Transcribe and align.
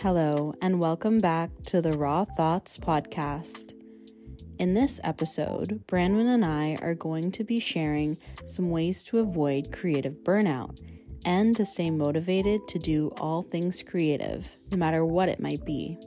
Hello, 0.00 0.54
and 0.62 0.78
welcome 0.78 1.18
back 1.18 1.50
to 1.66 1.82
the 1.82 1.98
Raw 1.98 2.24
Thoughts 2.24 2.78
podcast. 2.78 3.72
In 4.60 4.72
this 4.72 5.00
episode, 5.02 5.82
Branwen 5.88 6.32
and 6.32 6.44
I 6.44 6.78
are 6.80 6.94
going 6.94 7.32
to 7.32 7.42
be 7.42 7.58
sharing 7.58 8.16
some 8.46 8.70
ways 8.70 9.02
to 9.04 9.18
avoid 9.18 9.72
creative 9.72 10.14
burnout 10.22 10.80
and 11.24 11.56
to 11.56 11.66
stay 11.66 11.90
motivated 11.90 12.60
to 12.68 12.78
do 12.78 13.08
all 13.16 13.42
things 13.42 13.82
creative, 13.82 14.48
no 14.70 14.76
matter 14.76 15.04
what 15.04 15.28
it 15.28 15.40
might 15.40 15.64
be. 15.64 15.98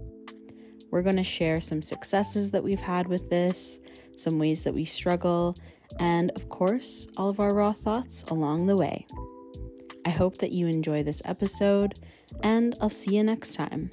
We're 0.90 1.02
going 1.02 1.18
to 1.18 1.24
share 1.24 1.60
some 1.60 1.82
successes 1.82 2.50
that 2.52 2.64
we've 2.64 2.80
had 2.80 3.08
with 3.08 3.30
this, 3.30 3.82
some 4.16 4.40
ways 4.40 4.64
that 4.64 4.74
we 4.74 4.86
struggle, 4.86 5.58
and 6.00 6.32
of 6.38 6.48
course, 6.48 7.10
all 7.18 7.28
of 7.28 7.42
our 7.42 7.54
raw 7.54 7.74
thoughts 7.74 8.24
along 8.30 8.68
the 8.68 8.78
way. 8.78 9.06
I 10.06 10.10
hope 10.10 10.38
that 10.40 10.52
you 10.52 10.68
enjoy 10.68 11.04
this 11.04 11.22
episode, 11.26 12.00
and 12.44 12.76
I'll 12.82 12.90
see 12.90 13.16
you 13.16 13.24
next 13.24 13.54
time. 13.54 13.90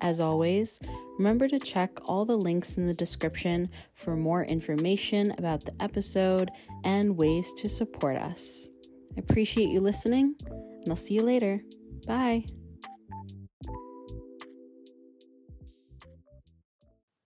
As 0.00 0.20
always, 0.20 0.80
remember 1.16 1.46
to 1.48 1.58
check 1.58 1.90
all 2.04 2.24
the 2.24 2.36
links 2.36 2.76
in 2.76 2.86
the 2.86 2.94
description 2.94 3.68
for 3.94 4.16
more 4.16 4.44
information 4.44 5.30
about 5.38 5.64
the 5.64 5.74
episode 5.80 6.50
and 6.84 7.16
ways 7.16 7.52
to 7.58 7.68
support 7.68 8.16
us. 8.16 8.68
I 9.16 9.20
appreciate 9.20 9.68
you 9.68 9.80
listening, 9.80 10.34
and 10.46 10.88
I'll 10.88 10.96
see 10.96 11.14
you 11.14 11.22
later. 11.22 11.60
Bye. 12.06 12.44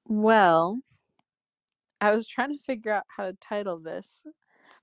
Well, 0.09 0.80
I 2.00 2.11
was 2.12 2.27
trying 2.27 2.52
to 2.52 2.62
figure 2.64 2.92
out 2.92 3.05
how 3.09 3.25
to 3.25 3.36
title 3.41 3.78
this 3.78 4.23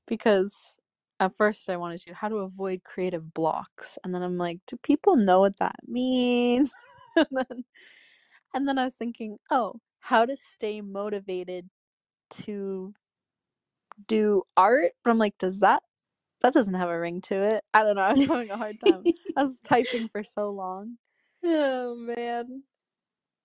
because 0.08 0.78
at 1.24 1.36
first 1.36 1.70
I 1.70 1.78
wanted 1.78 2.02
to 2.04 2.16
how 2.16 2.30
to 2.30 2.38
avoid 2.38 2.84
creative 2.86 3.34
blocks? 3.34 4.00
And 4.04 4.16
then 4.16 4.24
I'm 4.24 4.38
like 4.38 4.60
do 4.68 4.78
people 4.78 5.18
know 5.18 5.42
what 5.42 5.60
that 5.60 5.78
means? 5.88 6.74
And 7.18 7.28
then 7.32 7.66
and 8.56 8.68
then 8.68 8.78
I 8.80 8.86
was 8.86 8.96
thinking 8.96 9.38
oh 9.52 9.76
how 10.02 10.26
to 10.26 10.38
stay 10.38 10.82
motivated 10.82 11.70
to 12.32 12.94
do 14.08 14.44
art? 14.58 14.94
But 15.04 15.12
I'm 15.12 15.20
like 15.20 15.38
does 15.40 15.62
that 15.62 15.84
that 16.42 16.54
doesn't 16.54 16.76
have 16.76 16.90
a 16.90 17.00
ring 17.00 17.22
to 17.24 17.36
it. 17.44 17.64
I 17.74 17.84
don't 17.84 17.96
know 17.98 18.04
I 18.04 18.14
was 18.14 18.28
having 18.28 18.52
a 18.52 18.58
hard 18.58 18.78
time. 18.86 19.04
I 19.38 19.44
was 19.44 19.62
typing 19.66 20.10
for 20.10 20.24
so 20.24 20.52
long. 20.52 20.98
Oh 21.44 21.96
man. 21.96 22.64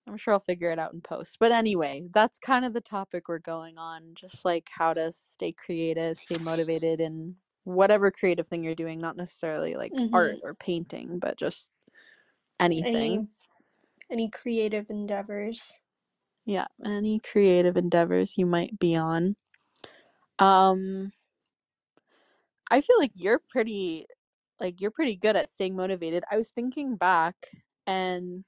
I'm 0.07 0.17
sure 0.17 0.33
I'll 0.33 0.39
figure 0.41 0.71
it 0.71 0.79
out 0.79 0.93
in 0.93 1.01
post. 1.01 1.37
But 1.39 1.51
anyway, 1.51 2.07
that's 2.13 2.39
kind 2.39 2.65
of 2.65 2.73
the 2.73 2.81
topic 2.81 3.27
we're 3.29 3.39
going 3.39 3.77
on. 3.77 4.13
Just 4.15 4.43
like 4.45 4.67
how 4.71 4.93
to 4.93 5.13
stay 5.13 5.51
creative, 5.51 6.17
stay 6.17 6.37
motivated 6.37 6.99
in 6.99 7.35
whatever 7.75 8.11
creative 8.11 8.47
thing 8.47 8.63
you're 8.63 8.75
doing, 8.75 8.99
not 8.99 9.17
necessarily 9.17 9.75
like 9.75 9.93
Mhm. 9.97 10.09
art 10.13 10.39
or 10.43 10.55
painting, 10.55 11.19
but 11.19 11.37
just 11.37 11.71
anything. 12.59 12.83
any 12.83 13.27
any 14.09 14.29
creative 14.29 14.89
endeavors 14.89 15.79
Yeah, 16.45 16.67
any 16.83 17.19
creative 17.21 17.77
endeavors 17.77 18.37
you 18.37 18.45
might 18.45 18.77
be 18.77 18.93
on. 18.95 19.37
Um 20.39 21.11
I 22.71 22.81
feel 22.81 22.97
like 22.99 23.11
you're 23.15 23.39
pretty 23.39 24.05
like 24.59 24.81
you're 24.81 24.91
pretty 24.91 25.15
good 25.15 25.35
at 25.35 25.49
staying 25.49 25.75
motivated. 25.75 26.23
I 26.31 26.37
was 26.37 26.49
thinking 26.49 26.97
back 26.97 27.35
and 27.87 28.45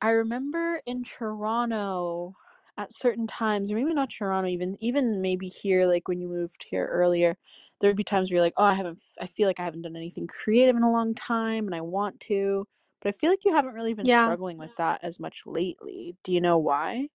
I 0.00 0.10
remember 0.10 0.80
in 0.86 1.02
Toronto 1.04 2.34
at 2.76 2.92
certain 2.92 3.26
times, 3.26 3.72
or 3.72 3.76
maybe 3.76 3.92
not 3.94 4.10
Toronto, 4.10 4.48
even 4.48 4.76
even 4.80 5.20
maybe 5.22 5.48
here, 5.48 5.86
like 5.86 6.06
when 6.08 6.20
you 6.20 6.28
moved 6.28 6.64
here 6.70 6.86
earlier, 6.86 7.36
there 7.80 7.90
would 7.90 7.96
be 7.96 8.04
times 8.04 8.30
where 8.30 8.36
you're 8.36 8.44
like, 8.44 8.54
oh, 8.56 8.64
I 8.64 8.74
haven't, 8.74 9.00
I 9.20 9.26
feel 9.28 9.46
like 9.48 9.60
I 9.60 9.64
haven't 9.64 9.82
done 9.82 9.96
anything 9.96 10.26
creative 10.26 10.76
in 10.76 10.82
a 10.82 10.92
long 10.92 11.14
time, 11.14 11.66
and 11.66 11.74
I 11.74 11.80
want 11.82 12.20
to, 12.20 12.66
but 13.02 13.10
I 13.14 13.18
feel 13.18 13.30
like 13.30 13.44
you 13.44 13.54
haven't 13.54 13.74
really 13.74 13.94
been 13.94 14.08
Yeah. 14.08 14.10
struggling 14.10 14.58
with 14.58 14.74
that 14.76 15.00
as 15.04 15.20
much 15.20 15.42
lately. 15.46 16.16
Do 16.24 16.32
you 16.32 16.40
know 16.40 16.58
why? 16.58 17.08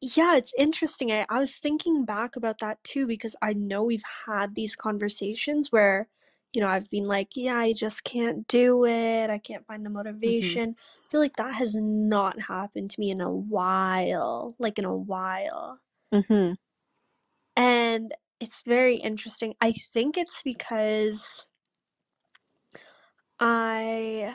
yeah 0.00 0.36
it's 0.36 0.52
interesting 0.58 1.12
I, 1.12 1.26
I 1.28 1.38
was 1.38 1.56
thinking 1.56 2.04
back 2.04 2.36
about 2.36 2.58
that 2.60 2.82
too 2.84 3.06
because 3.06 3.36
i 3.42 3.52
know 3.52 3.82
we've 3.84 4.02
had 4.26 4.54
these 4.54 4.74
conversations 4.76 5.70
where 5.70 6.08
you 6.54 6.60
know 6.60 6.68
i've 6.68 6.88
been 6.90 7.06
like 7.06 7.28
yeah 7.36 7.56
i 7.58 7.72
just 7.72 8.04
can't 8.04 8.46
do 8.48 8.84
it 8.86 9.28
i 9.30 9.38
can't 9.38 9.66
find 9.66 9.84
the 9.84 9.90
motivation 9.90 10.74
i 10.78 11.04
feel 11.10 11.20
like 11.20 11.36
that 11.36 11.54
has 11.54 11.74
not 11.76 12.40
happened 12.40 12.90
to 12.90 13.00
me 13.00 13.10
in 13.10 13.20
a 13.20 13.32
while 13.32 14.54
like 14.58 14.78
in 14.78 14.84
a 14.86 14.96
while 14.96 15.80
Mm-hmm. 16.12 16.52
and 17.56 18.14
it's 18.40 18.62
very 18.62 18.96
interesting. 18.96 19.54
I 19.60 19.72
think 19.72 20.16
it's 20.18 20.42
because 20.42 21.46
i 23.40 24.34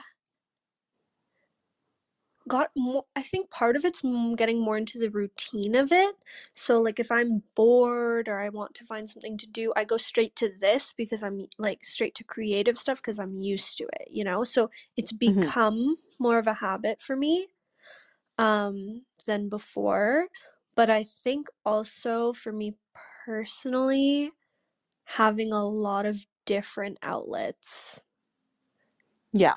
got 2.48 2.70
more 2.78 3.04
i 3.16 3.24
think 3.24 3.50
part 3.50 3.76
of 3.76 3.84
it's 3.84 4.02
getting 4.38 4.60
more 4.62 4.78
into 4.78 5.00
the 5.00 5.10
routine 5.10 5.74
of 5.76 5.92
it. 5.92 6.16
So 6.54 6.80
like 6.80 7.00
if 7.00 7.12
i'm 7.12 7.42
bored 7.56 8.28
or 8.28 8.40
i 8.40 8.50
want 8.50 8.76
to 8.76 8.86
find 8.86 9.10
something 9.10 9.36
to 9.40 9.48
do 9.48 9.74
i 9.76 9.84
go 9.84 9.98
straight 9.98 10.36
to 10.38 10.50
this 10.62 10.94
because 10.94 11.24
i'm 11.24 11.48
like 11.58 11.84
straight 11.84 12.14
to 12.16 12.24
creative 12.24 12.78
stuff 12.78 12.98
because 13.00 13.18
i'm 13.20 13.42
used 13.42 13.78
to 13.80 13.86
it 14.00 14.10
you 14.12 14.24
know? 14.24 14.44
So 14.44 14.70
it's 14.96 15.12
Mhm. 15.26 15.52
become 15.52 15.98
more 16.20 16.38
of 16.38 16.46
a 16.48 16.54
habit 16.54 17.02
for 17.02 17.16
me 17.16 17.48
um 18.38 19.06
than 19.28 19.50
before. 19.50 20.28
But 20.76 20.90
i 20.90 21.04
think 21.04 21.48
also 21.66 22.34
for 22.34 22.52
me 22.52 22.76
personally 23.26 24.32
having 25.06 25.54
a 25.54 25.66
lot 25.68 26.06
of 26.06 26.26
different 26.46 26.98
outlets 27.04 28.02
Yeah, 29.34 29.56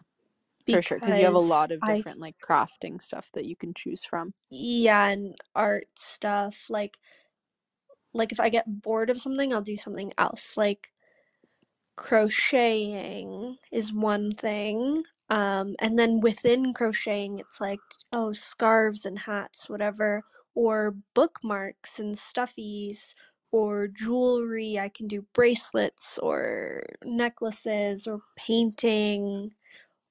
for 0.68 0.82
sure, 0.82 1.00
because 1.00 1.16
you 1.18 1.24
have 1.24 1.34
a 1.34 1.38
lot 1.40 1.72
of 1.72 1.82
I 1.82 2.04
different 2.04 2.20
like 2.20 2.36
crafting 2.40 3.00
stuff 3.02 3.30
that 3.32 3.46
you 3.46 3.56
can 3.56 3.74
choose 3.74 4.04
from. 4.04 4.34
yeah 4.50 5.08
and 5.08 5.36
art 5.54 5.86
stuff 5.96 6.66
like 6.70 6.98
like 8.12 8.32
if 8.32 8.40
i 8.40 8.48
get 8.48 8.82
bored 8.82 9.10
of 9.10 9.20
something 9.20 9.52
i'll 9.52 9.60
do 9.60 9.76
something 9.76 10.12
else 10.18 10.56
like 10.56 10.92
crocheting 11.96 13.56
is 13.72 13.92
one 13.92 14.32
thing 14.32 15.02
um 15.30 15.74
and 15.80 15.98
then 15.98 16.20
within 16.20 16.72
crocheting 16.72 17.38
it's 17.38 17.60
like 17.60 17.80
oh 18.12 18.32
scarves 18.32 19.04
and 19.04 19.18
hats 19.20 19.68
whatever 19.68 20.22
or 20.54 20.92
bookmarks 21.14 21.98
and 21.98 22.14
stuffies 22.16 23.14
or 23.52 23.88
jewelry 23.88 24.78
i 24.78 24.88
can 24.88 25.06
do 25.06 25.24
bracelets 25.32 26.18
or 26.18 26.84
necklaces 27.04 28.06
or 28.06 28.20
painting 28.36 29.50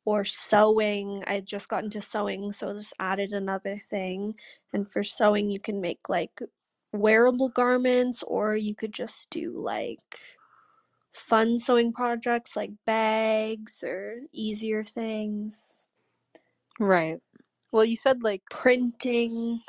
or 0.08 0.24
sewing. 0.24 1.22
I 1.28 1.42
just 1.42 1.68
got 1.68 1.84
into 1.84 2.00
sewing, 2.00 2.54
so 2.54 2.70
I 2.70 2.74
just 2.74 2.94
added 2.98 3.34
another 3.34 3.76
thing. 3.76 4.36
And 4.72 4.90
for 4.90 5.04
sewing, 5.04 5.50
you 5.50 5.60
can 5.60 5.82
make 5.82 6.08
like 6.08 6.40
wearable 6.94 7.50
garments, 7.50 8.24
or 8.24 8.56
you 8.56 8.74
could 8.74 8.94
just 8.94 9.30
do 9.30 9.52
like 9.60 10.18
fun 11.12 11.60
sewing 11.60 11.92
projects 11.92 12.56
like 12.56 12.72
bags 12.86 13.84
or 13.84 14.22
easier 14.32 14.82
things. 14.82 15.84
Right. 16.80 17.20
Well, 17.74 17.84
you 17.84 17.98
said 17.98 18.24
like 18.24 18.44
Printing. 18.50 19.60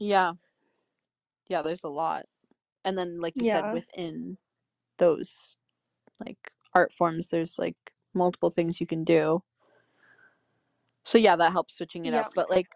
Yeah. 0.00 0.32
Yeah, 1.46 1.62
there's 1.62 1.84
a 1.84 1.88
lot. 1.88 2.26
And 2.88 2.98
then 2.98 3.20
like 3.20 3.40
you 3.40 3.44
Yeah. 3.44 3.56
said 3.56 3.72
within 3.72 4.38
those 4.98 5.56
like 6.24 6.52
art 6.74 6.92
forms 6.92 7.30
there's 7.30 7.58
like 7.58 7.76
multiple 8.14 8.50
things 8.50 8.80
you 8.80 8.86
can 8.88 9.04
do. 9.04 9.42
So 11.04 11.18
yeah, 11.18 11.36
that 11.36 11.52
helps 11.52 11.74
switching 11.76 12.06
it 12.06 12.14
Yep. 12.14 12.14
up. 12.14 12.32
But 12.34 12.50
like 12.50 12.68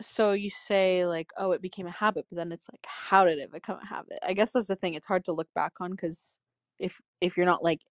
so 0.00 0.32
you 0.32 0.50
say 0.50 1.06
like 1.06 1.30
oh 1.38 1.52
it 1.52 1.62
became 1.62 1.86
a 1.88 1.92
habit, 1.92 2.26
but 2.30 2.36
then 2.36 2.52
it's 2.52 2.68
like 2.70 2.86
how 2.86 3.24
did 3.24 3.38
it 3.38 3.52
become 3.52 3.80
a 3.80 3.86
habit? 3.86 4.20
I 4.24 4.34
guess 4.34 4.52
that's 4.52 4.68
the 4.68 4.76
thing. 4.76 4.94
It's 4.94 5.08
hard 5.08 5.24
to 5.26 5.32
look 5.34 5.52
back 5.54 5.74
on 5.80 5.96
cuz 5.96 6.40
if 6.78 7.00
if 7.20 7.36
you're 7.36 7.46
not 7.46 7.64
like 7.64 7.82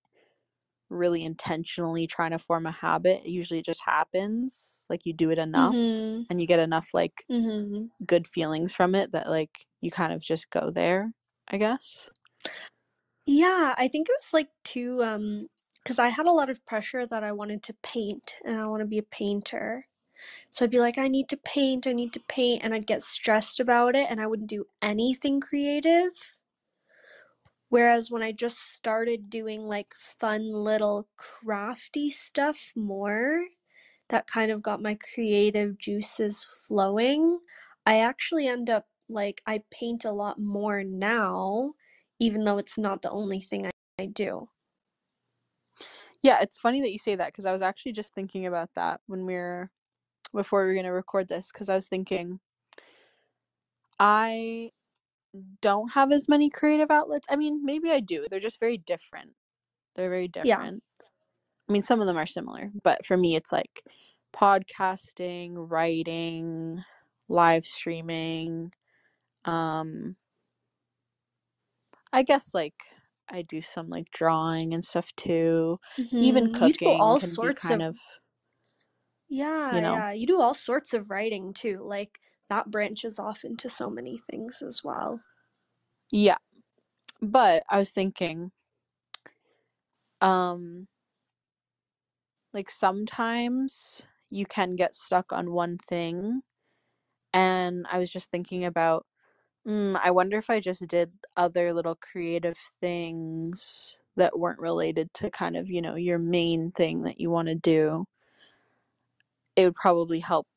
really 0.89 1.23
intentionally 1.23 2.07
trying 2.07 2.31
to 2.31 2.39
form 2.39 2.65
a 2.65 2.71
habit, 2.71 3.25
usually 3.25 3.29
it 3.29 3.31
usually 3.31 3.61
just 3.63 3.81
happens. 3.85 4.85
Like 4.89 5.05
you 5.05 5.13
do 5.13 5.31
it 5.31 5.39
enough 5.39 5.79
Mhm. 5.81 6.29
and 6.29 6.41
you 6.41 6.47
get 6.47 6.59
enough 6.59 6.89
like 6.93 7.27
Mhm. 7.29 7.89
good 8.05 8.27
feelings 8.27 8.75
from 8.75 8.95
it 8.95 9.11
that 9.13 9.29
like 9.29 9.67
you 9.81 9.91
kind 9.91 10.13
of 10.13 10.21
just 10.21 10.49
go 10.51 10.71
there, 10.71 11.13
I 11.49 11.57
guess. 11.57 12.09
Yeah, 13.25 13.75
I 13.77 13.87
think 13.87 14.09
it 14.09 14.15
was 14.19 14.33
like 14.33 14.49
too 14.63 15.03
um 15.03 15.47
because 15.83 15.99
I 15.99 16.09
had 16.09 16.25
a 16.27 16.31
lot 16.31 16.49
of 16.49 16.65
pressure 16.65 17.05
that 17.05 17.23
I 17.23 17.31
wanted 17.31 17.63
to 17.63 17.73
paint 17.83 18.35
and 18.45 18.59
I 18.59 18.67
want 18.67 18.81
to 18.81 18.85
be 18.87 18.97
a 18.97 19.03
painter. 19.03 19.87
So 20.51 20.65
I'd 20.65 20.71
be 20.71 20.79
like, 20.79 20.97
I 20.99 21.07
need 21.09 21.29
to 21.29 21.37
paint, 21.37 21.87
I 21.87 21.93
need 21.93 22.13
to 22.13 22.21
paint, 22.21 22.63
and 22.63 22.73
I'd 22.73 22.87
get 22.87 23.03
stressed 23.03 23.59
about 23.59 23.95
it 23.95 24.07
and 24.09 24.21
I 24.21 24.27
wouldn't 24.27 24.49
do 24.49 24.65
anything 24.81 25.41
creative. 25.41 26.37
Whereas 27.69 28.11
when 28.11 28.21
I 28.23 28.31
just 28.31 28.59
started 28.73 29.29
doing 29.29 29.63
like 29.67 29.93
fun 29.95 30.51
little 30.51 31.07
crafty 31.17 32.09
stuff 32.09 32.73
more, 32.75 33.45
that 34.09 34.27
kind 34.27 34.51
of 34.51 34.61
got 34.63 34.81
my 34.81 34.95
creative 34.95 35.77
juices 35.77 36.47
flowing. 36.61 37.39
I 37.85 37.99
actually 37.99 38.47
end 38.47 38.69
up 38.69 38.87
like, 39.09 39.41
I 39.45 39.61
paint 39.71 40.05
a 40.05 40.11
lot 40.11 40.39
more 40.39 40.83
now, 40.83 41.73
even 42.19 42.43
though 42.43 42.57
it's 42.57 42.77
not 42.77 43.01
the 43.01 43.09
only 43.11 43.41
thing 43.41 43.65
I, 43.65 43.71
I 43.99 44.05
do. 44.05 44.49
Yeah, 46.21 46.39
it's 46.41 46.59
funny 46.59 46.81
that 46.81 46.91
you 46.91 46.99
say 46.99 47.15
that 47.15 47.27
because 47.27 47.45
I 47.45 47.51
was 47.51 47.61
actually 47.61 47.93
just 47.93 48.13
thinking 48.13 48.45
about 48.45 48.69
that 48.75 49.01
when 49.07 49.25
we 49.25 49.33
were 49.33 49.71
before 50.33 50.61
we 50.61 50.67
were 50.67 50.73
going 50.73 50.85
to 50.85 50.91
record 50.91 51.27
this 51.27 51.49
because 51.51 51.69
I 51.69 51.75
was 51.75 51.87
thinking 51.87 52.39
I 53.99 54.71
don't 55.61 55.91
have 55.93 56.11
as 56.11 56.27
many 56.27 56.49
creative 56.49 56.91
outlets. 56.91 57.27
I 57.29 57.35
mean, 57.35 57.63
maybe 57.63 57.89
I 57.89 57.99
do. 57.99 58.25
They're 58.29 58.39
just 58.39 58.59
very 58.59 58.77
different. 58.77 59.31
They're 59.95 60.09
very 60.09 60.27
different. 60.27 60.47
Yeah. 60.47 60.55
different. 60.57 60.83
I 61.67 61.71
mean, 61.71 61.83
some 61.83 62.01
of 62.01 62.07
them 62.07 62.17
are 62.17 62.25
similar, 62.25 62.71
but 62.83 63.05
for 63.05 63.15
me, 63.15 63.35
it's 63.35 63.51
like 63.51 63.83
podcasting, 64.33 65.53
writing, 65.55 66.83
live 67.27 67.65
streaming. 67.65 68.71
Um, 69.49 70.17
I 72.13 72.23
guess 72.23 72.53
like 72.53 72.83
I 73.29 73.41
do 73.41 73.61
some 73.61 73.89
like 73.89 74.09
drawing 74.11 74.73
and 74.73 74.83
stuff 74.83 75.15
too. 75.15 75.79
Even 76.19 76.47
Mhm. 76.47 76.59
You 76.59 76.73
do 76.73 76.91
cooking 76.91 76.93
all 76.93 77.19
sorts 77.19 77.69
kind 77.69 77.81
of 77.81 77.83
of, 77.83 77.97
Yeah, 79.29 79.77
you 79.77 79.81
know, 79.81 80.03
yeah. 80.03 80.11
You 80.11 80.27
do 80.27 80.41
all 80.41 80.53
sorts 80.53 80.93
of 80.93 81.09
writing 81.09 81.53
too. 81.53 81.77
Like 81.81 82.19
that 82.49 82.69
branches 82.71 83.17
off 83.19 83.45
into 83.45 83.69
so 83.69 83.89
many 83.89 84.17
things 84.17 84.61
as 84.61 84.83
well. 84.83 85.21
yeah. 86.11 86.37
But 87.21 87.63
I 87.69 87.79
was 87.79 87.91
thinking, 87.91 88.51
um, 90.21 90.87
like 92.53 92.69
sometimes 92.69 94.01
you 94.29 94.45
can 94.45 94.75
get 94.75 94.95
stuck 94.95 95.31
on 95.31 95.51
one 95.51 95.77
thing. 95.77 96.41
And 97.33 97.85
I 97.91 97.99
was 97.99 98.11
just 98.11 98.31
thinking 98.31 98.65
about, 98.65 99.05
mm, 99.67 99.99
I 100.01 100.11
wonder 100.11 100.37
if 100.37 100.49
I 100.49 100.59
just 100.59 100.87
did 100.87 101.13
other 101.37 101.73
little 101.73 101.95
creative 101.95 102.57
things 102.81 103.97
that 104.15 104.37
weren't 104.39 104.59
related 104.59 105.13
to 105.15 105.31
kind 105.31 105.55
of, 105.55 105.69
you 105.69 105.81
know, 105.81 105.95
your 105.95 106.19
main 106.19 106.71
thing 106.71 107.01
that 107.01 107.19
you 107.19 107.29
want 107.29 107.47
to 107.49 107.55
do. 107.55 108.05
It 109.55 109.65
would 109.65 109.75
probably 109.75 110.19
help, 110.19 110.47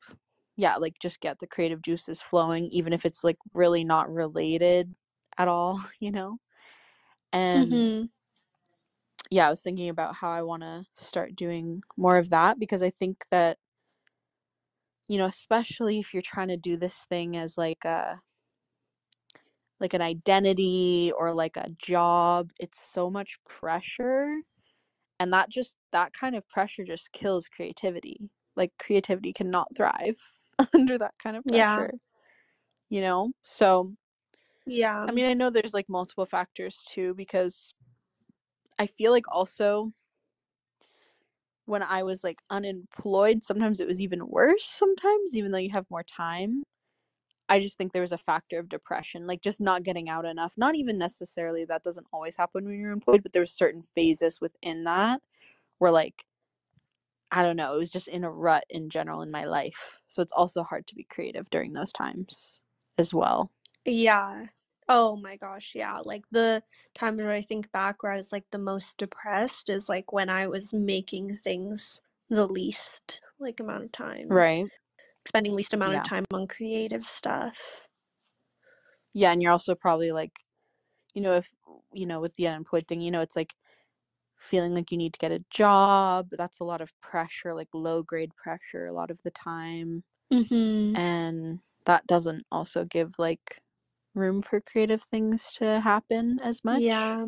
yeah, 0.55 0.77
like 0.77 0.99
just 0.99 1.19
get 1.19 1.39
the 1.39 1.47
creative 1.47 1.81
juices 1.81 2.21
flowing, 2.21 2.65
even 2.67 2.93
if 2.93 3.05
it's 3.05 3.23
like 3.23 3.37
really 3.53 3.83
not 3.83 4.11
related 4.11 4.95
at 5.37 5.47
all, 5.47 5.81
you 5.99 6.11
know? 6.11 6.37
And 7.33 7.85
Mhm. 7.85 8.09
yeah, 9.31 9.47
I 9.47 9.49
was 9.49 9.61
thinking 9.61 9.89
about 9.89 10.15
how 10.15 10.29
I 10.31 10.41
want 10.43 10.61
to 10.63 10.85
start 10.97 11.35
doing 11.35 11.81
more 11.97 12.17
of 12.17 12.29
that 12.29 12.59
because 12.59 12.83
I 12.83 12.89
think 12.91 13.25
that 13.31 13.57
you 15.07 15.17
know, 15.17 15.25
especially 15.25 15.99
if 15.99 16.13
you're 16.13 16.21
trying 16.23 16.47
to 16.49 16.57
do 16.57 16.77
this 16.77 17.03
thing 17.03 17.35
as 17.37 17.57
like 17.57 17.83
a 17.85 18.21
like 19.83 19.93
an 19.95 20.01
identity 20.03 21.13
or 21.17 21.33
like 21.35 21.57
a 21.57 21.69
job, 21.81 22.51
it's 22.59 22.81
so 22.81 23.11
much 23.11 23.37
pressure 23.45 24.41
and 25.19 25.33
that 25.33 25.49
just 25.49 25.77
that 25.91 26.13
kind 26.13 26.35
of 26.35 26.47
pressure 26.49 26.83
just 26.83 27.11
kills 27.13 27.47
creativity. 27.47 28.29
Like 28.55 28.71
creativity 28.79 29.33
cannot 29.33 29.69
thrive 29.75 30.17
under 30.73 30.97
that 30.97 31.15
kind 31.21 31.37
of 31.37 31.45
Yeah. 31.45 31.85
pressure. 31.85 31.93
You 32.89 33.01
know? 33.01 33.31
So, 33.43 33.95
Yeah. 34.65 35.07
I 35.07 35.11
mean, 35.11 35.25
I 35.25 35.33
know 35.33 35.49
there's 35.49 35.73
like 35.73 35.89
multiple 35.89 36.25
factors 36.25 36.83
too 36.89 37.13
because 37.15 37.73
I 38.77 38.85
feel 38.87 39.11
like 39.11 39.25
also 39.31 39.93
when 41.65 41.81
I 41.83 42.03
was 42.03 42.23
like 42.23 42.39
unemployed, 42.49 43.43
sometimes 43.43 43.79
it 43.79 43.87
was 43.87 44.01
even 44.01 44.27
worse 44.27 44.65
sometimes 44.65 45.37
even 45.37 45.51
though 45.51 45.57
you 45.59 45.71
have 45.71 45.89
more 45.89 46.03
time. 46.03 46.63
I 47.49 47.59
just 47.59 47.77
think 47.77 47.91
there 47.91 48.01
was 48.01 48.11
a 48.11 48.17
factor 48.17 48.59
of 48.59 48.69
depression, 48.69 49.27
like 49.27 49.41
just 49.41 49.61
not 49.61 49.83
getting 49.83 50.09
out 50.09 50.25
enough. 50.25 50.53
Not 50.57 50.75
even 50.75 50.97
necessarily 50.97 51.65
that 51.65 51.83
doesn't 51.83 52.07
always 52.13 52.37
happen 52.37 52.65
when 52.65 52.79
you're 52.79 52.91
employed, 52.91 53.23
but 53.23 53.33
there's 53.33 53.51
certain 53.51 53.81
phases 53.81 54.39
within 54.41 54.85
that 54.85 55.21
where 55.79 55.91
like 55.91 56.25
I 57.31 57.41
don't 57.41 57.55
know, 57.55 57.73
it 57.73 57.79
was 57.79 57.89
just 57.89 58.07
in 58.07 58.23
a 58.23 58.29
rut 58.29 58.63
in 58.69 58.89
general 58.89 59.23
in 59.23 59.31
my 59.31 59.45
life. 59.45 59.97
So 60.07 60.21
it's 60.21 60.31
also 60.31 60.63
hard 60.63 60.85
to 60.87 60.95
be 60.95 61.03
creative 61.03 61.49
during 61.49 61.73
those 61.73 61.91
times 61.91 62.61
as 62.99 63.11
well. 63.11 63.51
Yeah. 63.85 64.45
Oh 64.87 65.15
my 65.15 65.37
gosh, 65.37 65.73
yeah. 65.75 65.99
Like 66.03 66.23
the 66.31 66.61
times 66.93 67.17
where 67.17 67.31
I 67.31 67.41
think 67.41 67.71
back 67.71 68.03
where 68.03 68.11
I 68.11 68.17
was 68.17 68.31
like 68.31 68.45
the 68.51 68.59
most 68.59 68.99
depressed 68.99 69.69
is 69.69 69.89
like 69.89 70.13
when 70.13 70.29
I 70.29 70.47
was 70.47 70.73
making 70.73 71.37
things 71.37 72.01
the 72.29 72.45
least 72.45 73.21
like 73.39 73.59
amount 73.59 73.85
of 73.85 73.91
time. 73.91 74.27
Right. 74.27 74.65
Spending 75.25 75.55
least 75.55 75.73
amount 75.73 75.95
Yeah. 75.95 75.97
of 75.97 76.03
time 76.03 76.25
on 76.31 76.47
creative 76.47 77.05
stuff. 77.07 77.87
Yeah, 79.13 79.31
and 79.31 79.41
you're 79.41 79.51
also 79.51 79.75
probably 79.75 80.11
like 80.11 80.39
you 81.15 81.21
know 81.21 81.33
if 81.35 81.51
you 81.93 82.07
know 82.07 82.21
with 82.21 82.35
the 82.35 82.47
unemployed 82.47 82.87
thing, 82.87 83.01
you 83.01 83.11
know 83.11 83.21
it's 83.21 83.35
like 83.35 83.55
feeling 84.37 84.75
like 84.75 84.91
you 84.91 84.97
need 84.97 85.13
to 85.13 85.19
get 85.19 85.31
a 85.33 85.45
job. 85.51 86.29
That's 86.31 86.59
a 86.61 86.65
lot 86.65 86.81
of 86.81 86.99
pressure, 87.01 87.53
like 87.55 87.69
low 87.73 88.03
grade 88.03 88.35
pressure 88.37 88.87
a 88.87 88.93
lot 88.93 89.11
of 89.11 89.21
the 89.23 89.31
time. 89.31 90.03
Mhm. 90.31 90.97
and 90.97 91.61
that 91.85 92.07
doesn't 92.07 92.45
also 92.51 92.85
give 92.85 93.19
like 93.19 93.61
room 94.15 94.41
for 94.41 94.61
creative 94.61 95.03
things 95.03 95.53
to 95.53 95.81
happen 95.81 96.39
as 96.43 96.63
much. 96.65 96.85
Yeah. 96.85 97.25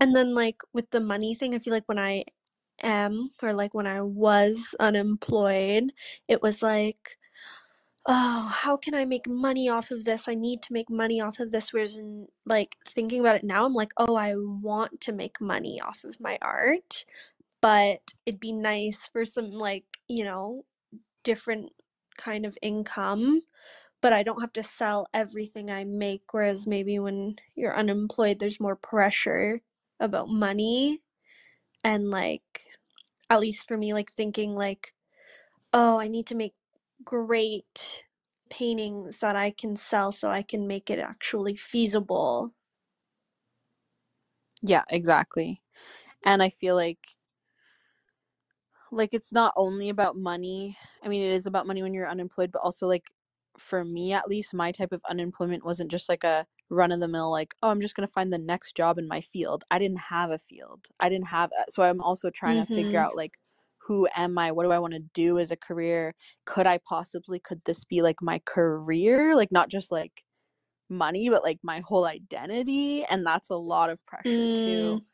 And 0.00 0.14
then 0.14 0.34
like 0.34 0.62
with 0.72 0.90
the 0.90 1.00
money 1.00 1.34
thing, 1.34 1.54
I 1.54 1.58
feel 1.58 1.72
like 1.72 1.88
when 1.88 1.98
I 1.98 2.24
am 2.82 3.30
or 3.42 3.52
like 3.54 3.74
when 3.74 3.86
I 3.86 4.02
was 4.02 4.74
unemployed, 4.80 5.92
it 6.28 6.42
was 6.42 6.62
like, 6.62 7.18
oh, 8.06 8.50
how 8.62 8.76
can 8.76 8.94
I 8.94 9.04
make 9.04 9.28
money 9.28 9.68
off 9.68 9.90
of 9.90 10.04
this? 10.04 10.28
I 10.28 10.34
need 10.34 10.62
to 10.64 10.72
make 10.72 10.90
money 10.90 11.20
off 11.20 11.40
of 11.40 11.52
this. 11.52 11.72
Whereas 11.72 11.98
in 11.98 12.28
like 12.46 12.76
thinking 12.90 13.20
about 13.20 13.36
it 13.36 13.44
now, 13.44 13.66
I'm 13.66 13.74
like, 13.74 13.92
oh, 13.98 14.16
I 14.16 14.34
want 14.36 15.00
to 15.02 15.12
make 15.12 15.40
money 15.40 15.80
off 15.80 16.04
of 16.04 16.20
my 16.20 16.38
art, 16.42 17.04
but 17.62 18.14
it'd 18.26 18.40
be 18.40 18.52
nice 18.52 19.08
for 19.08 19.26
some 19.26 19.52
like, 19.52 19.84
you 20.08 20.24
know, 20.24 20.64
different 21.24 21.72
kind 22.18 22.46
of 22.46 22.58
income. 22.62 23.42
But 24.02 24.12
I 24.14 24.22
don't 24.22 24.40
have 24.42 24.52
to 24.54 24.62
sell 24.64 25.08
everything 25.14 25.70
I 25.70 25.84
make. 25.84 26.22
Whereas 26.32 26.66
maybe 26.66 26.98
when 27.00 27.36
you're 27.56 27.76
unemployed, 27.76 28.38
there's 28.40 28.60
more 28.60 28.76
pressure 28.76 29.62
about 30.00 30.28
money 30.28 31.00
and 31.84 32.10
like 32.10 32.62
at 33.32 33.40
least 33.40 33.68
for 33.68 33.78
me 33.78 33.94
like 33.94 34.12
thinking 34.12 34.54
like 34.54 34.94
oh 35.72 35.98
i 36.00 36.08
need 36.08 36.26
to 36.26 36.34
make 36.36 36.54
great 37.04 38.04
paintings 38.50 39.18
that 39.20 39.36
i 39.36 39.50
can 39.50 39.76
sell 39.76 40.12
so 40.12 40.30
i 40.30 40.42
can 40.42 40.66
make 40.68 40.90
it 40.90 40.98
actually 41.00 41.56
feasible 41.56 42.54
Yeah, 44.62 44.84
exactly. 44.90 45.62
And 46.24 46.42
I 46.42 46.50
feel 46.50 46.76
like 46.76 47.16
like 48.90 49.10
it's 49.14 49.32
not 49.32 49.52
only 49.56 49.88
about 49.88 50.16
money. 50.16 50.76
I 51.02 51.08
mean, 51.08 51.22
it 51.22 51.32
is 51.32 51.46
about 51.46 51.66
money 51.66 51.82
when 51.82 51.94
you're 51.94 52.08
unemployed, 52.08 52.52
but 52.52 52.60
also 52.62 52.86
like 52.86 53.10
for 53.58 53.84
me 53.84 54.12
at 54.12 54.28
least, 54.28 54.54
my 54.54 54.72
type 54.72 54.92
of 54.92 55.02
unemployment 55.08 55.64
wasn't 55.64 55.90
just 55.90 56.08
like 56.08 56.24
a 56.24 56.46
run 56.70 56.92
of 56.92 57.00
the 57.00 57.08
mill 57.08 57.30
like, 57.30 57.54
oh, 57.62 57.70
I'm 57.70 57.80
just 57.80 57.94
going 57.96 58.06
to 58.08 58.12
find 58.12 58.32
the 58.32 58.38
next 58.38 58.76
job 58.76 58.98
in 58.98 59.08
my 59.08 59.20
field. 59.20 59.64
I 59.70 59.78
didn't 59.78 60.00
have 60.10 60.30
a 60.30 60.38
field. 60.38 60.86
I 61.00 61.08
didn't 61.08 61.28
have 61.28 61.50
so 61.68 61.82
I'm 61.82 62.00
also 62.00 62.30
trying 62.30 62.58
to 62.58 62.66
figure 62.66 62.98
Mhm. 62.98 63.00
out 63.00 63.16
like 63.16 63.34
who 63.86 64.08
am 64.16 64.38
I? 64.38 64.52
What 64.52 64.64
do 64.64 64.72
I 64.72 64.78
want 64.78 64.94
to 64.94 65.00
do 65.00 65.38
as 65.38 65.50
a 65.50 65.56
career? 65.56 66.14
Could 66.46 66.66
I 66.66 66.78
possibly 66.78 67.40
could 67.40 67.62
this 67.64 67.84
be 67.84 68.02
like 68.02 68.22
my 68.22 68.40
career? 68.46 69.36
Like 69.36 69.52
not 69.52 69.70
just 69.70 69.92
like 69.92 70.24
money, 70.90 71.28
but 71.30 71.42
like 71.44 71.58
my 71.62 71.80
whole 71.80 72.04
identity, 72.06 73.04
and 73.10 73.26
that's 73.26 73.50
a 73.50 73.56
lot 73.56 73.90
of 73.90 74.04
pressure 74.06 74.48
too, 74.54 74.98
Mm, 74.98 75.06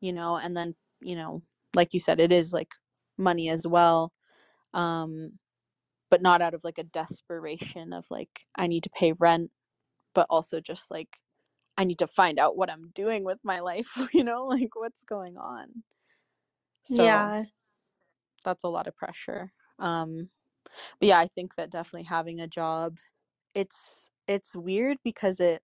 you 0.00 0.12
know, 0.12 0.36
and 0.36 0.56
then, 0.56 0.74
you 1.00 1.16
know, 1.16 1.42
like 1.74 1.94
you 1.94 2.00
said 2.00 2.20
it 2.20 2.32
is 2.32 2.52
like 2.52 2.70
money 3.18 3.48
as 3.50 3.66
well. 3.66 4.12
Um 4.74 5.32
but 6.10 6.22
not 6.22 6.42
out 6.42 6.54
of 6.54 6.64
like 6.64 6.78
a 6.78 6.84
desperation 6.84 7.92
of 7.92 8.06
like 8.10 8.30
I 8.56 8.66
need 8.66 8.84
to 8.84 8.90
pay 8.90 9.12
rent, 9.12 9.50
but 10.14 10.26
also 10.30 10.60
just 10.60 10.90
like 10.90 11.18
I 11.78 11.84
need 11.84 11.98
to 12.00 12.06
find 12.08 12.38
out 12.38 12.56
what 12.56 12.70
I'm 12.70 12.90
doing 12.94 13.24
with 13.24 13.40
my 13.44 13.60
life, 13.60 13.90
you 14.14 14.24
know, 14.24 14.46
like 14.46 14.76
what's 14.76 15.04
going 15.04 15.36
on. 15.38 15.84
So 16.84 17.04
yeah 17.04 17.44
that's 18.44 18.64
a 18.64 18.68
lot 18.68 18.86
of 18.86 18.96
pressure. 18.96 19.52
Um 19.78 20.30
but 21.00 21.08
yeah, 21.08 21.18
I 21.18 21.28
think 21.28 21.56
that 21.56 21.70
definitely 21.70 22.04
having 22.04 22.40
a 22.40 22.46
job 22.48 22.98
it's 23.54 24.10
it's 24.28 24.56
weird 24.56 24.98
because 25.04 25.40
it 25.40 25.62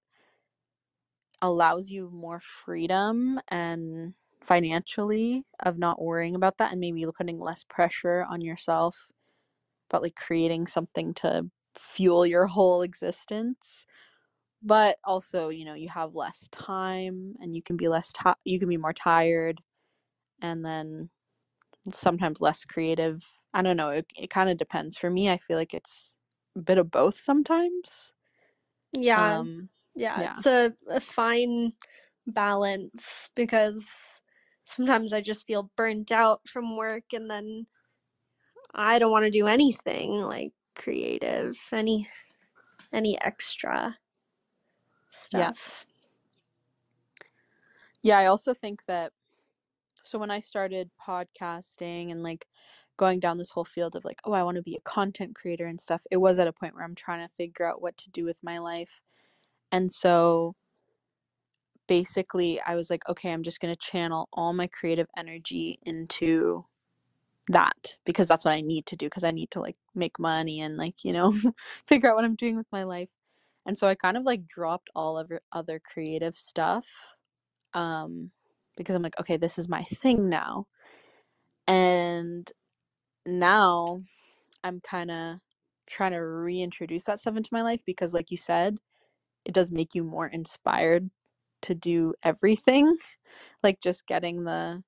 allows 1.43 1.91
you 1.91 2.11
more 2.11 2.41
freedom 2.41 3.41
and 3.49 4.15
financially 4.41 5.45
of 5.61 5.79
not 5.79 6.01
worrying 6.01 6.35
about 6.35 6.59
that 6.59 6.73
and 6.73 6.81
maybe 6.81 7.05
putting 7.17 7.39
less 7.39 7.65
pressure 7.65 8.25
on 8.29 8.41
yourself 8.41 9.09
but 9.91 10.03
like 10.03 10.15
creating 10.17 10.67
something 10.67 11.15
to 11.15 11.51
fuel 11.77 12.27
your 12.27 12.47
whole 12.47 12.83
existence 12.83 13.87
but 14.63 14.99
also 15.05 15.49
you 15.49 15.65
know 15.65 15.75
you 15.75 15.89
have 15.89 16.15
less 16.15 16.49
time 16.53 17.35
and 17.41 17.55
you 17.55 17.63
can 17.63 17.77
be 17.77 17.89
less 17.89 18.13
ti 18.13 18.31
you 18.45 18.59
can 18.59 18.69
be 18.69 18.77
more 18.77 18.93
tired 18.93 19.61
and 20.43 20.65
then 20.65 21.11
sometimes 21.93 22.41
less 22.41 22.65
creative. 22.65 23.25
I 23.55 23.63
don't 23.63 23.77
know 23.77 23.91
it, 23.91 24.07
it 24.17 24.31
kind 24.31 24.51
of 24.51 24.59
depends. 24.59 24.99
For 24.99 25.11
me 25.11 25.31
i 25.31 25.39
feel 25.39 25.57
like 25.57 25.75
it's 25.75 26.15
a 26.57 26.61
bit 26.61 26.79
of 26.79 26.91
both 26.91 27.17
sometimes. 27.19 28.13
Yeah. 28.93 29.39
Um 29.41 29.69
yeah 29.95 30.21
yeah. 30.21 30.37
it's 30.37 30.47
a, 30.47 30.75
a 30.91 31.01
fine 31.01 31.73
balance 32.27 33.31
because 33.35 34.21
sometimes 34.65 35.13
I 35.13 35.21
just 35.21 35.47
feel 35.47 35.71
burnt 35.77 36.13
out 36.13 36.41
from 36.49 36.77
work 36.77 37.05
and 37.13 37.31
then 37.31 37.67
I 38.75 38.99
don't 38.99 39.11
want 39.11 39.25
to 39.25 39.31
do 39.31 39.47
anything 39.47 40.13
like 40.13 40.53
creative, 40.75 41.57
any 41.73 42.09
any 42.93 43.21
extra 43.23 43.97
stuff. 45.09 45.87
Yeah, 48.03 48.19
I 48.19 48.27
also 48.27 48.55
think 48.55 48.83
that 48.87 49.13
so 50.05 50.19
when 50.19 50.31
I 50.31 50.41
started 50.41 50.91
podcasting 51.07 52.11
and 52.13 52.23
like 52.23 52.47
going 52.97 53.21
down 53.21 53.39
this 53.39 53.51
whole 53.51 53.65
field 53.65 53.97
of 53.97 54.05
like, 54.05 54.21
oh, 54.25 54.33
I 54.33 54.43
want 54.43 54.57
to 54.57 54.63
be 54.63 54.77
a 54.77 54.81
content 54.91 55.35
creator 55.35 55.67
and 55.67 55.81
stuff, 55.81 56.03
it 56.11 56.19
was 56.19 56.39
at 56.39 56.49
a 56.49 56.53
point 56.53 56.75
where 56.75 56.85
I'm 56.85 56.95
trying 56.95 57.27
to 57.27 57.35
figure 57.35 57.67
out 57.67 57.83
what 57.83 57.97
to 57.99 58.11
do 58.11 58.25
with 58.25 58.43
my 58.43 58.59
life. 58.59 59.01
And 59.73 59.93
so 59.93 60.57
basically, 61.89 62.61
I 62.63 62.77
was 62.77 62.91
like, 62.91 63.03
okay, 63.09 63.33
I'm 63.33 63.43
just 63.45 63.61
going 63.61 63.75
to 63.75 63.81
channel 63.81 64.29
all 64.33 64.53
my 64.55 64.69
creative 64.69 65.09
energy 65.17 65.79
into 65.85 66.67
that 67.49 67.97
because 68.07 68.29
that's 68.29 68.45
what 68.45 68.55
I 68.55 68.63
need 68.63 68.87
to 68.87 68.97
do 68.97 69.07
because 69.07 69.25
I 69.25 69.33
need 69.33 69.51
to 69.53 69.61
like 69.61 69.77
make 69.95 70.19
money 70.19 70.61
and 70.61 70.77
like, 70.79 71.05
you 71.05 71.13
know, 71.13 71.35
figure 71.87 72.11
out 72.11 72.17
what 72.17 72.25
I'm 72.27 72.37
doing 72.37 72.57
with 72.57 72.67
my 72.73 72.85
life. 72.85 73.11
And 73.67 73.79
so 73.79 73.89
I 73.89 73.97
kind 73.97 74.17
of 74.19 74.25
like 74.25 74.49
dropped 74.49 74.91
all 74.97 75.19
of 75.19 75.31
other 75.53 75.81
creative 75.81 76.37
stuff 76.39 76.87
um 77.75 78.31
because 78.77 78.95
I'm 78.97 79.03
like, 79.03 79.19
okay, 79.21 79.37
this 79.39 79.59
is 79.59 79.69
my 79.69 79.83
thing 79.85 80.29
now. 80.31 80.67
And 81.67 82.51
now 83.27 84.03
I'm 84.65 84.81
kind 84.81 85.11
of 85.11 85.39
trying 85.89 86.13
to 86.13 86.19
reintroduce 86.19 87.05
that 87.05 87.21
stuff 87.21 87.37
into 87.37 87.51
my 87.53 87.63
life 87.63 87.83
because 87.87 88.15
like 88.15 88.31
you 88.31 88.37
said, 88.39 88.79
it 89.45 89.55
does 89.55 89.73
make 89.73 89.95
you 89.95 90.05
more 90.05 90.27
inspired 90.29 91.11
to 91.65 91.75
do 91.75 92.15
everything. 92.25 92.97
Like 93.63 93.81
just 93.81 94.07
getting 94.07 94.45
the 94.45 94.83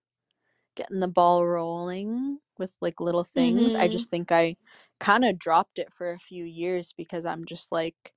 getting 0.77 1.01
the 1.01 1.09
ball 1.09 1.47
rolling 1.47 2.39
with 2.59 2.73
like 2.81 3.01
little 3.01 3.25
things. 3.25 3.75
I 3.75 3.89
Mhm. 3.89 3.93
just 3.93 4.11
think 4.11 4.33
I 4.33 4.57
kind 5.01 5.25
of 5.25 5.39
dropped 5.39 5.79
it 5.79 5.93
for 5.93 6.13
a 6.13 6.19
few 6.19 6.45
years 6.45 6.93
because 6.97 7.25
I'm 7.27 7.45
just 7.47 7.73
like 7.73 8.13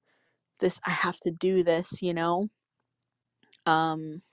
this 0.61 0.79
I 0.87 0.91
have 0.91 1.19
to 1.21 1.31
do 1.31 1.63
this, 1.63 2.01
you 2.03 2.15
know. 2.15 2.49
Um 3.67 4.23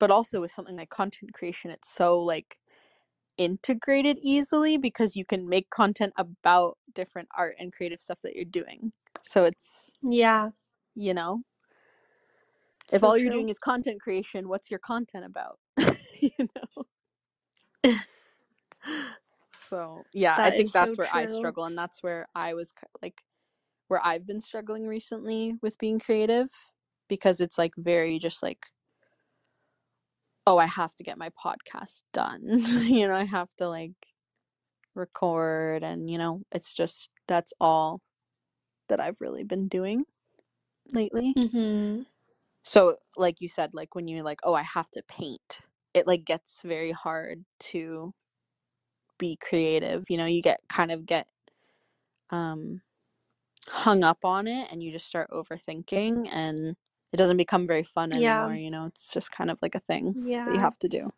but 0.00 0.10
also 0.12 0.40
with 0.42 0.52
something 0.52 0.76
like 0.76 0.90
content 0.90 1.32
creation 1.34 1.70
it's 1.72 1.90
so 1.92 2.20
like 2.20 2.58
integrated 3.38 4.18
easily 4.22 4.76
because 4.78 5.16
you 5.16 5.24
can 5.24 5.48
make 5.48 5.70
content 5.70 6.12
about 6.18 6.78
different 6.94 7.28
art 7.36 7.56
and 7.58 7.72
creative 7.72 8.00
stuff 8.00 8.18
that 8.22 8.34
you're 8.36 8.44
doing. 8.44 8.92
So 9.22 9.44
it's 9.44 9.92
Yeah. 10.02 10.50
you 10.94 11.14
know, 11.14 11.42
if 12.92 13.02
So 13.02 13.04
all 13.04 13.18
you're 13.18 13.30
doing 13.30 13.48
is 13.50 13.58
content 13.58 14.00
creation, 14.00 14.48
what's 14.48 14.70
your 14.70 14.80
content 14.80 15.24
about? 15.24 15.58
you 16.20 16.30
know. 16.40 16.84
So, 19.54 20.06
yeah, 20.12 20.40
I 20.42 20.50
think 20.50 20.68
is 20.68 20.72
so 20.72 20.72
that's 20.72 20.98
where 20.98 21.12
I 21.12 21.26
struggle 21.26 21.64
and 21.64 21.76
that's 21.78 22.02
where 22.02 22.28
I 22.34 22.54
was 22.54 22.72
like 23.02 23.22
where 23.88 24.04
I've 24.04 24.26
been 24.26 24.40
struggling 24.40 24.86
recently 24.86 25.56
with 25.62 25.78
being 25.78 25.98
creative 26.00 26.48
because 27.08 27.40
it's 27.40 27.58
like 27.58 27.72
very 27.76 28.18
just 28.18 28.42
like 28.42 28.66
oh, 30.46 30.58
I 30.58 30.66
have 30.66 30.94
to 30.96 31.04
get 31.04 31.18
my 31.18 31.30
podcast 31.30 32.02
done. 32.12 32.42
you 32.86 33.06
know, 33.06 33.14
I 33.14 33.24
have 33.24 33.48
to 33.58 33.68
like 33.68 33.92
record 34.94 35.82
and 35.82 36.10
you 36.10 36.18
know, 36.18 36.42
it's 36.52 36.72
just 36.74 37.10
that's 37.26 37.52
all 37.60 38.00
that 38.88 39.00
I've 39.00 39.20
really 39.20 39.44
been 39.44 39.68
doing 39.68 40.04
lately. 40.94 41.36
Mhm. 41.36 42.06
So, 42.64 42.98
like 43.16 43.40
you 43.40 43.48
said, 43.48 43.74
like 43.74 43.94
when 43.94 44.08
you're 44.08 44.22
like, 44.24 44.40
oh, 44.44 44.54
I 44.54 44.62
have 44.62 44.90
to 44.92 45.02
paint, 45.08 45.60
it 45.94 46.06
like 46.06 46.24
gets 46.24 46.62
very 46.62 46.92
hard 46.92 47.44
to 47.72 48.14
be 49.18 49.36
creative. 49.36 50.04
You 50.08 50.16
know, 50.16 50.26
you 50.26 50.42
get 50.42 50.60
kind 50.68 50.90
of 50.90 51.06
get 51.06 51.28
um 52.30 52.80
hung 53.68 54.04
up 54.04 54.18
on 54.24 54.46
it 54.46 54.68
and 54.70 54.82
you 54.82 54.92
just 54.92 55.06
start 55.06 55.30
overthinking 55.30 56.28
and 56.32 56.76
it 57.12 57.16
doesn't 57.16 57.36
become 57.38 57.66
very 57.66 57.84
fun 57.84 58.10
Yeah. 58.12 58.42
anymore, 58.44 58.54
you 58.56 58.70
know. 58.70 58.86
It's 58.86 59.12
just 59.12 59.32
kind 59.32 59.50
of 59.50 59.58
like 59.62 59.74
a 59.74 59.80
thing 59.80 60.14
that 60.46 60.54
you 60.54 60.60
have 60.60 60.78
to 60.80 60.88
do. 60.88 61.12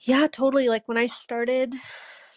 Yeah, 0.00 0.26
totally. 0.30 0.68
Like 0.68 0.86
when 0.86 0.98
I 0.98 1.06
started 1.06 1.74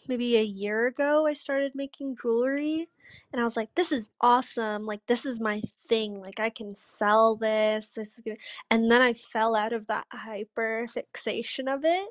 maybe 0.08 0.38
a 0.38 0.44
year 0.44 0.88
ago, 0.88 1.28
I 1.28 1.34
started 1.34 1.74
making 1.76 2.18
jewelry 2.22 2.90
and 3.32 3.40
I 3.40 3.44
was 3.44 3.56
like, 3.58 3.74
this 3.76 3.92
is 3.92 4.10
awesome. 4.22 4.86
Like 4.86 5.02
this 5.08 5.26
is 5.26 5.40
my 5.40 5.62
thing. 5.88 6.20
Like 6.22 6.40
I 6.40 6.50
can 6.50 6.74
sell 6.76 7.36
this. 7.36 7.92
This 7.94 8.16
is 8.18 8.22
good. 8.24 8.38
And 8.72 8.90
then 8.90 9.02
I 9.02 9.14
fell 9.14 9.56
out 9.56 9.74
of 9.74 9.88
that 9.88 10.06
hyper 10.12 10.88
fixation 10.90 11.68
of 11.68 11.82
it 11.84 12.10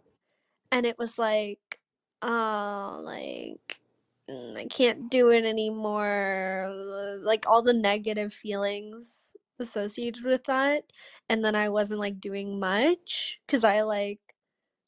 and 0.71 0.87
it 0.87 0.99
was 0.99 1.19
like, 1.19 1.81
oh, 2.23 3.01
like 3.05 3.81
I 4.29 4.67
can't 4.71 5.11
do 5.11 5.31
it 5.31 5.45
anymore. 5.45 7.19
Like 7.23 7.47
all 7.47 7.63
the 7.63 7.75
negative 7.75 8.33
feelings 8.33 9.37
associated 9.59 10.25
with 10.25 10.45
that. 10.45 10.85
And 11.29 11.45
then 11.45 11.55
I 11.57 11.69
wasn't 11.69 12.01
like 12.01 12.21
doing 12.21 12.59
much 12.61 13.41
because 13.47 13.65
I 13.65 13.83
like 13.83 14.21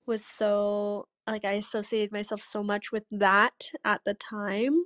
was 0.07 0.25
so 0.27 1.09
like 1.27 1.45
I 1.45 1.53
associated 1.55 2.13
myself 2.13 2.43
so 2.43 2.63
much 2.63 2.93
with 2.93 3.05
that 3.13 3.71
at 3.85 4.05
the 4.05 4.15
time. 4.15 4.85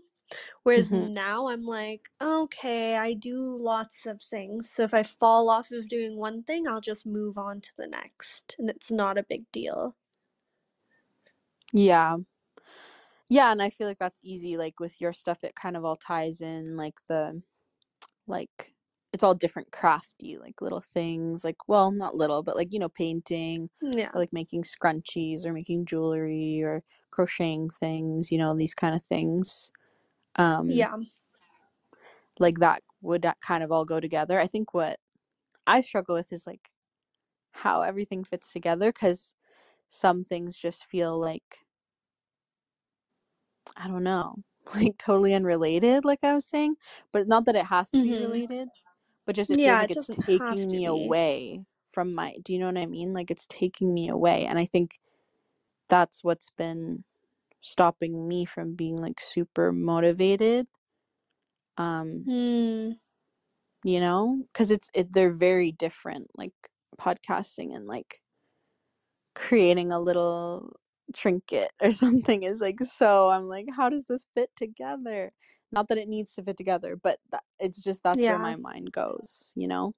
Whereas 0.64 0.92
Mhm. 0.92 0.92
now 0.92 1.48
I'm 1.48 1.62
like, 1.64 2.10
okay, 2.22 2.96
I 2.98 3.14
do 3.14 3.56
lots 3.58 4.06
of 4.06 4.22
things. 4.22 4.70
So 4.70 4.84
if 4.84 4.94
I 4.94 5.02
fall 5.04 5.50
off 5.50 5.70
of 5.72 5.88
doing 5.88 6.16
one 6.16 6.42
thing, 6.44 6.68
I'll 6.68 6.80
just 6.82 7.06
move 7.06 7.38
on 7.38 7.60
to 7.62 7.70
the 7.78 7.86
next. 7.88 8.56
And 8.58 8.70
it's 8.70 8.92
not 8.92 9.18
a 9.18 9.24
big 9.24 9.50
deal. 9.52 9.96
Yeah. 11.72 12.18
Yeah, 13.30 13.50
and 13.52 13.62
I 13.62 13.70
feel 13.70 13.88
like 13.88 13.98
that's 13.98 14.20
easy 14.22 14.56
like 14.56 14.80
with 14.80 15.00
your 15.00 15.12
stuff 15.12 15.38
it 15.42 15.54
kind 15.54 15.76
of 15.76 15.84
all 15.84 15.96
ties 15.96 16.40
in 16.40 16.76
like 16.76 17.00
the 17.08 17.42
like 18.26 18.74
it's 19.12 19.24
all 19.24 19.34
different 19.34 19.72
crafty 19.72 20.38
like 20.38 20.60
little 20.62 20.80
things 20.80 21.44
like 21.44 21.68
well 21.68 21.92
not 21.92 22.16
little 22.16 22.42
but 22.42 22.56
like 22.56 22.72
you 22.72 22.78
know 22.80 22.88
painting 22.88 23.70
Yeah. 23.80 24.14
or 24.14 24.20
like 24.20 24.32
making 24.32 24.62
scrunchies 24.64 25.46
or 25.46 25.52
making 25.52 25.86
jewelry 25.86 26.62
or 26.62 26.82
crocheting 27.12 27.70
things 27.70 28.32
you 28.32 28.38
know 28.38 28.56
these 28.56 28.74
kind 28.74 28.94
of 28.96 29.02
things 29.04 29.72
um 30.36 30.86
Yeah. 30.86 30.96
like 32.38 32.58
that 32.58 32.82
would 33.02 33.22
that 33.22 33.40
kind 33.40 33.62
of 33.62 33.70
all 33.72 33.84
go 33.84 34.00
together 34.00 34.40
i 34.40 34.46
think 34.46 34.74
what 34.74 34.98
i 35.66 35.80
struggle 35.80 36.14
with 36.16 36.32
is 36.32 36.46
like 36.46 36.70
how 37.52 37.82
everything 37.82 38.24
fits 38.24 38.52
together 38.52 38.92
because 38.92 39.34
some 39.88 40.24
things 40.24 40.56
just 40.56 40.86
feel 40.86 41.18
like 41.20 41.63
i 43.76 43.88
don't 43.88 44.04
know 44.04 44.36
like 44.76 44.96
totally 44.98 45.34
unrelated 45.34 46.04
like 46.04 46.20
i 46.24 46.34
was 46.34 46.46
saying 46.46 46.76
but 47.12 47.26
not 47.28 47.46
that 47.46 47.56
it 47.56 47.66
has 47.66 47.94
to 47.94 48.02
be 48.02 48.12
Mhm. 48.12 48.16
related 48.16 48.68
but 49.26 49.36
just 49.36 49.50
it 49.50 49.60
feels 49.60 49.80
Yeah, 49.80 49.80
like 49.80 49.90
it 49.90 49.92
it's 49.92 50.10
taking 50.26 50.70
me 50.70 50.84
be. 50.84 50.86
away 50.86 51.64
from 51.92 52.14
my 52.14 52.34
do 52.44 52.52
you 52.52 52.58
know 52.58 52.66
what 52.66 52.78
i 52.78 52.86
mean 52.86 53.12
like 53.12 53.30
it's 53.30 53.46
taking 53.48 53.94
me 53.94 54.08
away 54.08 54.46
and 54.46 54.58
i 54.58 54.64
think 54.66 54.98
that's 55.88 56.24
what's 56.24 56.50
been 56.50 57.04
stopping 57.60 58.28
me 58.28 58.44
from 58.44 58.74
being 58.74 58.96
like 58.96 59.20
super 59.20 59.72
motivated 59.72 60.66
um 61.78 62.26
Hmm. 62.26 62.92
you 63.84 64.00
know 64.00 64.42
because 64.52 64.70
it's 64.70 64.90
it, 64.94 65.12
they're 65.12 65.32
very 65.32 65.72
different 65.72 66.28
like 66.36 66.52
podcasting 66.98 67.74
and 67.74 67.86
like 67.86 68.20
creating 69.34 69.92
a 69.92 70.00
little 70.00 70.74
trinket 71.12 71.70
or 71.82 71.90
something 71.92 72.42
is 72.44 72.60
like 72.60 72.80
so 72.80 73.28
i'm 73.30 73.44
like 73.44 73.66
how 73.76 73.88
does 73.88 74.04
this 74.06 74.26
fit 74.34 74.50
together 74.56 75.32
not 75.72 75.88
that 75.88 75.98
it 75.98 76.08
needs 76.08 76.34
to 76.34 76.42
fit 76.42 76.56
together 76.56 76.96
but 77.02 77.18
that, 77.32 77.42
it's 77.58 77.82
just 77.82 78.02
that's 78.02 78.26
where 78.26 78.38
my 78.38 78.56
mind 78.56 78.90
goes 78.92 79.52
you 79.56 79.68
know 79.68 79.92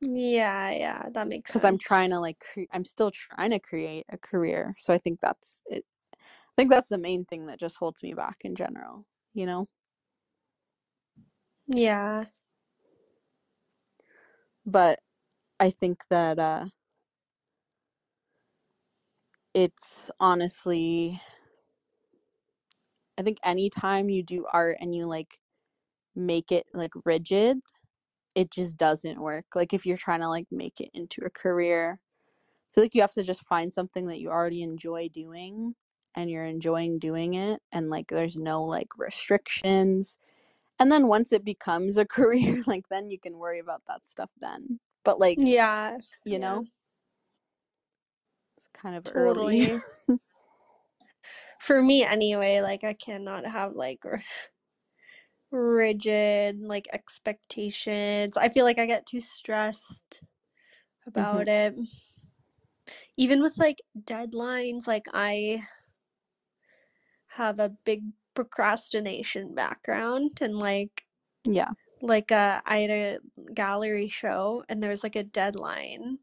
Yeah, 0.00 0.70
yeah, 0.70 1.08
that 1.12 1.26
makes 1.28 1.52
sense. 1.52 1.62
because 1.62 1.64
i'm 1.64 1.78
trying 1.78 2.10
to 2.10 2.20
like 2.20 2.38
cre- 2.40 2.70
i'm 2.72 2.84
still 2.84 3.10
trying 3.10 3.50
to 3.50 3.58
create 3.58 4.04
a 4.10 4.18
career 4.18 4.74
so 4.78 4.94
i 4.94 4.98
think 4.98 5.18
that's 5.20 5.62
it 5.66 5.84
i 6.22 6.52
think 6.56 6.70
that's 6.70 6.88
the 6.88 6.98
main 6.98 7.24
thing 7.24 7.46
that 7.46 7.58
just 7.58 7.76
holds 7.78 8.02
me 8.02 8.14
back 8.14 8.36
in 8.42 8.54
general 8.54 9.04
you 9.34 9.46
know 9.46 9.66
Yeah. 11.68 12.24
but 14.66 15.00
i 15.60 15.70
think 15.70 16.04
that 16.10 16.38
uh 16.38 16.66
it's 19.54 20.10
honestly 20.20 21.20
i 23.18 23.22
think 23.22 23.38
anytime 23.44 24.08
you 24.08 24.22
do 24.22 24.46
art 24.52 24.76
and 24.80 24.94
you 24.94 25.06
like 25.06 25.40
make 26.16 26.52
it 26.52 26.66
like 26.74 26.92
rigid 27.04 27.58
it 28.36 28.50
just 28.50 28.76
doesn't 28.78 29.20
work 29.22 29.46
like 29.54 29.74
if 29.74 29.86
you're 29.86 29.96
trying 29.96 30.20
to 30.20 30.28
like 30.28 30.46
make 30.52 30.80
it 30.80 30.90
into 30.94 31.22
a 31.24 31.30
career 31.30 32.00
i 32.54 32.74
feel 32.74 32.84
like 32.84 32.94
you 32.94 33.00
have 33.02 33.12
to 33.12 33.22
just 33.24 33.46
find 33.48 33.74
something 33.74 34.06
that 34.06 34.20
you 34.20 34.30
already 34.30 34.62
enjoy 34.62 35.08
doing 35.10 35.74
and 36.16 36.30
you're 36.30 36.44
enjoying 36.44 36.98
doing 36.98 37.34
it 37.34 37.60
and 37.72 37.90
like 37.90 38.08
there's 38.08 38.36
no 38.38 38.62
like 38.62 38.88
restrictions 38.98 40.18
and 40.80 40.92
then 40.92 41.08
once 41.08 41.32
it 41.32 41.44
becomes 41.44 41.96
a 41.96 42.06
career 42.06 42.62
like 42.66 42.88
then 42.90 43.10
you 43.10 43.20
can 43.20 43.38
worry 43.38 43.58
about 43.60 43.82
that 43.88 44.04
stuff 44.06 44.30
then 44.40 44.80
but 45.04 45.20
like 45.20 45.40
Yeah. 45.40 45.98
you 46.24 46.38
Yeah. 46.38 46.38
know 46.38 46.66
It's 48.58 48.68
kind 48.74 48.96
of 48.96 49.06
early. 49.06 49.60
Totally. 49.62 49.82
For 51.60 51.80
me, 51.80 52.02
anyway, 52.02 52.60
like 52.60 52.82
I 52.82 52.92
cannot 52.92 53.46
have 53.46 53.74
like 53.76 54.00
r- 54.04 54.20
rigid 55.52 56.60
like 56.60 56.88
expectations. 56.92 58.36
I 58.36 58.48
feel 58.48 58.64
like 58.64 58.80
I 58.80 58.86
get 58.86 59.06
too 59.06 59.20
stressed 59.20 60.22
about 61.06 61.46
it. 61.46 61.76
Even 63.16 63.42
with 63.42 63.58
like 63.58 63.80
deadlines, 63.96 64.88
like 64.88 65.06
I 65.14 65.62
have 67.28 67.60
a 67.60 67.68
big 67.84 68.02
procrastination 68.34 69.54
background 69.54 70.38
and 70.40 70.58
like 70.58 71.06
Yeah. 71.44 71.70
like 72.00 72.32
uh, 72.32 72.60
I 72.66 72.78
had 72.78 72.90
a 72.90 73.18
gallery 73.54 74.08
show 74.08 74.64
and 74.68 74.82
there 74.82 74.90
was 74.90 75.04
like 75.04 75.16
a 75.16 75.22
deadline 75.22 76.18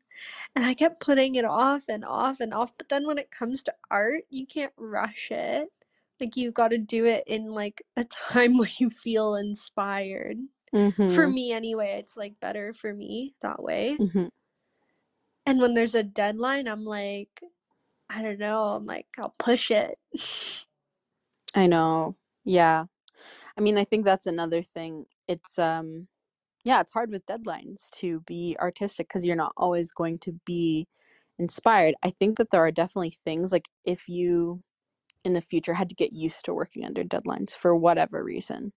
and 0.55 0.65
I 0.65 0.74
kept 0.74 1.01
putting 1.01 1.36
it 1.36 1.45
off 1.45 1.84
and 1.89 2.05
off 2.05 2.39
and 2.39 2.53
off 2.53 2.74
but 2.77 2.89
then 2.89 3.05
when 3.07 3.17
it 3.17 3.31
comes 3.31 3.63
to 3.63 3.74
art 3.91 4.24
you 4.29 4.45
can't 4.48 4.74
rush 4.77 5.29
it 5.31 5.69
like 6.19 6.36
you've 6.38 6.53
got 6.53 6.69
to 6.69 6.77
do 6.77 7.05
it 7.05 7.24
in 7.27 7.48
like 7.51 7.84
a 7.98 8.03
time 8.10 8.57
where 8.57 8.69
you 8.79 8.89
feel 8.89 9.36
inspired 9.36 10.38
for 11.07 11.27
Mhm. 11.27 11.27
me 11.27 11.51
anyway 11.53 11.98
it's 12.00 12.17
like 12.17 12.39
better 12.39 12.74
for 12.74 12.93
me 12.93 13.36
that 13.41 13.62
way 13.63 14.00
Mhm. 14.00 14.29
and 15.45 15.60
when 15.60 15.74
there's 15.74 15.95
a 15.95 16.03
deadline 16.03 16.67
I'm 16.67 16.84
like 16.86 17.41
I 18.10 18.22
don't 18.24 18.39
know 18.39 18.63
I'm 18.65 18.86
like 18.86 19.07
I'll 19.19 19.36
push 19.39 19.72
it 19.72 20.00
I 21.55 21.67
know. 21.67 22.15
Yeah. 22.43 22.86
I 23.57 23.62
mean, 23.62 23.77
I 23.77 23.84
think 23.86 24.05
that's 24.05 24.27
another 24.27 24.62
thing. 24.63 25.05
It's 25.27 25.60
um 25.60 26.07
yeah, 26.65 26.81
it's 26.81 26.91
hard 26.91 27.12
with 27.12 27.25
deadlines 27.27 27.89
to 27.91 28.22
be 28.22 28.57
artistic 28.60 29.07
because 29.07 29.25
you're 29.25 29.36
not 29.38 29.53
always 29.55 29.91
going 29.91 30.19
to 30.19 30.34
be 30.45 30.88
inspired. 31.39 31.95
I 32.03 32.10
think 32.10 32.38
that 32.39 32.51
there 32.51 32.65
are 32.65 32.72
definitely 32.72 33.15
things 33.25 33.51
like 33.53 33.69
if 33.86 34.10
you 34.10 34.63
in 35.24 35.34
the 35.34 35.41
future 35.41 35.74
had 35.75 35.89
to 35.89 35.95
get 35.95 36.13
used 36.13 36.45
to 36.45 36.53
working 36.53 36.86
under 36.86 37.03
deadlines 37.03 37.55
for 37.57 37.75
whatever 37.75 38.24
reason. 38.24 38.74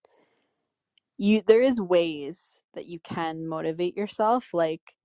You 1.17 1.41
there 1.45 1.61
is 1.61 1.81
ways 1.81 2.61
that 2.75 2.87
you 2.87 2.99
can 3.01 3.47
motivate 3.47 3.97
yourself 3.97 4.53
like 4.53 4.95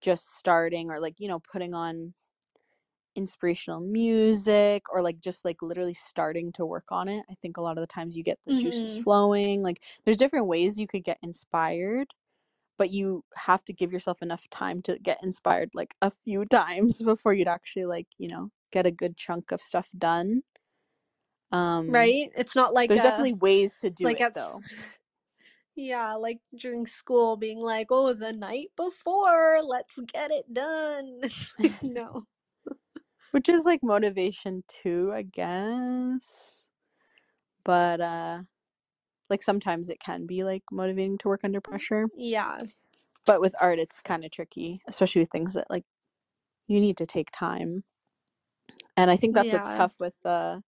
just 0.00 0.36
starting 0.36 0.90
or 0.90 1.00
like, 1.00 1.20
you 1.20 1.28
know, 1.28 1.40
putting 1.40 1.74
on 1.74 2.14
inspirational 3.16 3.80
music 3.80 4.84
or 4.92 5.02
like 5.02 5.20
just 5.20 5.44
like 5.44 5.62
literally 5.62 5.94
starting 5.94 6.52
to 6.52 6.66
work 6.66 6.86
on 6.90 7.08
it. 7.08 7.24
I 7.30 7.34
think 7.42 7.56
a 7.56 7.60
lot 7.62 7.78
of 7.78 7.82
the 7.82 7.86
times 7.88 8.16
you 8.16 8.22
get 8.22 8.38
the 8.44 8.54
juices 8.54 8.96
Mhm. 8.96 9.04
flowing. 9.04 9.62
Like 9.62 9.82
there's 10.04 10.16
different 10.16 10.48
ways 10.48 10.78
you 10.78 10.86
could 10.86 11.04
get 11.04 11.18
inspired, 11.22 12.08
but 12.78 12.90
you 12.92 13.24
have 13.36 13.64
to 13.66 13.72
give 13.74 13.92
yourself 13.92 14.22
enough 14.22 14.48
time 14.50 14.80
to 14.82 14.98
get 14.98 15.18
inspired 15.22 15.70
like 15.74 15.94
a 16.02 16.10
few 16.24 16.44
times 16.50 17.02
before 17.02 17.34
you'd 17.34 17.48
actually 17.48 17.86
like, 17.86 18.08
you 18.18 18.28
know, 18.28 18.50
get 18.72 18.86
a 18.86 18.90
good 18.92 19.16
chunk 19.16 19.52
of 19.52 19.60
stuff 19.62 19.88
done. 19.98 20.42
Um 21.52 21.86
right 21.88 22.30
it's 22.36 22.54
not 22.56 22.72
like 22.74 22.88
there's 22.88 23.00
a 23.00 23.02
definitely 23.02 23.34
ways 23.34 23.76
to 23.78 23.90
do 23.90 24.06
like 24.06 24.20
it 24.20 24.26
though. 24.34 24.60
yeah 25.76 26.14
like 26.14 26.38
during 26.56 26.86
school 26.86 27.36
being 27.36 27.58
like 27.60 27.88
oh 27.90 28.12
the 28.14 28.32
night 28.32 28.68
before 28.76 29.60
let's 29.64 29.98
get 30.12 30.30
it 30.30 30.52
done 30.52 31.20
no 31.82 32.24
Which 33.34 33.48
is 33.48 33.64
like 33.64 33.80
motivation 33.82 34.62
too, 34.68 35.10
I 35.12 35.22
guess. 35.22 36.68
But 37.64 38.00
uh 38.00 38.42
like 39.28 39.42
sometimes 39.42 39.90
it 39.90 39.98
can 39.98 40.24
be 40.24 40.44
like 40.44 40.62
motivating 40.70 41.18
to 41.18 41.28
work 41.28 41.40
under 41.42 41.60
pressure. 41.60 42.06
yeah. 42.16 42.58
But 43.26 43.40
with 43.40 43.56
art 43.60 43.80
it's 43.80 43.98
kind 44.00 44.24
of 44.24 44.30
tricky 44.30 44.80
especially 44.86 45.22
with 45.22 45.30
things 45.30 45.54
that 45.54 45.68
like 45.68 45.82
you 46.68 46.80
need 46.80 46.96
to 46.98 47.06
take 47.06 47.32
time. 47.32 47.82
And 48.96 49.10
i 49.10 49.16
think 49.16 49.34
that's 49.34 49.52
what's 49.52 49.74
tough 49.74 49.96
with 49.98 50.14
the 50.22 50.62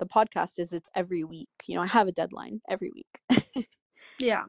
the 0.00 0.06
podcast 0.06 0.58
is 0.58 0.72
it's 0.72 0.90
every 0.96 1.22
week 1.22 1.48
you 1.66 1.76
know 1.76 1.82
i 1.82 1.86
have 1.86 2.08
a 2.08 2.12
deadline 2.12 2.60
every 2.68 2.90
week. 2.92 3.68
Yeah. 4.18 4.42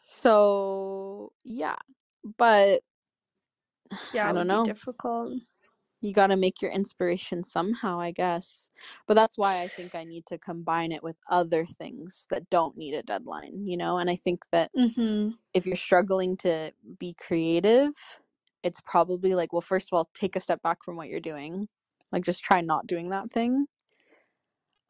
So 0.00 1.32
yeah 1.44 1.74
but 2.38 2.82
yeah 4.14 4.30
i 4.30 4.32
don't 4.32 4.46
know. 4.46 4.64
difficult 4.64 5.32
you 6.06 6.14
got 6.14 6.28
to 6.28 6.36
make 6.36 6.62
your 6.62 6.72
inspiration 6.72 7.44
somehow 7.44 8.00
i 8.00 8.12
guess 8.12 8.70
but 9.08 9.14
that's 9.14 9.38
why 9.38 9.62
i 9.62 9.68
think 9.68 9.94
i 9.94 10.04
need 10.04 10.26
to 10.26 10.38
combine 10.38 10.92
it 10.92 11.02
with 11.02 11.16
other 11.30 11.66
things 11.66 12.26
that 12.30 12.48
don't 12.50 12.76
need 12.78 12.94
a 12.94 13.02
deadline 13.04 13.66
you 13.66 13.76
know 13.76 13.98
and 13.98 14.10
i 14.10 14.16
think 14.16 14.44
that 14.52 14.70
mm-hmm 14.76 15.30
if 15.54 15.66
you're 15.66 15.76
struggling 15.76 16.36
to 16.38 16.72
be 16.98 17.14
creative, 17.14 17.92
it's 18.62 18.80
probably 18.80 19.34
like, 19.34 19.52
well, 19.52 19.60
first 19.60 19.88
of 19.92 19.96
all, 19.96 20.08
take 20.14 20.36
a 20.36 20.40
step 20.40 20.62
back 20.62 20.82
from 20.84 20.96
what 20.96 21.08
you're 21.08 21.20
doing. 21.20 21.68
Like 22.12 22.24
just 22.24 22.44
try 22.44 22.60
not 22.60 22.86
doing 22.86 23.10
that 23.10 23.30
thing. 23.32 23.66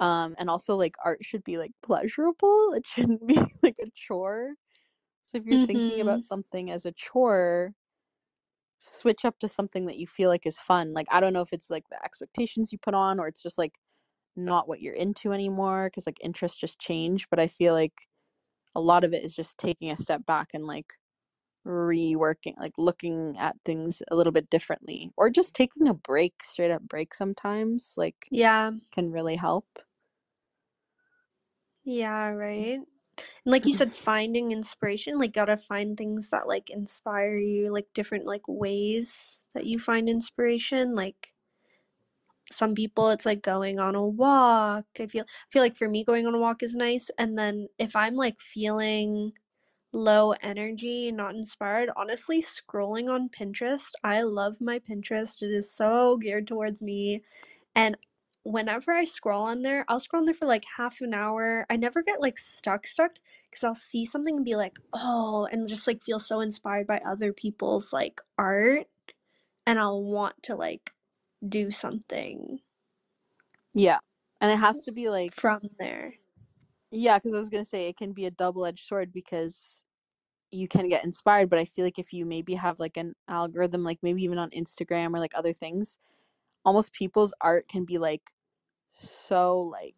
Um, 0.01 0.35
and 0.39 0.51
also 0.51 0.77
like 0.77 0.95
art 1.05 1.19
should 1.23 1.45
be 1.45 1.59
like 1.59 1.73
pleasurable. 1.83 2.73
It 2.75 2.87
shouldn't 2.95 3.27
be 3.27 3.39
like 3.63 3.77
a 3.83 3.91
chore. 3.95 4.55
So 5.23 5.39
if 5.39 5.45
you're 5.45 5.59
thinking 5.59 6.01
mm-hmm 6.01 6.01
about 6.01 6.25
something 6.25 6.71
as 6.71 6.87
a 6.87 6.93
chore, 6.93 7.73
switch 8.79 9.25
up 9.25 9.39
to 9.41 9.49
something 9.49 9.87
that 9.87 9.99
you 9.99 10.07
feel 10.07 10.31
like 10.31 10.47
is 10.47 10.59
fun. 10.59 10.95
Like 10.95 11.07
I 11.11 11.21
don't 11.21 11.33
know 11.33 11.43
if 11.43 11.53
it's 11.53 11.71
like 11.71 11.85
the 11.91 12.03
expectations 12.05 12.73
you 12.73 12.79
put 12.79 12.95
on 12.95 13.21
or 13.21 13.29
it's 13.29 13.43
just 13.43 13.59
like 13.59 13.75
not 14.37 14.69
what 14.69 14.83
you're 14.83 14.95
into 14.95 15.33
anymore 15.33 15.89
because 15.89 16.07
like 16.07 16.19
interests 16.23 16.59
just 16.59 16.81
change, 16.81 17.29
but 17.31 17.41
I 17.41 17.49
feel 17.49 17.75
like 17.75 18.09
a 18.77 18.81
lot 18.81 19.05
of 19.05 19.13
it 19.15 19.25
is 19.25 19.35
just 19.35 19.59
taking 19.59 19.91
a 19.91 19.97
step 19.97 20.27
back 20.27 20.51
and 20.55 20.67
like 20.67 20.95
reworking 21.67 22.55
like 22.61 22.75
looking 22.79 23.37
at 23.39 23.57
things 23.65 24.03
a 24.11 24.17
little 24.17 24.33
bit 24.33 24.49
differently 24.51 25.11
or 25.17 25.31
just 25.31 25.55
taking 25.55 25.89
a 25.89 25.95
break 25.95 26.35
straight 26.45 26.71
up 26.71 26.83
break 26.83 27.13
sometimes 27.13 27.95
like 27.97 28.31
yeah 28.31 28.71
can 28.93 29.11
really 29.11 29.37
help 29.37 29.67
yeah 31.85 32.29
right 32.29 32.81
and 33.19 33.53
like 33.53 33.65
you 33.67 33.73
said 33.75 33.93
finding 33.93 34.53
inspiration 34.53 35.19
like 35.19 35.33
gotta 35.33 35.57
find 35.57 35.97
things 35.97 36.31
that 36.31 36.47
like 36.49 36.71
inspire 36.71 37.37
you 37.37 37.73
like 37.73 37.87
different 37.95 38.27
like 38.27 38.43
ways 38.49 39.43
that 39.55 39.67
you 39.67 39.79
find 39.79 40.09
inspiration 40.09 40.95
like 40.95 41.33
some 42.53 42.75
people 42.75 43.11
it's 43.11 43.27
like 43.27 43.43
going 43.43 43.81
on 43.81 43.95
a 43.95 44.07
walk 44.07 44.85
i 45.01 45.07
feel 45.07 45.25
I 45.25 45.51
feel 45.51 45.63
like 45.63 45.77
for 45.77 45.89
me 45.89 46.05
going 46.05 46.27
on 46.27 46.35
a 46.35 46.39
walk 46.39 46.63
is 46.63 46.77
nice 46.77 47.11
and 47.19 47.37
then 47.39 47.67
if 47.79 47.97
i'm 47.97 48.15
like 48.15 48.41
feeling 48.41 49.33
low 49.93 50.33
energy 50.43 51.11
not 51.11 51.35
inspired 51.35 51.91
honestly 51.97 52.43
scrolling 52.43 53.09
on 53.11 53.29
pinterest 53.31 53.93
i 54.05 54.23
love 54.23 54.61
my 54.61 54.79
pinterest 54.79 55.43
it 55.43 55.51
is 55.51 55.73
so 55.73 56.19
geared 56.19 56.47
towards 56.47 56.83
me 56.83 57.23
and 57.75 57.97
whenever 58.47 58.93
i 58.93 59.05
scroll 59.05 59.43
on 59.43 59.63
there 59.63 59.85
i'll 59.89 59.99
scroll 59.99 60.21
on 60.21 60.25
there 60.25 60.33
for 60.35 60.47
like 60.47 60.65
half 60.77 61.01
an 61.01 61.13
hour 61.13 61.67
i 61.69 61.77
never 61.77 62.01
get 62.01 62.21
like 62.21 62.39
stuck 62.39 62.87
stuck 62.87 63.11
because 63.51 63.65
i'll 63.65 63.75
see 63.75 64.07
something 64.07 64.37
and 64.37 64.45
be 64.45 64.55
like 64.55 64.77
oh 64.95 65.49
and 65.51 65.67
just 65.67 65.89
like 65.89 66.03
feel 66.05 66.21
so 66.21 66.39
inspired 66.39 66.87
by 66.87 67.01
other 67.05 67.33
people's 67.33 67.93
like 67.93 68.21
art 68.39 68.87
and 69.67 69.81
i'll 69.81 70.05
want 70.05 70.41
to 70.45 70.55
like 70.55 70.93
do 71.49 71.73
something 71.73 72.61
yeah 73.75 73.99
and 74.41 74.53
it 74.53 74.59
has 74.59 74.85
to 74.85 74.93
be 74.93 75.09
like 75.09 75.35
from 75.35 75.61
there. 75.81 76.15
yeah 76.93 77.19
because 77.19 77.35
i 77.35 77.39
was 77.39 77.51
gonna 77.51 77.65
say 77.65 77.89
it 77.89 77.97
can 77.97 78.13
be 78.13 78.27
a 78.27 78.31
double-edged 78.31 78.87
sword 78.87 79.13
because 79.13 79.83
you 80.53 80.69
can 80.69 80.89
get 80.89 81.05
inspired 81.05 81.51
but 81.51 81.59
i 81.59 81.65
feel 81.65 81.85
like 81.85 81.99
if 81.99 82.13
you 82.13 82.25
maybe 82.25 82.55
have 82.55 82.79
like 82.79 82.97
an 82.97 83.13
algorithm 83.29 83.83
like 83.83 83.99
maybe 84.03 84.23
even 84.23 84.39
on 84.39 84.51
instagram 84.51 85.13
or 85.13 85.19
like 85.19 85.35
other 85.35 85.53
things 85.53 85.99
almost 86.65 86.93
people's 86.93 87.35
art 87.41 87.67
can 87.69 87.85
be 87.85 87.99
like 87.99 88.23
so 88.99 89.61
like 89.61 89.95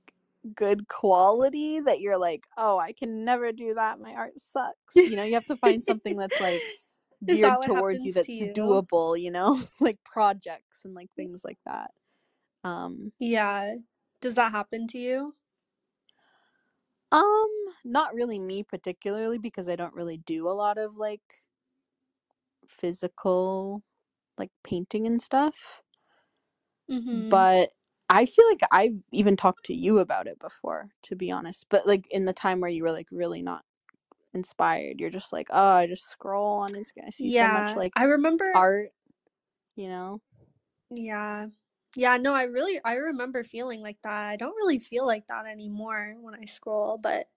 good 0.54 0.88
quality 0.88 1.80
that 1.80 2.00
you're 2.00 2.18
like 2.18 2.46
oh 2.56 2.78
i 2.78 2.92
can 2.92 3.24
never 3.24 3.52
do 3.52 3.74
that 3.74 4.00
my 4.00 4.12
art 4.14 4.38
sucks 4.38 5.06
you 5.06 5.16
know 5.16 5.24
you 5.24 5.34
have 5.34 5.46
to 5.46 5.56
find 5.56 5.82
something 5.82 6.16
that's 6.16 6.40
like 6.40 6.64
geared 7.26 7.60
that 7.60 7.62
towards 7.62 8.04
you 8.04 8.12
that's 8.14 8.28
to 8.28 8.32
you? 8.32 8.54
doable 8.54 9.20
you 9.20 9.30
know 9.30 9.60
like 9.80 10.02
projects 10.04 10.84
and 10.84 10.94
like 10.94 11.10
things 11.16 11.44
like 11.44 11.58
that 11.66 11.92
um 12.64 13.12
Yeah. 13.20 13.76
Does 14.20 14.34
that 14.34 14.50
happen 14.52 14.86
to 14.88 14.98
you? 14.98 15.36
um 17.12 17.50
not 17.84 18.14
really 18.14 18.38
me 18.38 18.62
particularly 18.62 19.38
because 19.38 19.68
i 19.68 19.76
don't 19.76 19.94
really 19.94 20.16
do 20.18 20.48
a 20.48 20.52
lot 20.52 20.78
of 20.78 20.96
like 20.96 21.44
physical 22.68 23.82
like 24.38 24.50
painting 24.64 25.06
and 25.06 25.22
stuff 25.22 25.82
Mm-hmm. 26.90 27.38
but 27.38 27.70
I 28.10 28.26
feel 28.26 28.46
like 28.48 28.60
I've 28.72 28.96
even 29.12 29.36
talked 29.36 29.64
to 29.66 29.74
you 29.74 29.98
about 29.98 30.26
it 30.26 30.38
before, 30.38 30.90
to 31.02 31.16
be 31.16 31.30
honest. 31.30 31.66
But 31.68 31.86
like 31.86 32.06
in 32.10 32.24
the 32.24 32.32
time 32.32 32.60
where 32.60 32.70
you 32.70 32.82
were 32.82 32.92
like 32.92 33.08
really 33.12 33.42
not 33.42 33.64
inspired, 34.34 35.00
you're 35.00 35.10
just 35.10 35.32
like, 35.32 35.48
oh, 35.50 35.76
I 35.76 35.86
just 35.88 36.06
scroll 36.10 36.58
on 36.60 36.70
Instagram. 36.74 37.06
I 37.08 37.10
see 37.10 37.30
so 37.30 37.48
much 37.48 37.74
Yeah. 37.74 37.76
like 37.76 37.94
I 37.96 38.04
remember 38.04 38.54
art, 38.54 38.92
you 39.76 39.88
know? 39.88 40.22
Yeah. 40.90 41.48
Yeah, 41.96 42.16
no, 42.18 42.34
I 42.34 42.44
really 42.44 42.80
I 42.84 42.94
remember 42.94 43.42
feeling 43.44 43.82
like 43.82 43.98
that. 44.02 44.28
I 44.28 44.36
don't 44.36 44.54
really 44.56 44.78
feel 44.78 45.06
like 45.06 45.26
that 45.28 45.46
anymore 45.46 46.16
when 46.20 46.34
I 46.34 46.44
scroll, 46.46 46.98
but 46.98 47.28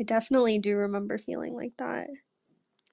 I 0.00 0.04
definitely 0.04 0.58
do 0.60 0.76
remember 0.78 1.18
feeling 1.18 1.54
like 1.54 1.76
that. 1.78 2.10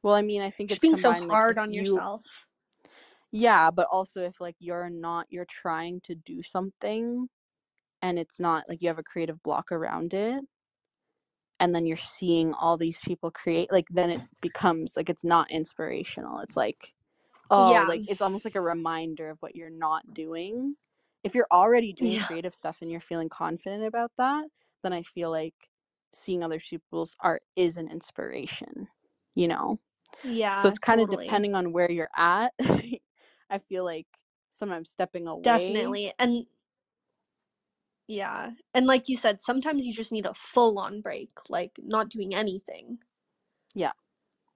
Well, 0.04 0.13
I 0.15 0.21
mean, 0.21 0.41
I 0.41 0.50
think 0.52 0.71
Just 0.71 0.82
it's 0.82 0.82
being 0.82 0.95
so 0.97 1.13
combined. 1.13 1.28
Like 1.28 1.43
hard 1.43 1.58
if 1.58 1.60
on 1.60 1.71
you, 1.71 1.74
yourself. 1.74 2.47
Yeah, 3.32 3.72
but 3.72 3.88
also 3.91 4.24
if 4.24 4.41
like 4.41 4.56
you're 4.60 4.89
not 4.89 5.28
you're 5.30 5.46
trying 5.46 6.02
to 6.02 6.15
do 6.15 6.41
something 6.44 7.30
and 8.02 8.20
it's 8.20 8.39
not 8.39 8.65
like 8.70 8.82
you 8.82 8.89
have 8.89 9.00
a 9.00 9.04
creative 9.04 9.44
block 9.44 9.72
around 9.72 10.13
it 10.13 10.44
and 11.60 11.76
then 11.76 11.86
you're 11.86 11.98
seeing 11.98 12.54
all 12.54 12.78
these 12.78 13.00
people 13.00 13.32
create 13.32 13.72
like 13.72 13.88
then 13.89 14.10
it 14.10 14.22
becomes 14.41 14.96
like 14.98 15.10
it's 15.10 15.24
not 15.24 15.50
inspirational. 15.52 16.39
It's 16.39 16.58
like 16.58 16.94
oh, 17.52 17.58
Yeah. 17.72 17.86
like 17.88 18.04
it's 18.08 18.22
almost 18.22 18.46
like 18.46 18.56
a 18.56 18.62
reminder 18.62 19.30
of 19.30 19.39
what 19.41 19.56
you're 19.56 19.70
not 19.72 20.13
doing. 20.13 20.76
If 21.24 21.36
you're 21.36 21.48
already 21.52 21.94
doing 21.94 22.17
Yeah. 22.17 22.26
creative 22.28 22.54
stuff 22.56 22.82
and 22.82 22.91
you're 22.91 23.02
feeling 23.02 23.30
confident 23.30 23.86
about 23.86 24.12
that, 24.17 24.50
then 24.84 24.94
I 24.94 25.04
feel 25.04 25.32
like 25.32 25.70
seeing 26.13 26.44
other 26.44 26.60
people's 26.60 27.15
art 27.22 27.44
is 27.56 27.78
an 27.78 27.89
inspiration, 27.91 28.89
you 29.36 29.48
know? 29.50 29.78
Yeah. 30.24 30.54
so 30.54 30.67
it's 30.70 30.80
kind 30.80 31.02
of 31.02 31.10
totally. 31.10 31.10
depending 31.10 31.56
on 31.56 31.74
where 31.74 31.91
you're 31.91 32.10
at. 32.17 32.54
I 33.52 33.60
feel 33.60 33.84
like 33.84 34.08
sometimes 34.50 34.90
stepping 34.90 35.28
away. 35.28 35.44
Definitely. 35.44 36.14
And 36.18 36.46
yeah. 38.08 38.52
And 38.74 38.88
like 38.88 39.10
you 39.10 39.18
said, 39.18 39.42
sometimes 39.42 39.86
you 39.86 39.94
just 39.94 40.12
need 40.12 40.26
a 40.26 40.34
full 40.34 40.80
on 40.80 41.02
break, 41.02 41.32
like 41.50 41.72
not 41.82 42.10
doing 42.10 42.36
anything. 42.36 43.00
Yeah. 43.76 43.92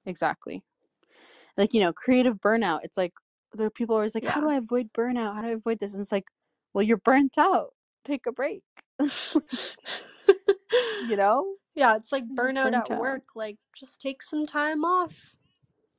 Exactly. 0.05 0.63
Like, 1.57 1.73
you 1.73 1.81
know, 1.81 1.93
creative 1.93 2.41
burnout. 2.41 2.79
It's 2.83 2.97
like 2.97 3.13
there 3.53 3.67
are 3.67 3.71
people 3.71 3.95
always 3.95 4.15
like, 4.15 4.25
how 4.25 4.41
do 4.41 4.49
I 4.49 4.55
avoid 4.55 4.91
burnout? 4.93 5.35
How 5.35 5.41
do 5.41 5.47
I 5.47 5.51
avoid 5.51 5.79
this? 5.79 5.93
And 5.93 6.01
it's 6.01 6.11
like, 6.11 6.27
well, 6.73 6.83
you're 6.83 6.97
burnt 6.97 7.37
out. 7.37 7.73
Take 8.03 8.25
a 8.27 8.31
break. 8.31 8.63
you 8.99 9.07
know? 11.17 11.55
yeah, 11.75 11.95
it's 11.95 12.11
like 12.11 12.25
burnout 12.35 12.65
burnt 12.65 12.75
at 12.75 12.91
out. 12.91 12.99
work. 12.99 13.23
Like 13.35 13.57
just 13.75 14.01
take 14.01 14.21
some 14.21 14.45
time 14.45 14.83
off. 14.83 15.37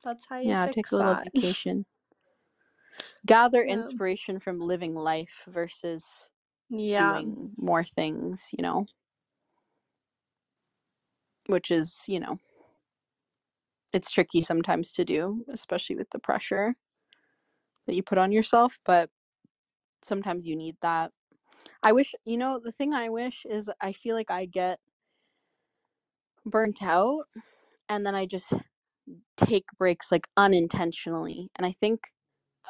That's 0.03 0.27
how 0.27 0.39
you 0.39 0.49
Yeah, 0.49 0.67
take 0.67 0.91
a 0.91 0.95
little 0.95 1.15
that. 1.15 1.27
vacation. 1.35 1.85
Gather 3.25 3.63
Yeah. 3.63 3.73
inspiration 3.73 4.39
from 4.39 4.59
living 4.59 4.95
life 4.95 5.43
versus 5.47 6.29
yeah. 6.69 7.21
doing 7.21 7.53
more 7.57 7.83
things, 7.83 8.49
you 8.57 8.61
know? 8.63 8.85
Which 11.47 11.71
is, 11.71 12.05
you 12.07 12.19
know, 12.19 12.39
it's 13.93 14.11
tricky 14.11 14.41
sometimes 14.41 14.91
to 14.93 15.05
do, 15.05 15.45
especially 15.49 15.95
with 15.95 16.09
the 16.11 16.19
pressure 16.19 16.75
that 17.85 17.95
you 17.95 18.03
put 18.03 18.17
on 18.17 18.31
yourself, 18.31 18.77
but 18.85 19.09
sometimes 20.03 20.47
you 20.47 20.55
need 20.55 20.77
that. 20.81 21.11
I 21.83 21.91
wish, 21.91 22.13
you 22.25 22.37
know, 22.37 22.59
the 22.59 22.71
thing 22.71 22.93
I 22.93 23.09
wish 23.09 23.45
is 23.45 23.71
I 23.81 23.93
feel 23.93 24.15
like 24.15 24.31
I 24.31 24.45
get 24.45 24.79
burnt 26.45 26.81
out 26.81 27.25
and 27.89 28.05
then 28.05 28.15
I 28.15 28.25
just 28.25 28.53
take 29.37 29.65
breaks 29.77 30.11
like 30.11 30.27
unintentionally. 30.37 31.49
And 31.55 31.65
I 31.65 31.71
think 31.71 32.09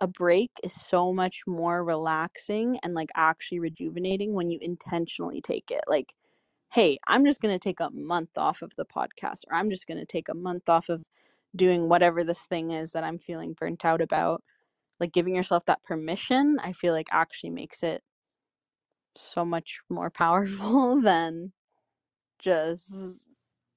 a 0.01 0.07
break 0.07 0.51
is 0.63 0.73
so 0.73 1.13
much 1.13 1.43
more 1.47 1.83
relaxing 1.83 2.79
and 2.83 2.93
like 2.93 3.09
actually 3.15 3.59
rejuvenating 3.59 4.33
when 4.33 4.49
you 4.49 4.59
intentionally 4.61 5.41
take 5.41 5.71
it. 5.71 5.81
Like, 5.87 6.13
hey, 6.73 6.97
I'm 7.07 7.25
just 7.25 7.41
going 7.41 7.53
to 7.53 7.59
take 7.59 7.79
a 7.79 7.89
month 7.91 8.37
off 8.37 8.61
of 8.61 8.75
the 8.77 8.85
podcast, 8.85 9.43
or 9.49 9.55
I'm 9.57 9.69
just 9.69 9.87
going 9.87 9.99
to 9.99 10.05
take 10.05 10.29
a 10.29 10.35
month 10.35 10.69
off 10.69 10.89
of 10.89 11.03
doing 11.55 11.89
whatever 11.89 12.23
this 12.23 12.45
thing 12.45 12.71
is 12.71 12.91
that 12.91 13.03
I'm 13.03 13.17
feeling 13.17 13.53
burnt 13.53 13.85
out 13.85 14.01
about. 14.01 14.43
Like, 14.99 15.13
giving 15.13 15.35
yourself 15.35 15.65
that 15.65 15.83
permission, 15.83 16.57
I 16.63 16.73
feel 16.73 16.93
like 16.93 17.07
actually 17.11 17.51
makes 17.51 17.83
it 17.83 18.03
so 19.15 19.45
much 19.45 19.81
more 19.89 20.09
powerful 20.11 21.01
than 21.01 21.53
just 22.39 22.93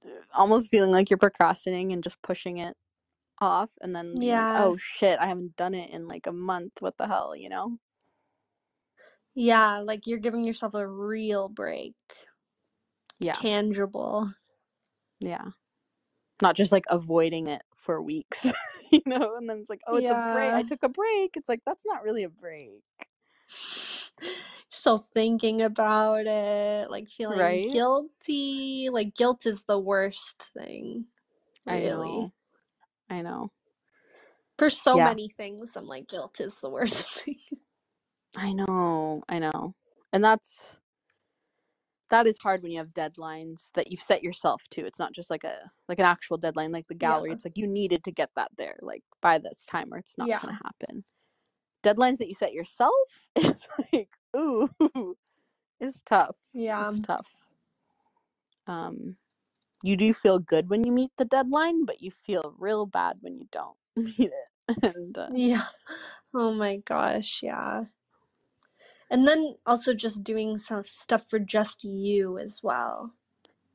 uh, 0.04 0.09
almost 0.35 0.70
feeling 0.70 0.92
like 0.92 1.11
you're 1.11 1.18
procrastinating 1.18 1.92
and 1.92 2.02
just 2.02 2.22
pushing 2.22 2.59
it 2.59 2.76
off 3.40 3.70
and 3.81 3.94
then 3.94 4.14
being 4.18 4.33
like, 4.33 4.53
Yeah. 4.53 4.64
oh 4.64 4.76
shit, 4.76 5.18
I 5.18 5.26
haven't 5.26 5.57
done 5.57 5.74
it 5.74 5.90
in 5.90 6.07
like 6.09 6.26
a 6.26 6.33
month. 6.33 6.81
What 6.81 6.96
the 6.96 7.07
hell, 7.07 7.35
you 7.37 7.48
know? 7.48 7.79
Yeah, 9.35 9.79
like 9.79 10.07
you're 10.07 10.18
giving 10.18 10.44
yourself 10.44 10.74
a 10.74 10.87
real 10.87 11.48
break. 11.48 11.94
Yeah. 13.18 13.33
Tangible. 13.35 14.33
Yeah. 15.20 15.46
Not 16.42 16.57
just 16.57 16.72
like 16.72 16.85
avoiding 16.88 17.46
it 17.46 17.62
for 17.76 18.03
weeks, 18.03 18.50
you 18.90 19.03
know? 19.07 19.37
And 19.37 19.48
then 19.48 19.59
it's 19.59 19.70
like, 19.70 19.83
oh, 19.87 19.96
it's 19.96 20.11
a 20.11 20.14
break. 20.14 20.53
I 20.53 20.62
took 20.62 20.83
a 20.83 20.88
break. 20.88 21.37
It's 21.37 21.48
like, 21.48 21.61
that's 21.64 21.85
not 21.87 22.03
really 22.03 22.24
a 22.24 22.29
break, 22.29 22.83
Still 24.68 24.98
thinking 24.98 25.62
about 25.62 26.26
it, 26.26 26.90
like 26.90 27.09
feeling 27.09 27.38
right? 27.38 27.70
guilty. 27.72 28.88
Like 28.90 29.14
guilt 29.14 29.44
is 29.46 29.64
the 29.64 29.79
worst 29.79 30.44
thing. 30.57 31.07
I 31.66 31.83
Really. 31.83 32.33
I 33.11 33.23
know. 33.23 33.51
For 34.59 34.70
so 34.70 34.96
Yeah. 34.96 35.07
many 35.07 35.29
things, 35.29 35.77
I'm 35.77 35.87
like 35.87 36.09
guilt 36.09 36.40
is 36.40 36.61
the 36.61 36.70
worst 36.70 37.11
thing. 37.25 37.38
I 38.37 38.53
know. 38.53 39.23
I 39.29 39.38
know. 39.38 39.75
And 40.12 40.23
that's 40.23 40.77
that 42.11 42.27
is 42.27 42.38
hard 42.38 42.62
when 42.62 42.73
you 42.73 42.79
have 42.79 42.88
deadlines 42.88 43.70
that 43.75 43.90
you've 43.90 44.03
set 44.03 44.23
yourself 44.23 44.62
to. 44.70 44.85
It's 44.85 44.99
not 44.99 45.12
just 45.12 45.31
like 45.31 45.44
a 45.44 45.70
like 45.88 45.99
an 45.99 46.05
actual 46.05 46.37
deadline 46.37 46.73
like 46.73 46.88
the 46.88 46.94
gallery. 46.94 47.31
Yeah. 47.31 47.35
It's 47.35 47.44
like 47.44 47.57
you 47.57 47.66
needed 47.66 48.05
to 48.05 48.12
get 48.12 48.31
that 48.37 48.51
there 48.57 48.79
like 48.83 49.03
by 49.20 49.38
this 49.38 49.64
time 49.66 49.92
or 49.92 49.99
it's 49.99 50.18
not 50.18 50.29
Yeah. 50.29 50.40
going 50.40 50.55
to 50.57 50.62
happen. 50.64 51.05
Deadlines 51.83 52.18
that 52.18 52.29
you 52.29 52.35
set 52.35 52.53
yourself 52.53 52.92
is 53.37 53.68
like 53.92 54.11
ooh, 54.37 54.68
it's 55.81 56.03
tough. 56.03 56.37
Yeah. 56.53 56.88
It's 56.88 57.01
tough. 57.01 57.27
Um 58.66 59.16
you 59.83 59.97
do 59.97 60.12
feel 60.14 60.38
good 60.38 60.69
when 60.71 60.85
you 60.85 60.93
meet 60.93 61.11
the 61.16 61.25
deadline, 61.25 61.85
but 61.85 62.03
you 62.03 62.11
feel 62.11 62.55
real 62.59 62.87
bad 62.87 63.19
when 63.21 63.38
you 63.38 63.47
don't 63.51 63.77
meet 63.97 64.31
it. 64.33 64.95
And 64.95 65.16
uh, 65.19 65.29
Yeah. 65.33 65.66
Oh 66.35 66.53
my 66.53 66.77
gosh, 66.79 67.40
yeah. 67.43 67.85
And 69.11 69.27
then 69.27 69.57
also 69.66 69.95
just 69.95 70.23
doing 70.23 70.59
some 70.59 70.85
stuff 70.85 71.23
for 71.29 71.38
just 71.40 71.85
you 71.85 72.38
as 72.38 72.61
well. 72.62 73.12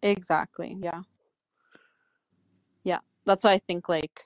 exactly. 0.01 0.77
Yeah. 0.81 1.01
Yeah. 2.83 2.99
That's 3.25 3.43
why 3.43 3.53
I 3.53 3.59
think 3.59 3.89
like 3.89 4.23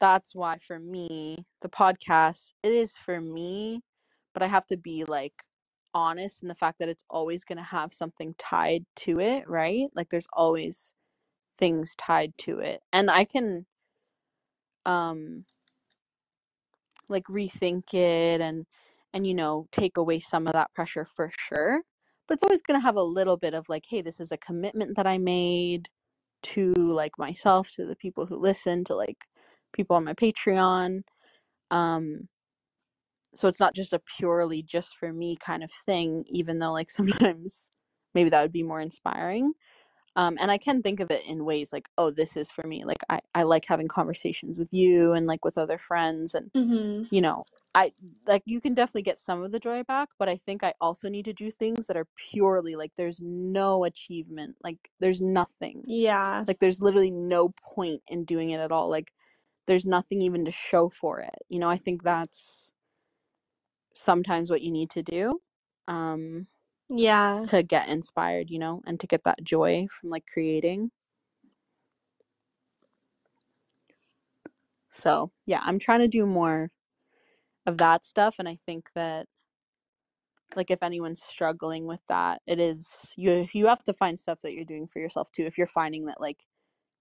that's 0.00 0.34
why 0.34 0.58
for 0.58 0.78
me 0.78 1.46
the 1.62 1.68
podcast 1.68 2.52
it 2.62 2.72
is 2.72 2.96
for 2.96 3.20
me 3.20 3.80
but 4.34 4.42
i 4.42 4.46
have 4.46 4.66
to 4.66 4.76
be 4.76 5.04
like 5.04 5.32
honest 5.94 6.42
in 6.42 6.48
the 6.48 6.54
fact 6.54 6.78
that 6.80 6.88
it's 6.88 7.04
always 7.10 7.44
going 7.44 7.58
to 7.58 7.64
have 7.64 7.92
something 7.92 8.34
tied 8.38 8.84
to 8.96 9.20
it 9.20 9.48
right? 9.48 9.88
Like 9.94 10.10
there's 10.10 10.28
always 10.34 10.94
things 11.58 11.94
tied 11.96 12.32
to 12.38 12.58
it 12.60 12.80
and 12.92 13.10
i 13.10 13.24
can 13.24 13.66
um 14.86 15.44
like 17.08 17.24
rethink 17.26 17.94
it 17.94 18.40
and 18.40 18.66
and 19.14 19.26
you 19.26 19.34
know 19.34 19.66
take 19.72 19.96
away 19.96 20.18
some 20.20 20.46
of 20.46 20.52
that 20.54 20.72
pressure 20.74 21.04
for 21.04 21.30
sure 21.38 21.82
but 22.28 22.34
it's 22.34 22.42
always 22.42 22.62
going 22.62 22.78
to 22.78 22.84
have 22.84 22.96
a 22.96 23.02
little 23.02 23.36
bit 23.36 23.54
of 23.54 23.68
like 23.68 23.84
hey 23.88 24.02
this 24.02 24.20
is 24.20 24.32
a 24.32 24.38
commitment 24.38 24.96
that 24.96 25.06
i 25.06 25.18
made 25.18 25.88
to 26.42 26.72
like 26.74 27.18
myself 27.18 27.70
to 27.72 27.86
the 27.86 27.96
people 27.96 28.26
who 28.26 28.36
listen 28.36 28.84
to 28.84 28.94
like 28.96 29.26
people 29.72 29.96
on 29.96 30.04
my 30.04 30.14
patreon 30.14 31.02
um 31.70 32.28
so 33.34 33.48
it's 33.48 33.60
not 33.60 33.74
just 33.74 33.92
a 33.92 34.00
purely 34.18 34.62
just 34.62 34.96
for 34.96 35.12
me 35.12 35.36
kind 35.36 35.64
of 35.64 35.70
thing 35.86 36.24
even 36.28 36.58
though 36.58 36.72
like 36.72 36.90
sometimes 36.92 37.70
maybe 38.14 38.30
that 38.30 38.42
would 38.42 38.52
be 38.52 38.62
more 38.64 38.80
inspiring 38.80 39.54
um, 40.16 40.38
and 40.40 40.50
i 40.50 40.58
can 40.58 40.82
think 40.82 41.00
of 41.00 41.10
it 41.10 41.26
in 41.28 41.44
ways 41.44 41.72
like 41.72 41.88
oh 41.98 42.10
this 42.10 42.36
is 42.36 42.50
for 42.50 42.66
me 42.66 42.84
like 42.84 43.02
I, 43.10 43.20
I 43.34 43.44
like 43.44 43.66
having 43.66 43.88
conversations 43.88 44.58
with 44.58 44.70
you 44.72 45.12
and 45.14 45.26
like 45.26 45.44
with 45.44 45.58
other 45.58 45.78
friends 45.78 46.34
and 46.34 46.50
Mm-hmm. 46.56 47.04
you 47.10 47.20
know 47.20 47.44
i 47.74 47.92
like 48.26 48.42
you 48.46 48.60
can 48.60 48.74
definitely 48.74 49.02
get 49.02 49.18
some 49.18 49.42
of 49.42 49.52
the 49.52 49.60
joy 49.60 49.82
back 49.84 50.10
but 50.18 50.28
i 50.28 50.36
think 50.36 50.64
i 50.64 50.74
also 50.80 51.08
need 51.08 51.24
to 51.26 51.32
do 51.32 51.50
things 51.50 51.86
that 51.86 51.96
are 51.96 52.08
purely 52.16 52.76
like 52.76 52.92
there's 52.96 53.20
no 53.22 53.84
achievement 53.84 54.56
like 54.64 54.90
there's 55.00 55.20
nothing 55.20 55.84
Yeah. 55.86 56.46
like 56.48 56.58
there's 56.60 56.80
literally 56.82 57.10
no 57.10 57.50
point 57.64 58.02
in 58.08 58.24
doing 58.24 58.50
it 58.50 58.60
at 58.60 58.72
all 58.72 58.88
like 58.90 59.12
there's 59.66 59.86
nothing 59.86 60.22
even 60.22 60.44
to 60.46 60.52
show 60.52 60.90
for 60.90 61.20
it 61.20 61.34
you 61.48 61.60
know 61.60 61.70
i 61.70 61.78
think 61.78 62.02
that's 62.04 62.72
sometimes 63.94 64.50
what 64.50 64.62
you 64.62 64.70
need 64.72 64.90
to 64.90 65.02
do 65.02 65.40
um 65.88 66.46
Yeah. 66.90 67.44
to 67.46 67.62
get 67.62 67.88
inspired 67.88 68.50
you 68.50 68.58
know 68.58 68.82
and 68.86 69.00
to 69.00 69.06
get 69.06 69.24
that 69.24 69.42
joy 69.44 69.86
from 69.90 70.10
like 70.10 70.26
creating 70.32 70.90
so 74.90 75.30
yeah 75.46 75.60
i'm 75.64 75.78
trying 75.78 76.00
to 76.00 76.08
do 76.08 76.26
more 76.26 76.70
of 77.66 77.78
that 77.78 78.04
stuff 78.04 78.36
and 78.38 78.48
i 78.48 78.56
think 78.66 78.90
that 78.94 79.26
like 80.56 80.70
if 80.70 80.82
anyone's 80.82 81.22
struggling 81.22 81.86
with 81.86 82.00
that 82.08 82.42
it 82.46 82.60
is 82.60 83.12
you 83.16 83.48
you 83.52 83.66
have 83.66 83.84
to 83.84 83.92
find 83.94 84.18
stuff 84.18 84.40
that 84.42 84.52
you're 84.54 84.64
doing 84.64 84.86
for 84.88 85.00
yourself 85.00 85.30
too 85.32 85.44
if 85.44 85.58
you're 85.58 85.66
finding 85.66 86.06
that 86.06 86.20
like 86.20 86.44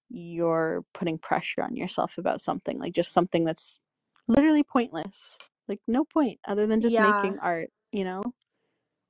you're 0.09 0.85
putting 0.93 1.17
pressure 1.17 1.63
on 1.63 1.75
yourself 1.75 2.17
about 2.17 2.41
something 2.41 2.79
like 2.79 2.93
just 2.93 3.13
something 3.13 3.43
that's 3.43 3.79
literally 4.27 4.63
pointless 4.63 5.37
like 5.67 5.81
no 5.87 6.05
point 6.05 6.39
other 6.47 6.67
than 6.67 6.81
just 6.81 6.97
Yeah. 6.97 6.99
making 6.99 7.39
art 7.39 7.69
you 7.91 8.03
know 8.05 8.23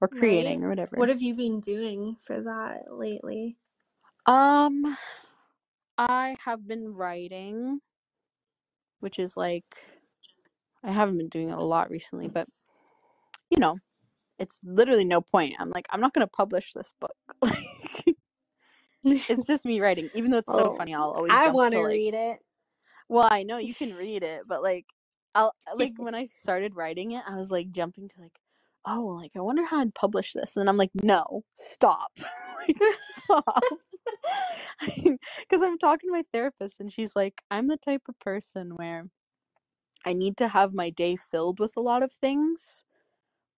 or 0.02 0.08
Right? 0.12 0.60
creating 0.60 0.64
or 0.64 0.70
whatever 0.70 0.98
What 0.98 1.10
have 1.10 1.22
you 1.22 1.36
been 1.36 1.60
doing 1.62 2.18
for 2.26 2.42
that 2.42 2.86
lately? 2.92 3.58
um 4.28 4.98
i 5.98 6.36
have 6.46 6.68
been 6.68 6.94
writing 6.94 7.80
which 9.02 9.20
is 9.20 9.38
like 9.38 9.78
I 10.84 10.92
haven't 10.92 11.18
been 11.18 11.30
doing 11.30 11.50
it 11.50 11.58
a 11.58 11.64
lot 11.64 11.90
recently, 11.90 12.28
but 12.28 12.48
you 13.50 13.60
know, 13.60 13.78
it's 14.40 14.60
literally 14.64 15.06
no 15.06 15.22
point. 15.22 15.56
I'm 15.60 15.70
like, 15.70 15.88
I'm 15.92 16.02
not 16.02 16.14
going 16.14 16.26
to 16.28 16.32
publish 16.32 16.74
this 16.74 16.94
book. 17.00 17.16
Like, 19.06 19.24
it's 19.30 19.46
just 19.48 19.66
me 19.66 19.82
writing. 19.82 20.10
Even 20.14 20.32
though 20.32 20.40
it's 20.40 20.54
so 20.54 20.70
Oh, 20.70 20.78
funny, 20.78 20.96
I'll 20.96 21.12
always 21.12 21.42
I 21.42 21.50
want 21.50 21.74
to 21.74 21.80
to 21.80 21.82
like, 21.82 22.04
read 22.04 22.14
it. 22.14 22.40
well, 23.10 23.28
I 23.32 23.44
know 23.44 23.58
you 23.58 23.76
can 23.76 23.94
read 23.94 24.24
it, 24.24 24.44
but 24.48 24.64
like, 24.64 24.86
I'll 25.36 25.54
uh, 25.72 25.76
like 25.78 25.94
when 25.98 26.16
I 26.16 26.28
started 26.28 26.76
writing 26.76 27.12
it, 27.12 27.24
I 27.28 27.36
was 27.36 27.52
like 27.52 27.72
jumping 27.72 28.10
to 28.10 28.22
like, 28.22 28.40
oh, 28.86 29.18
like 29.20 29.32
I 29.38 29.42
wonder 29.42 29.66
how 29.66 29.82
I'd 29.82 29.96
publish 29.96 30.34
this, 30.34 30.58
and 30.58 30.70
I'm 30.70 30.78
like, 30.78 30.92
no, 31.04 31.44
stop, 31.56 32.12
like, 32.60 32.78
stop, 33.18 33.64
because 34.96 35.62
I'm 35.64 35.78
talking 35.80 36.10
to 36.10 36.14
my 36.14 36.26
therapist, 36.34 36.80
and 36.82 36.92
she's 36.92 37.16
like, 37.16 37.42
I'm 37.52 37.68
the 37.68 37.78
type 37.78 38.04
of 38.10 38.20
person 38.20 38.72
where 38.76 39.08
I 40.06 40.14
need 40.14 40.38
to 40.38 40.50
have 40.50 40.74
my 40.74 40.90
day 40.92 41.16
filled 41.18 41.60
with 41.60 41.74
a 41.78 41.82
lot 41.82 42.04
of 42.04 42.12
things, 42.14 42.86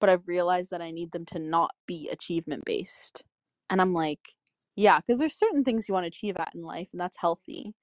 but 0.02 0.10
I've 0.10 0.28
realized 0.28 0.72
that 0.72 0.82
I 0.84 0.92
need 0.92 1.12
them 1.14 1.26
to 1.28 1.40
not 1.40 1.72
be 1.88 2.10
achievement 2.12 2.64
based. 2.66 3.26
And 3.70 3.82
I'm 3.82 3.94
like, 3.94 4.36
yeah, 4.76 5.00
because 5.00 5.20
there's 5.20 5.36
certain 5.38 5.64
things 5.66 5.88
you 5.90 5.94
want 5.96 6.06
to 6.06 6.10
achieve 6.10 6.38
at 6.40 6.54
in 6.56 6.64
life, 6.64 6.90
and 6.94 7.00
that's 7.02 7.18
healthy. 7.20 7.74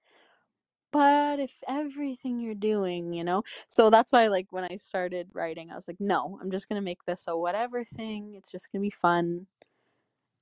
But 0.92 1.40
if 1.40 1.54
everything 1.68 2.40
you're 2.40 2.54
doing, 2.54 3.12
you 3.14 3.24
know, 3.24 3.42
so 3.66 3.90
that's 3.90 4.12
why, 4.12 4.28
like, 4.28 4.48
when 4.52 4.64
I 4.64 4.76
started 4.76 5.28
writing, 5.34 5.70
I 5.70 5.74
was 5.74 5.88
like, 5.88 6.00
no, 6.00 6.38
I'm 6.42 6.50
just 6.50 6.68
gonna 6.68 6.82
make 6.82 7.04
this 7.04 7.24
a 7.28 7.36
whatever 7.36 7.84
thing. 7.84 8.34
It's 8.36 8.52
just 8.52 8.70
gonna 8.72 8.82
be 8.82 8.90
fun. 8.90 9.46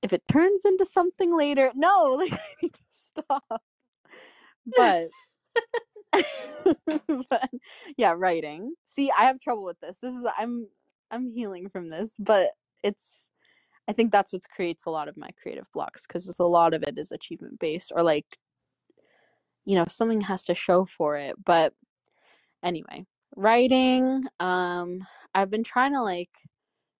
If 0.03 0.13
it 0.13 0.23
turns 0.27 0.65
into 0.65 0.85
something 0.85 1.35
later, 1.37 1.71
no, 1.75 2.11
like, 2.17 2.33
I 2.33 2.39
need 2.61 2.73
to 2.73 2.81
stop. 2.89 3.63
But 4.65 5.11
but 7.29 7.49
yeah, 7.97 8.13
writing. 8.17 8.73
See, 8.85 9.11
I 9.17 9.23
have 9.25 9.39
trouble 9.39 9.63
with 9.63 9.79
this. 9.79 9.97
This 9.97 10.13
is 10.13 10.25
I'm 10.37 10.67
I'm 11.09 11.31
healing 11.31 11.69
from 11.69 11.89
this, 11.89 12.15
but 12.19 12.49
it's 12.83 13.29
I 13.87 13.93
think 13.93 14.11
that's 14.11 14.33
what 14.33 14.43
creates 14.55 14.85
a 14.85 14.89
lot 14.91 15.09
of 15.09 15.17
my 15.17 15.29
creative 15.41 15.67
blocks 15.73 16.07
because 16.07 16.29
it's 16.29 16.39
a 16.39 16.45
lot 16.45 16.73
of 16.73 16.83
it 16.83 16.97
is 16.99 17.11
achievement 17.11 17.59
based 17.59 17.91
or 17.95 18.03
like 18.03 18.39
you 19.65 19.75
know, 19.75 19.85
something 19.87 20.21
has 20.21 20.43
to 20.45 20.55
show 20.55 20.85
for 20.85 21.17
it. 21.17 21.35
But 21.43 21.73
anyway, 22.63 23.05
writing, 23.35 24.23
um 24.39 25.05
I've 25.33 25.49
been 25.49 25.63
trying 25.63 25.93
to 25.93 26.01
like 26.01 26.29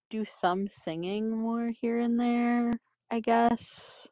do 0.10 0.26
some 0.26 0.67
singing 0.67 1.30
more 1.32 1.71
here 1.82 2.00
and 2.00 2.19
there, 2.19 2.74
I 3.12 3.19
guess. 3.21 4.08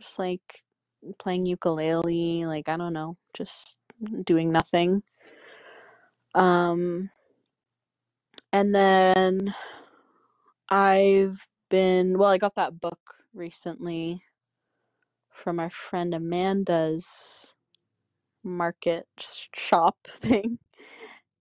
Just 0.00 0.18
like 0.18 0.62
playing 1.18 1.46
ukulele, 1.46 2.46
like 2.46 2.68
I 2.68 2.76
don't 2.76 2.92
know, 2.92 3.16
just 3.34 3.76
doing 4.24 4.52
nothing. 4.52 5.02
Um 6.34 7.10
and 8.52 8.74
then 8.74 9.54
I've 10.68 11.46
been 11.70 12.18
well, 12.18 12.30
I 12.30 12.38
got 12.38 12.54
that 12.56 12.80
book 12.80 12.98
recently 13.34 14.22
from 15.32 15.58
our 15.60 15.70
friend 15.70 16.14
Amanda's 16.14 17.54
market 18.44 19.08
sh- 19.18 19.48
shop 19.54 19.98
thing. 20.06 20.58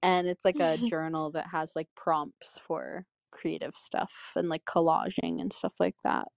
And 0.03 0.27
it's 0.27 0.45
like 0.45 0.59
a 0.59 0.77
journal 0.83 1.31
that 1.31 1.47
has 1.47 1.75
like 1.75 1.89
prompts 1.95 2.59
for 2.59 3.05
creative 3.31 3.75
stuff 3.75 4.33
and 4.35 4.49
like 4.49 4.65
collaging 4.65 5.41
and 5.41 5.53
stuff 5.53 5.73
like 5.79 5.97
that. 6.03 6.27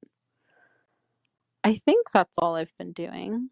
I 1.64 1.74
think 1.76 2.10
that's 2.12 2.38
all 2.38 2.56
I've 2.56 2.76
been 2.78 2.92
doing. 2.92 3.50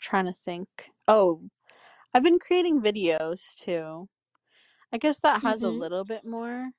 trying 0.00 0.26
to 0.26 0.32
think. 0.32 0.68
Oh, 1.06 1.48
I've 2.14 2.22
been 2.24 2.38
creating 2.38 2.82
videos 2.82 3.54
too. 3.56 4.08
I 4.92 4.98
guess 4.98 5.20
that 5.20 5.42
has 5.42 5.62
a 5.62 5.70
Mhm. 5.70 5.70
little 5.70 6.04
bit 6.04 6.24
more, 6.26 6.70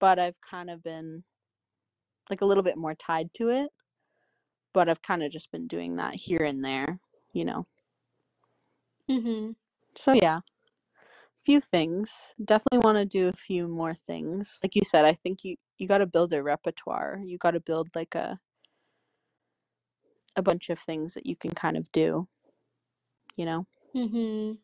but 0.00 0.18
I've 0.18 0.40
kind 0.42 0.70
of 0.70 0.82
been 0.82 1.24
like 2.30 2.40
a 2.40 2.44
little 2.46 2.62
bit 2.62 2.76
more 2.78 2.94
tied 2.94 3.32
to 3.34 3.48
it. 3.50 3.70
But 4.72 4.88
I've 4.88 5.02
kind 5.02 5.22
of 5.22 5.32
just 5.32 5.50
been 5.50 5.66
doing 5.66 5.96
that 5.96 6.14
here 6.14 6.42
and 6.44 6.64
there, 6.64 7.00
you 7.32 7.44
know. 7.44 7.66
Mhm. 9.08 9.54
So 9.96 10.12
yeah, 10.12 10.40
few 11.44 11.60
things. 11.60 12.34
Definitely 12.44 12.80
want 12.80 12.98
to 12.98 13.04
do 13.04 13.28
a 13.28 13.32
few 13.32 13.68
more 13.68 13.94
things. 13.94 14.60
Like 14.62 14.76
you 14.76 14.82
said, 14.84 15.04
I 15.04 15.12
think 15.14 15.44
you 15.44 15.56
you 15.78 15.88
got 15.88 15.98
to 15.98 16.06
build 16.06 16.32
a 16.32 16.42
repertoire. 16.42 17.20
You 17.24 17.38
got 17.38 17.52
to 17.52 17.60
build 17.60 17.88
like 17.94 18.14
a 18.14 18.40
a 20.36 20.42
bunch 20.42 20.70
of 20.70 20.78
things 20.78 21.14
that 21.14 21.26
you 21.26 21.36
can 21.36 21.50
kind 21.52 21.76
of 21.76 21.90
do, 21.92 22.28
you 23.36 23.44
know. 23.46 23.66
Mhm. 23.94 24.60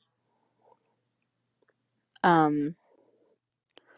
Um 2.24 2.76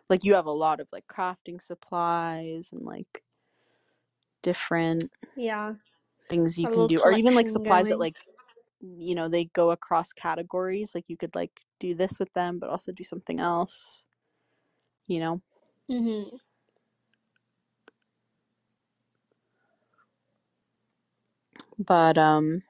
like 0.09 0.25
you 0.25 0.35
have 0.35 0.47
a 0.47 0.51
lot 0.53 0.81
of 0.81 0.89
like 0.93 1.07
crafting 1.07 1.61
supplies 1.61 2.71
and 2.73 2.83
like 2.83 3.25
different 4.43 5.11
Yeah. 5.37 5.77
Things 6.29 6.59
you 6.59 6.67
A 6.67 6.71
can 6.73 6.87
do 6.87 7.01
or 7.01 7.13
even 7.13 7.35
like 7.35 7.49
supplies 7.49 7.89
that 7.89 7.99
like 7.99 8.17
you 8.81 9.15
know 9.15 9.29
they 9.29 9.47
go 9.47 9.71
across 9.71 10.13
categories 10.13 10.95
like 10.95 11.05
you 11.09 11.17
could 11.17 11.35
like 11.35 11.61
do 11.81 11.95
this 11.95 12.19
with 12.19 12.33
them 12.35 12.59
but 12.59 12.71
also 12.71 12.93
do 12.93 13.05
something 13.05 13.41
else 13.41 14.07
you 15.07 15.21
know 15.21 15.41
Mhm. 15.89 16.39
but 21.79 22.19
um 22.19 22.63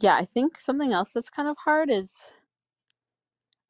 yeah 0.00 0.16
i 0.16 0.24
think 0.24 0.58
something 0.58 0.92
else 0.92 1.12
that's 1.12 1.30
kind 1.30 1.48
of 1.48 1.56
hard 1.58 1.90
is 1.90 2.32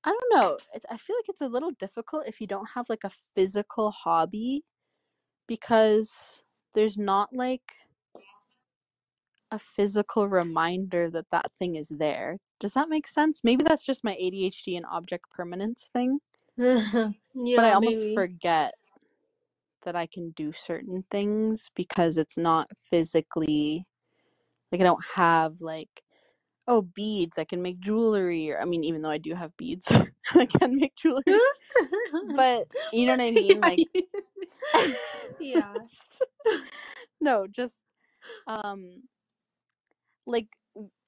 i 0.04 0.10
don't 0.10 0.34
know 0.40 0.58
it's, 0.74 0.86
i 0.90 0.96
feel 0.96 1.16
like 1.16 1.28
it's 1.28 1.40
a 1.40 1.48
little 1.48 1.72
difficult 1.72 2.26
if 2.26 2.40
you 2.40 2.46
don't 2.46 2.70
have 2.74 2.88
like 2.88 3.04
a 3.04 3.10
physical 3.34 3.90
hobby 3.90 4.64
because 5.48 6.43
there's 6.74 6.98
not 6.98 7.32
like 7.32 7.62
a 9.50 9.58
physical 9.58 10.28
reminder 10.28 11.10
that 11.10 11.26
that 11.30 11.52
thing 11.58 11.76
is 11.76 11.88
there. 11.88 12.38
Does 12.60 12.74
that 12.74 12.88
make 12.88 13.06
sense? 13.06 13.40
Maybe 13.44 13.64
that's 13.64 13.84
just 13.84 14.04
my 14.04 14.16
adhd 14.20 14.76
and 14.76 14.86
object 14.90 15.30
permanence 15.30 15.90
thing. 15.92 16.18
Yeah, 16.56 17.12
but 17.56 17.64
i 17.64 17.72
almost 17.72 17.98
maybe. 17.98 18.14
forget 18.14 18.74
that 19.84 19.96
I 19.96 20.06
can 20.06 20.30
do 20.30 20.52
certain 20.52 21.04
things 21.10 21.70
because 21.74 22.16
it's 22.18 22.38
not 22.38 22.70
physically 22.90 23.86
like 24.72 24.80
I 24.80 24.84
don't 24.84 25.04
have 25.14 25.60
like 25.60 26.02
oh 26.66 26.82
beads 26.82 27.38
I 27.38 27.44
can 27.44 27.62
make 27.62 27.80
jewelry 27.80 28.50
or 28.50 28.60
I 28.60 28.64
mean 28.64 28.84
even 28.84 29.02
though 29.02 29.10
I 29.10 29.18
do 29.18 29.34
have 29.34 29.56
beads 29.56 29.92
I 30.34 30.46
can 30.46 30.76
make 30.76 30.94
jewelry. 30.96 31.22
But 32.34 32.66
you 32.92 33.06
know 33.06 33.12
what 33.12 33.20
I 33.20 33.30
mean? 33.32 33.60
Like 33.60 33.78
yeah. 35.40 35.74
no 37.20 37.46
just 37.46 37.82
um 38.46 39.02
like 40.26 40.48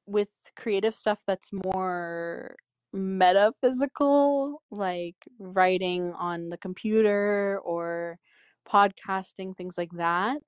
with 0.06 0.28
creative 0.56 0.94
stuff 0.94 1.20
that's 1.26 1.50
more 1.52 2.56
metaphysical 2.92 4.62
like 4.70 5.16
writing 5.38 6.12
on 6.12 6.48
the 6.48 6.56
computer 6.56 7.58
or 7.64 8.18
podcasting 8.68 9.56
things 9.56 9.76
like 9.76 9.90
that 9.92 10.38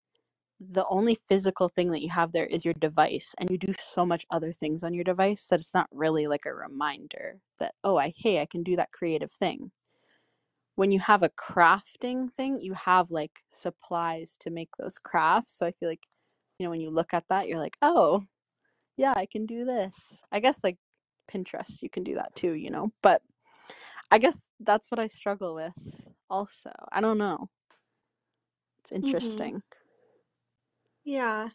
the 0.60 0.86
only 0.88 1.14
physical 1.28 1.68
thing 1.68 1.90
that 1.92 2.02
you 2.02 2.10
have 2.10 2.32
there 2.32 2.46
is 2.46 2.64
your 2.64 2.74
device 2.74 3.34
and 3.38 3.50
you 3.50 3.58
do 3.58 3.72
so 3.78 4.04
much 4.04 4.26
other 4.30 4.52
things 4.52 4.82
on 4.82 4.92
your 4.94 5.04
device 5.04 5.46
that 5.46 5.60
it's 5.60 5.74
not 5.74 5.88
really 5.92 6.26
like 6.26 6.46
a 6.46 6.54
reminder 6.54 7.40
that 7.58 7.74
oh 7.84 7.96
i 7.96 8.12
hey 8.16 8.40
i 8.40 8.46
can 8.46 8.62
do 8.62 8.76
that 8.76 8.92
creative 8.92 9.30
thing. 9.32 9.70
When 10.76 10.92
you 10.92 11.00
have 11.00 11.22
a 11.22 11.28
crafting 11.30 12.32
thing 12.32 12.60
you 12.60 12.74
have 12.74 13.10
like 13.10 13.40
supplies 13.50 14.36
to 14.38 14.50
make 14.50 14.70
those 14.78 14.98
crafts 14.98 15.54
so 15.58 15.66
i 15.66 15.72
feel 15.72 15.88
like 15.88 16.06
you 16.58 16.64
know 16.66 16.70
when 16.70 16.80
you 16.80 16.90
look 16.90 17.14
at 17.14 17.28
that 17.28 17.48
you're 17.48 17.58
like 17.58 17.76
oh 17.82 18.22
yeah 18.96 19.14
i 19.16 19.26
can 19.26 19.46
do 19.46 19.64
this. 19.64 20.22
I 20.32 20.40
guess 20.40 20.64
like 20.64 20.78
pinterest 21.30 21.82
you 21.82 21.90
can 21.90 22.04
do 22.04 22.14
that 22.16 22.34
too 22.36 22.52
you 22.54 22.70
know 22.70 22.92
but 23.02 23.22
i 24.10 24.18
guess 24.18 24.42
that's 24.60 24.90
what 24.90 25.00
i 25.00 25.06
struggle 25.08 25.54
with 25.54 25.74
also 26.30 26.72
i 26.92 27.00
don't 27.00 27.18
know. 27.18 27.48
It's 28.80 28.92
Mhm. 29.02 29.50
interesting 29.50 29.62
Yeah. 31.08 31.48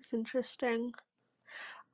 It's 0.00 0.12
interesting. 0.14 0.92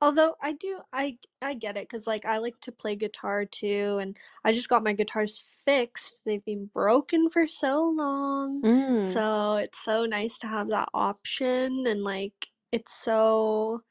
Although 0.01 0.35
I 0.41 0.53
do 0.53 0.81
I 0.93 1.17
I 1.41 1.53
get 1.53 1.77
it 1.77 1.89
cuz 1.89 2.05
like 2.07 2.25
I 2.25 2.37
like 2.39 2.59
to 2.61 2.71
play 2.71 2.95
guitar 2.95 3.45
too 3.45 3.97
and 4.01 4.17
I 4.43 4.53
just 4.53 4.69
got 4.69 4.83
my 4.83 4.93
guitars 4.93 5.39
fixed. 5.39 6.21
They've 6.25 6.43
been 6.45 6.67
broken 6.67 7.29
for 7.29 7.47
so 7.47 7.83
long. 7.89 8.65
mm. 8.65 9.01
So 9.01 9.55
it's 9.55 9.79
so 9.83 10.05
nice 10.05 10.37
to 10.39 10.47
have 10.47 10.69
that 10.71 10.89
option 10.93 11.87
and 11.87 12.03
like 12.03 12.49
it's 12.71 12.93
so 12.93 13.83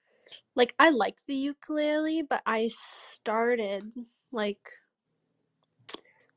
like 0.57 0.75
I 0.79 0.91
like 0.91 1.25
the 1.27 1.35
ukulele, 1.37 2.23
but 2.23 2.43
I 2.47 2.69
started 2.73 3.95
like 4.33 4.71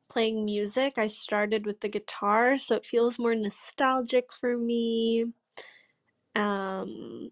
playing 0.09 0.45
music. 0.45 0.97
I 0.97 1.07
started 1.07 1.65
with 1.65 1.81
the 1.81 1.89
guitar, 1.89 2.59
so 2.59 2.75
it 2.75 2.85
feels 2.85 3.19
more 3.19 3.35
nostalgic 3.35 4.33
for 4.33 4.57
me. 4.57 5.25
Um 6.37 7.31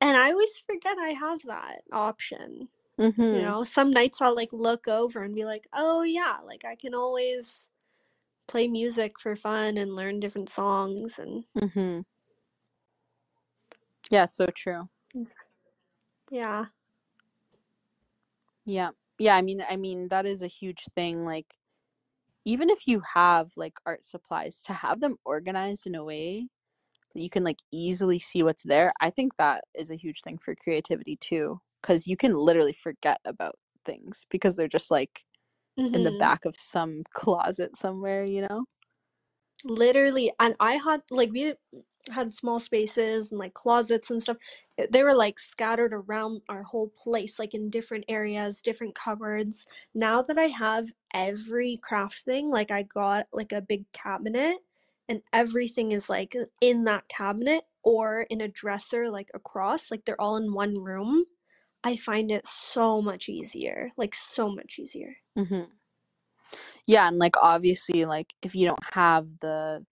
and 0.00 0.16
I 0.16 0.30
always 0.32 0.58
forget 0.60 0.98
I 0.98 1.10
have 1.10 1.42
that 1.42 1.82
option. 1.92 2.68
Mm-hmm. 2.98 3.22
You 3.30 3.42
know, 3.42 3.64
some 3.64 3.90
nights 3.92 4.22
I'll 4.22 4.36
like 4.36 4.52
look 4.52 4.88
over 4.88 5.22
and 5.22 5.34
be 5.34 5.44
like, 5.44 5.68
"Oh 5.72 6.02
yeah, 6.02 6.38
like 6.44 6.64
I 6.64 6.76
can 6.76 6.94
always 6.94 7.70
play 8.48 8.68
music 8.68 9.20
for 9.20 9.36
fun 9.36 9.78
and 9.78 9.96
learn 9.96 10.20
different 10.20 10.50
songs 10.50 11.18
and 11.18 11.44
Mm-hmm. 11.58 12.00
Yeah, 14.10 14.26
so 14.26 14.46
true. 14.46 14.88
yeah. 16.30 16.66
Yeah. 18.64 18.90
Yeah, 19.18 19.36
I 19.36 19.42
mean 19.42 19.62
I 19.68 19.76
mean 19.76 20.08
that 20.08 20.26
is 20.26 20.42
a 20.42 20.46
huge 20.48 20.84
thing 20.96 21.24
like 21.24 21.54
even 22.44 22.70
if 22.70 22.86
you 22.88 23.02
have 23.14 23.52
like 23.56 23.74
art 23.86 24.04
supplies 24.04 24.62
to 24.64 24.74
have 24.74 25.00
them 25.00 25.18
organized 25.24 25.86
in 25.86 25.94
a 25.96 26.04
way 26.04 26.48
you 27.14 27.30
can 27.30 27.44
like 27.44 27.58
easily 27.72 28.18
see 28.18 28.42
what's 28.42 28.62
there, 28.64 28.92
I 29.00 29.10
think 29.10 29.36
that 29.38 29.64
is 29.74 29.90
a 29.90 29.96
huge 29.96 30.22
thing 30.22 30.38
for 30.38 30.54
creativity 30.54 31.16
too 31.16 31.60
cuz 31.82 32.06
you 32.06 32.16
can 32.16 32.34
literally 32.36 32.72
forget 32.72 33.20
about 33.24 33.58
things 33.84 34.24
because 34.30 34.56
they're 34.56 34.68
just 34.68 34.90
like 34.90 35.24
in 35.94 36.02
the 36.04 36.12
Mhm. 36.12 36.12
back 36.12 36.44
of 36.46 36.56
some 36.58 37.04
closet 37.14 37.76
somewhere, 37.76 38.24
you 38.24 38.42
know? 38.42 38.66
Literally, 39.64 40.32
and 40.40 40.56
I 40.58 40.72
had 40.74 41.02
like 41.10 41.30
we 41.30 41.54
had 42.10 42.32
small 42.32 42.58
spaces 42.58 43.30
and 43.30 43.38
like 43.38 43.54
closets 43.54 44.10
and 44.10 44.20
stuff. 44.20 44.36
Eh, 44.78 44.86
They 44.90 45.04
were 45.04 45.14
like 45.14 45.38
scattered 45.38 45.92
around 45.94 46.42
our 46.48 46.64
whole 46.64 46.88
place, 46.88 47.38
like 47.38 47.54
in 47.54 47.70
different 47.70 48.04
areas, 48.08 48.60
different 48.62 48.96
cupboards. 48.96 49.64
Now 49.94 50.20
that 50.22 50.36
I 50.38 50.46
have 50.46 50.92
every 51.14 51.76
craft 51.76 52.22
thing, 52.22 52.50
like 52.50 52.72
I 52.72 52.82
got 52.82 53.28
like 53.32 53.52
a 53.52 53.60
big 53.62 53.90
cabinet 53.92 54.58
and 55.08 55.22
everything 55.32 55.92
is 55.92 56.08
like 56.08 56.34
in 56.60 56.84
that 56.84 57.08
cabinet 57.08 57.64
or 57.84 58.22
in 58.30 58.40
a 58.40 58.48
dresser 58.48 59.10
like 59.10 59.30
across, 59.34 59.90
like 59.90 60.04
they're 60.04 60.20
all 60.20 60.36
in 60.36 60.52
one 60.54 60.74
room. 60.82 61.24
I 61.84 61.96
find 61.96 62.30
it 62.30 62.46
so 62.46 63.02
much 63.02 63.28
easier, 63.28 63.90
like 63.96 64.14
so 64.14 64.48
much 64.50 64.78
easier. 64.78 65.16
Mhm. 65.36 65.72
Yeah, 66.86 67.08
and 67.08 67.18
like 67.18 67.36
obviously 67.36 68.04
like 68.04 68.34
if 68.42 68.54
you 68.54 68.66
don't 68.66 68.84
have 68.94 69.26
the 69.40 69.84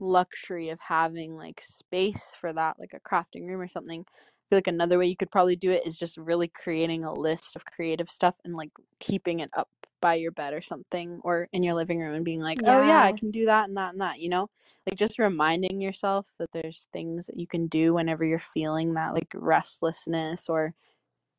luxury 0.00 0.68
of 0.68 0.78
having 0.80 1.36
like 1.36 1.60
space 1.60 2.34
for 2.40 2.52
that 2.52 2.78
like 2.78 2.92
a 2.94 3.00
crafting 3.00 3.46
room 3.46 3.60
or 3.60 3.66
something 3.66 4.04
I 4.08 4.14
feel 4.50 4.56
like 4.58 4.66
another 4.68 4.98
way 4.98 5.06
you 5.06 5.16
could 5.16 5.30
probably 5.30 5.56
do 5.56 5.70
it 5.72 5.84
is 5.86 5.98
just 5.98 6.16
really 6.16 6.46
creating 6.48 7.02
a 7.04 7.12
list 7.12 7.56
of 7.56 7.64
creative 7.64 8.08
stuff 8.08 8.36
and 8.44 8.54
like 8.54 8.70
keeping 9.00 9.40
it 9.40 9.50
up 9.56 9.68
by 10.00 10.14
your 10.14 10.30
bed 10.32 10.54
or 10.54 10.60
something 10.60 11.20
or 11.24 11.48
in 11.52 11.62
your 11.62 11.74
living 11.74 12.00
room 12.00 12.14
and 12.14 12.24
being 12.24 12.40
like 12.40 12.62
oh 12.66 12.80
yeah 12.80 13.00
I 13.00 13.12
can 13.12 13.30
do 13.30 13.46
that 13.46 13.68
and 13.68 13.76
that 13.76 13.92
and 13.92 14.00
that 14.00 14.20
you 14.20 14.28
know? 14.28 14.48
Like 14.86 14.98
just 14.98 15.18
reminding 15.18 15.80
yourself 15.80 16.28
that 16.38 16.52
there's 16.52 16.88
things 16.92 17.26
that 17.26 17.38
you 17.38 17.46
can 17.46 17.66
do 17.66 17.94
whenever 17.94 18.24
you're 18.24 18.38
feeling 18.38 18.94
that 18.94 19.14
like 19.14 19.32
restlessness 19.34 20.48
or 20.48 20.74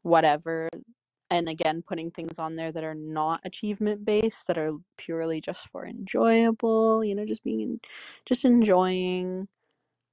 whatever 0.03 0.69
and 1.29 1.47
again 1.49 1.81
putting 1.81 2.11
things 2.11 2.39
on 2.39 2.55
there 2.55 2.71
that 2.71 2.83
are 2.83 2.95
not 2.95 3.41
achievement 3.43 4.05
based 4.05 4.47
that 4.47 4.57
are 4.57 4.71
purely 4.97 5.41
just 5.41 5.67
for 5.69 5.85
enjoyable 5.85 7.03
you 7.03 7.13
know 7.15 7.25
just 7.25 7.43
being 7.43 7.79
just 8.25 8.45
enjoying 8.45 9.47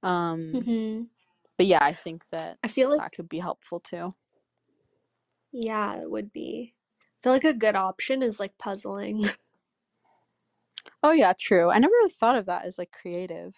um 0.03 0.51
hmm 0.61 1.03
but 1.57 1.65
yeah 1.65 1.79
i 1.81 1.93
think 1.93 2.23
that 2.31 2.57
I 2.63 2.67
feel 2.67 2.89
like 2.89 2.99
that 2.99 3.13
could 3.13 3.29
be 3.29 3.39
helpful 3.39 3.79
too. 3.79 4.11
Yeah, 5.51 6.01
it 6.01 6.09
would 6.09 6.31
be. 6.31 6.73
I 7.27 7.39
feel 7.39 7.49
like 7.49 7.55
a 7.55 7.59
good 7.59 7.75
option 7.75 8.23
is 8.23 8.39
like 8.39 8.57
puzzling. 8.57 9.25
oh 11.03 11.11
yeah 11.11 11.33
true 11.37 11.69
i 11.69 11.77
never 11.77 11.91
really 11.91 12.09
thought 12.11 12.35
of 12.35 12.45
that 12.45 12.65
as 12.65 12.77
like 12.77 12.91
creative 12.91 13.55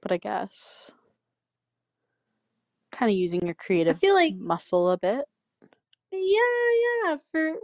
but 0.00 0.12
i 0.12 0.16
guess 0.16 0.90
kind 2.92 3.10
of 3.10 3.16
using 3.16 3.44
your 3.44 3.54
I 3.88 3.94
creative 3.94 3.94
feel 3.94 4.14
like 4.14 4.36
muscle 4.38 4.90
a 4.90 4.98
bit 4.98 5.26
yeah, 6.12 6.70
yeah, 7.04 7.16
for 7.30 7.56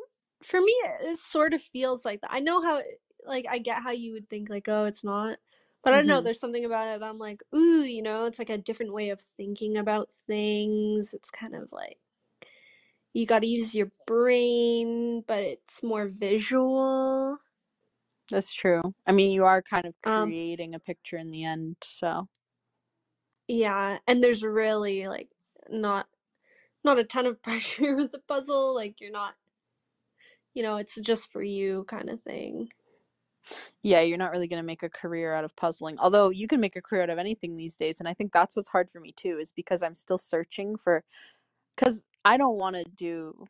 for 0.43 0.61
me 0.61 0.73
it, 0.73 1.19
sort 1.19 1.55
of 1.55 1.63
feels 1.63 2.05
like 2.05 2.21
that. 2.23 2.33
I 2.33 2.41
know 2.41 2.61
how 2.63 2.83
like 3.27 3.47
I 3.49 3.59
get 3.59 3.83
how 3.83 3.91
you 3.93 4.13
would 4.13 4.29
think 4.29 4.51
like, 4.51 4.69
oh, 4.69 4.85
it's 4.87 5.05
not. 5.05 5.39
But 5.85 5.95
I 5.95 5.99
don't 5.99 6.07
know, 6.09 6.21
hmm 6.21 6.23
there's 6.23 6.41
something 6.41 6.65
about 6.65 6.89
it 6.89 7.01
that 7.01 7.09
I'm 7.09 7.19
like, 7.19 7.43
ooh, 7.55 7.83
you 7.83 8.03
know, 8.03 8.25
it's 8.27 8.39
like 8.39 8.51
a 8.51 8.59
different 8.59 8.93
way 8.93 9.11
of 9.11 9.21
thinking 9.21 9.77
about 9.77 10.11
things. 10.29 11.15
It's 11.15 11.31
kind 11.31 11.55
of 11.57 11.73
like 11.73 11.99
you 13.15 13.27
got 13.27 13.41
to 13.41 13.47
use 13.47 13.75
your 13.75 13.91
brain, 14.07 15.23
but 15.27 15.39
it's 15.41 15.83
more 15.83 16.09
visual. 16.09 17.39
that's 18.31 18.53
true 18.53 18.95
i 19.07 19.13
mean 19.13 19.31
you 19.33 19.45
are 19.45 19.63
kind 19.63 19.85
of 19.87 19.95
Um, 20.05 20.35
creating 20.35 20.75
a 20.75 20.79
picture 20.81 21.17
in 21.17 21.31
the 21.31 21.45
end 21.45 21.77
so 21.83 22.29
yeah, 23.49 23.99
and 24.07 24.23
there's 24.23 24.43
really 24.43 25.05
like 25.07 25.31
not 25.69 26.09
not 26.85 26.99
a 26.99 27.05
ton 27.05 27.27
of 27.27 27.43
pressure 27.45 27.97
with 27.97 28.13
the 28.13 28.21
puzzle. 28.21 28.75
Like 28.75 29.01
you're 29.01 29.11
not, 29.13 29.37
you 30.55 30.63
know, 30.63 30.77
it's 30.77 31.01
just 31.01 31.33
for 31.33 31.43
you 31.43 31.85
kind 31.85 32.11
of 32.11 32.23
thing. 32.23 32.71
yeah, 33.83 34.01
you're 34.01 34.19
not 34.19 34.31
really 34.31 34.49
going 34.49 34.63
to 34.63 34.67
make 34.67 34.83
a 34.83 34.89
career 34.89 35.35
out 35.35 35.45
of 35.45 35.55
puzzling. 35.57 35.99
Although 35.99 36.31
you 36.31 36.47
can 36.47 36.61
make 36.61 36.77
a 36.77 36.83
career 36.83 37.03
out 37.03 37.11
of 37.11 37.19
anything 37.19 37.57
these 37.57 37.77
days. 37.77 37.99
And 38.01 38.09
I 38.09 38.15
think 38.15 38.33
that's 38.33 38.57
what's 38.57 38.69
hard 38.69 38.91
for 38.91 39.01
me 39.01 39.13
too, 39.13 39.39
is 39.39 39.53
because 39.53 39.83
I'm 39.83 39.95
still 39.95 40.19
searching 40.19 40.77
for, 40.77 41.05
because 41.77 42.05
I 42.25 42.37
don't 42.37 42.59
want 42.59 42.77
to 42.77 42.85
do 42.85 43.47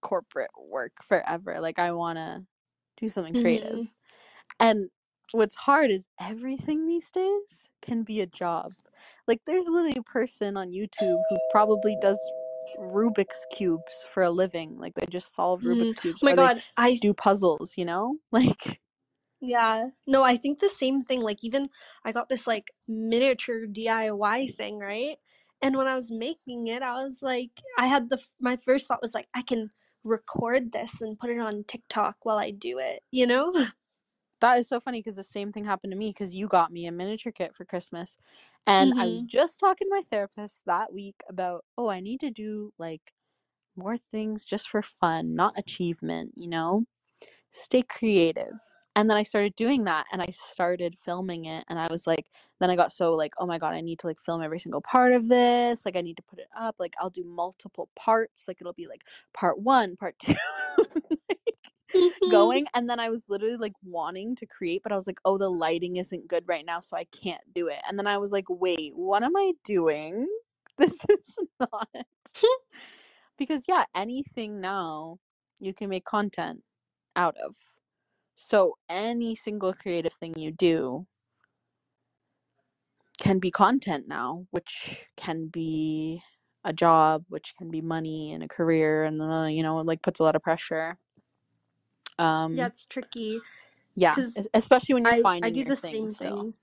corporate 0.00 0.50
work 0.58 0.92
forever. 1.08 1.60
Like, 1.60 1.78
I 1.78 1.92
want 1.92 2.18
to 2.18 2.46
do 2.98 3.08
something 3.08 3.34
creative. 3.34 3.80
Mhm. 3.80 3.90
And 4.60 4.90
what's 5.32 5.56
hard 5.56 5.90
is 5.90 6.08
everything 6.20 6.86
these 6.86 7.10
days 7.10 7.70
can 7.82 8.02
be 8.04 8.20
a 8.20 8.26
job. 8.26 8.74
Like, 9.26 9.42
there's 9.46 9.66
literally 9.66 9.96
a 9.98 10.02
person 10.02 10.56
on 10.56 10.70
YouTube 10.72 11.24
who 11.28 11.38
probably 11.48 11.96
does 11.96 12.32
Rubik's 12.78 13.46
Cubes 13.46 14.06
for 14.12 14.22
a 14.22 14.30
living. 14.30 14.78
Like, 14.78 14.94
they 14.94 15.06
just 15.10 15.34
solve 15.34 15.62
Mm. 15.62 15.68
Rubik's 15.78 15.98
Cubes 16.00 16.22
Oh 16.22 16.26
my 16.26 16.34
god, 16.34 16.62
I 16.76 16.96
do 16.96 17.14
puzzles, 17.14 17.76
you 17.78 17.84
know? 17.84 18.18
Like, 18.32 18.80
yeah. 19.40 19.90
No, 20.06 20.22
I 20.22 20.36
think 20.36 20.58
the 20.60 20.68
same 20.68 21.02
thing. 21.04 21.20
Like 21.20 21.44
even 21.44 21.66
I 22.04 22.12
got 22.12 22.28
this 22.28 22.46
like 22.46 22.70
miniature 22.88 23.66
DIY 23.66 24.54
thing, 24.56 24.78
right? 24.78 25.18
And 25.66 25.76
when 25.76 25.88
I 25.88 25.96
was 25.96 26.10
making 26.12 26.68
it, 26.68 26.82
I 26.82 26.94
was 26.94 27.22
like, 27.22 27.50
I 27.78 27.86
had 27.88 28.10
the 28.10 28.24
my 28.40 28.56
first 28.56 28.86
thought 28.88 29.02
was 29.02 29.14
like, 29.14 29.28
I 29.34 29.42
can 29.42 29.70
record 30.04 30.72
this 30.72 31.00
and 31.02 31.18
put 31.18 31.30
it 31.30 31.40
on 31.40 31.64
TikTok 31.64 32.18
while 32.24 32.38
I 32.38 32.52
do 32.52 32.78
it, 32.78 33.02
you 33.12 33.26
know? 33.26 33.52
That 34.40 34.58
is 34.58 34.68
so 34.68 34.80
funny 34.80 34.98
because 35.00 35.14
the 35.14 35.22
same 35.24 35.50
thing 35.52 35.64
happened 35.64 35.92
to 35.92 35.96
me 35.98 36.10
because 36.10 36.34
you 36.34 36.46
got 36.48 36.70
me 36.72 36.86
a 36.86 36.92
miniature 36.92 37.32
kit 37.32 37.54
for 37.54 37.64
Christmas. 37.64 38.18
And 38.66 38.92
I 38.98 39.06
was 39.06 39.22
Mhm. 39.22 39.28
just 39.28 39.58
talking 39.58 39.86
to 39.88 39.94
my 39.94 40.02
therapist 40.10 40.62
that 40.66 40.92
week 40.92 41.16
about, 41.28 41.64
oh, 41.78 41.88
I 41.88 42.00
need 42.00 42.20
to 42.20 42.30
do 42.30 42.72
like 42.78 43.12
more 43.76 43.98
things 43.98 44.44
just 44.44 44.68
for 44.70 44.82
fun, 44.82 45.34
not 45.36 45.58
achievement, 45.58 46.32
you 46.36 46.48
know? 46.48 46.84
Stay 47.52 47.82
creative. 47.82 48.60
And 48.96 49.10
then 49.10 49.18
I 49.18 49.24
started 49.24 49.56
doing 49.56 49.84
that 49.86 50.06
and 50.12 50.22
I 50.22 50.28
started 50.32 50.96
filming 51.04 51.46
it 51.46 51.64
and 51.70 51.78
I 51.80 51.88
was 51.90 52.06
like 52.08 52.26
then 52.60 52.70
I 52.70 52.76
got 52.76 52.92
so 52.92 53.14
like, 53.14 53.34
oh 53.38 53.46
my 53.46 53.58
god, 53.58 53.74
I 53.74 53.82
need 53.82 54.00
to 54.00 54.08
like 54.08 54.20
film 54.20 54.42
every 54.42 54.60
single 54.60 54.82
part 54.82 55.12
of 55.14 55.28
this. 55.28 55.86
Like 55.86 55.96
I 55.96 56.02
need 56.02 56.18
to 56.18 56.24
put 56.24 56.40
it 56.40 56.48
up. 56.58 56.76
Like 56.80 56.94
I'll 57.00 57.10
do 57.10 57.24
multiple 57.24 57.90
parts. 57.96 58.48
Like 58.48 58.58
it'll 58.62 58.74
be 58.74 58.88
like 58.88 59.02
part 59.34 59.60
1, 59.60 59.96
part 59.96 60.18
2. 60.20 60.34
Mhm. 61.94 62.26
going 62.28 62.66
and 62.74 62.88
then 62.90 63.00
I 63.00 63.08
was 63.10 63.24
literally 63.28 63.56
like 63.56 63.74
wanting 63.84 64.36
to 64.36 64.46
create 64.46 64.82
but 64.82 64.92
I 64.92 64.96
was 64.96 65.06
like 65.06 65.20
oh 65.24 65.38
the 65.38 65.50
lighting 65.50 65.96
isn't 65.96 66.28
good 66.28 66.44
right 66.46 66.66
now 66.66 66.80
so 66.80 66.96
I 66.96 67.04
can't 67.06 67.42
do 67.54 67.68
it 67.68 67.78
and 67.88 67.98
then 67.98 68.06
I 68.06 68.18
was 68.18 68.32
like 68.32 68.46
wait 68.48 68.92
what 68.96 69.22
am 69.22 69.36
I 69.36 69.52
doing 69.64 70.26
this 70.78 71.04
is 71.10 71.38
not 71.60 71.88
because 73.38 73.64
yeah 73.68 73.84
anything 73.94 74.60
now 74.60 75.18
you 75.60 75.74
can 75.74 75.88
make 75.90 76.04
content 76.04 76.62
out 77.16 77.36
of 77.44 77.56
so 78.36 78.78
any 78.90 79.36
single 79.36 79.74
creative 79.74 80.14
thing 80.14 80.34
you 80.38 80.52
do 80.52 81.06
can 83.18 83.38
be 83.40 83.50
content 83.50 84.08
now 84.08 84.46
which 84.52 85.06
can 85.16 85.48
be 85.48 86.22
a 86.64 86.72
job 86.72 87.24
which 87.30 87.54
can 87.58 87.70
be 87.70 87.80
money 87.82 88.32
and 88.32 88.42
a 88.44 88.48
career 88.48 89.04
and 89.04 89.20
then 89.20 89.50
you 89.52 89.62
know 89.62 89.80
it 89.80 89.86
like 89.86 90.02
puts 90.02 90.20
a 90.20 90.24
lot 90.24 90.36
of 90.36 90.42
pressure 90.42 90.98
um 92.18 92.54
Yeah, 92.54 92.68
it's 92.68 92.86
tricky 92.86 93.40
yeah 93.96 94.20
es- 94.36 94.48
especially 94.54 94.94
when 94.94 95.04
you're 95.06 95.14
I 95.14 95.18
I 95.42 95.50
finding 95.50 95.50
do 95.50 95.64
your 95.64 95.66
the 95.66 95.76
thing 95.82 96.08
same 96.08 96.08
still 96.08 96.36
thing. 96.36 96.54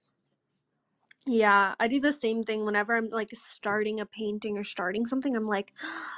Yeah, 1.28 1.76
I 1.80 1.88
do 1.88 2.02
the 2.02 2.14
same 2.14 2.44
thing 2.44 2.66
whenever 2.66 2.98
I'm 2.98 3.10
like 3.10 3.30
starting 3.34 4.00
a 4.02 4.06
painting 4.08 4.58
or 4.58 4.66
starting 4.66 5.06
something. 5.06 5.36
I'm 5.36 5.48
like, 5.48 5.74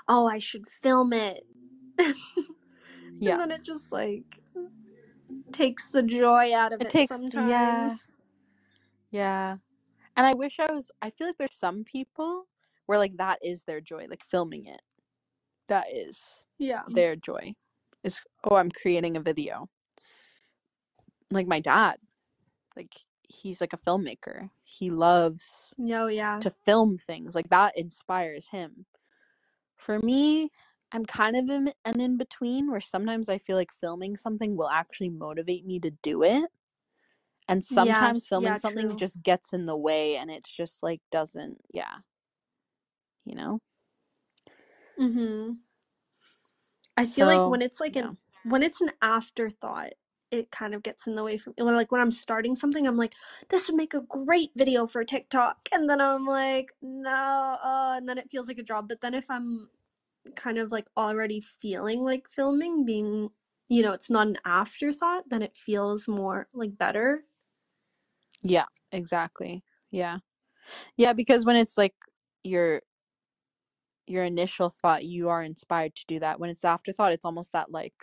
oh, 0.07 0.27
I 0.27 0.39
should 0.39 0.69
film 0.69 1.13
it. 1.13 1.45
Yeah. 3.19 3.33
And 3.33 3.39
then 3.39 3.51
it 3.51 3.63
just 3.65 3.91
like 3.91 4.41
takes 5.55 5.89
the 5.89 6.03
joy 6.03 6.55
out 6.55 6.73
of 6.73 6.81
It 6.81 6.89
it 6.89 6.89
takes 6.89 7.29
yeah, 7.33 7.95
sometimes. 7.95 8.17
yeah. 9.11 9.57
And 10.17 10.27
I 10.27 10.33
wish 10.35 10.59
I 10.59 10.71
was 10.73 10.91
I 11.01 11.11
feel 11.11 11.27
like 11.27 11.37
there's 11.37 11.55
some 11.55 11.83
people 11.85 12.45
where 12.87 12.99
like 12.99 13.17
that 13.17 13.39
is 13.43 13.63
their 13.63 13.81
joy, 13.81 14.07
like 14.09 14.23
filming 14.25 14.67
it. 14.67 14.81
That 15.69 15.87
is 15.93 16.47
Yeah. 16.59 16.83
their 16.87 17.15
joy. 17.15 17.55
Is 18.03 18.21
oh, 18.45 18.55
I'm 18.57 18.71
creating 18.71 19.17
a 19.17 19.21
video. 19.21 19.69
Like 21.31 21.47
my 21.47 21.59
dad. 21.61 21.97
Like 22.77 22.93
he's 23.23 23.61
like 23.61 23.73
a 23.73 23.77
filmmaker. 23.77 24.49
He 24.65 24.89
loves 24.91 25.75
No, 25.77 26.07
yeah. 26.07 26.41
to 26.41 26.51
film 26.65 26.97
things. 26.99 27.35
Like 27.35 27.49
that 27.49 27.77
inspires 27.77 28.49
him. 28.49 28.85
For 29.77 29.99
me, 29.99 30.49
I'm 30.91 31.05
kind 31.05 31.35
of 31.37 31.49
in, 31.49 31.71
an 31.85 32.01
in 32.01 32.17
between 32.17 32.71
where 32.71 32.81
sometimes 32.81 33.29
I 33.29 33.37
feel 33.39 33.57
like 33.57 33.71
filming 33.73 34.17
something 34.17 34.57
will 34.57 34.69
actually 34.69 35.09
motivate 35.09 35.65
me 35.65 35.79
to 35.81 35.91
do 36.03 36.23
it. 36.23 36.51
And 37.49 37.63
sometimes 37.63 38.25
Yes, 38.25 38.27
filming 38.27 38.55
yeah, 38.55 38.57
something 38.57 38.95
true. 38.95 38.97
just 38.97 39.23
gets 39.23 39.53
in 39.53 39.65
the 39.67 39.77
way 39.77 40.17
and 40.17 40.31
it's 40.31 40.55
just 40.55 40.83
like 40.83 41.01
doesn't, 41.11 41.59
yeah. 41.73 41.97
You 43.25 43.35
know? 43.35 43.59
Mhm. 44.99 45.59
I 46.97 47.05
feel 47.05 47.27
like 47.27 47.45
when 47.45 47.61
it's 47.61 47.79
like 47.79 47.95
yeah. 47.95 48.05
an 48.05 48.17
when 48.43 48.63
it's 48.63 48.81
an 48.81 48.91
afterthought, 49.01 49.93
it 50.31 50.51
kind 50.51 50.73
of 50.75 50.83
gets 50.83 51.07
in 51.07 51.15
the 51.15 51.23
way 51.23 51.37
from 51.37 51.53
when 51.57 51.75
like 51.75 51.91
when 51.91 52.01
I'm 52.01 52.11
starting 52.11 52.55
something, 52.55 52.87
I'm 52.87 52.97
like, 52.97 53.13
this 53.49 53.67
would 53.67 53.77
make 53.77 53.93
a 53.93 54.01
great 54.01 54.51
video 54.55 54.87
for 54.87 55.03
TikTok, 55.03 55.69
and 55.73 55.89
then 55.89 56.01
I'm 56.01 56.25
like, 56.25 56.71
no, 56.81 57.09
uh, 57.63 57.95
and 57.97 58.07
then 58.07 58.17
it 58.17 58.29
feels 58.31 58.47
like 58.47 58.57
a 58.59 58.63
job. 58.63 58.87
But 58.89 59.01
then 59.01 59.13
if 59.13 59.29
I'm 59.29 59.69
kind 60.35 60.57
of 60.57 60.71
like 60.71 60.89
already 60.97 61.41
feeling 61.41 62.01
like 62.03 62.27
filming, 62.29 62.85
being 62.85 63.29
you 63.67 63.81
know, 63.81 63.91
it's 63.91 64.11
not 64.11 64.27
an 64.27 64.37
afterthought, 64.45 65.23
then 65.29 65.41
it 65.41 65.55
feels 65.55 66.07
more 66.07 66.47
like 66.53 66.77
better. 66.77 67.25
Yeah, 68.43 68.65
exactly. 68.91 69.63
Yeah. 69.91 70.19
Yeah, 70.97 71.13
because 71.13 71.45
when 71.45 71.55
it's 71.55 71.77
like 71.77 71.95
your 72.43 72.81
your 74.07 74.23
initial 74.23 74.69
thought, 74.69 75.03
you 75.05 75.29
are 75.29 75.41
inspired 75.43 75.95
to 75.95 76.05
do 76.07 76.19
that. 76.19 76.39
When 76.39 76.49
it's 76.49 76.61
the 76.61 76.67
afterthought, 76.67 77.11
it's 77.13 77.25
almost 77.25 77.53
that 77.53 77.71
like 77.71 77.93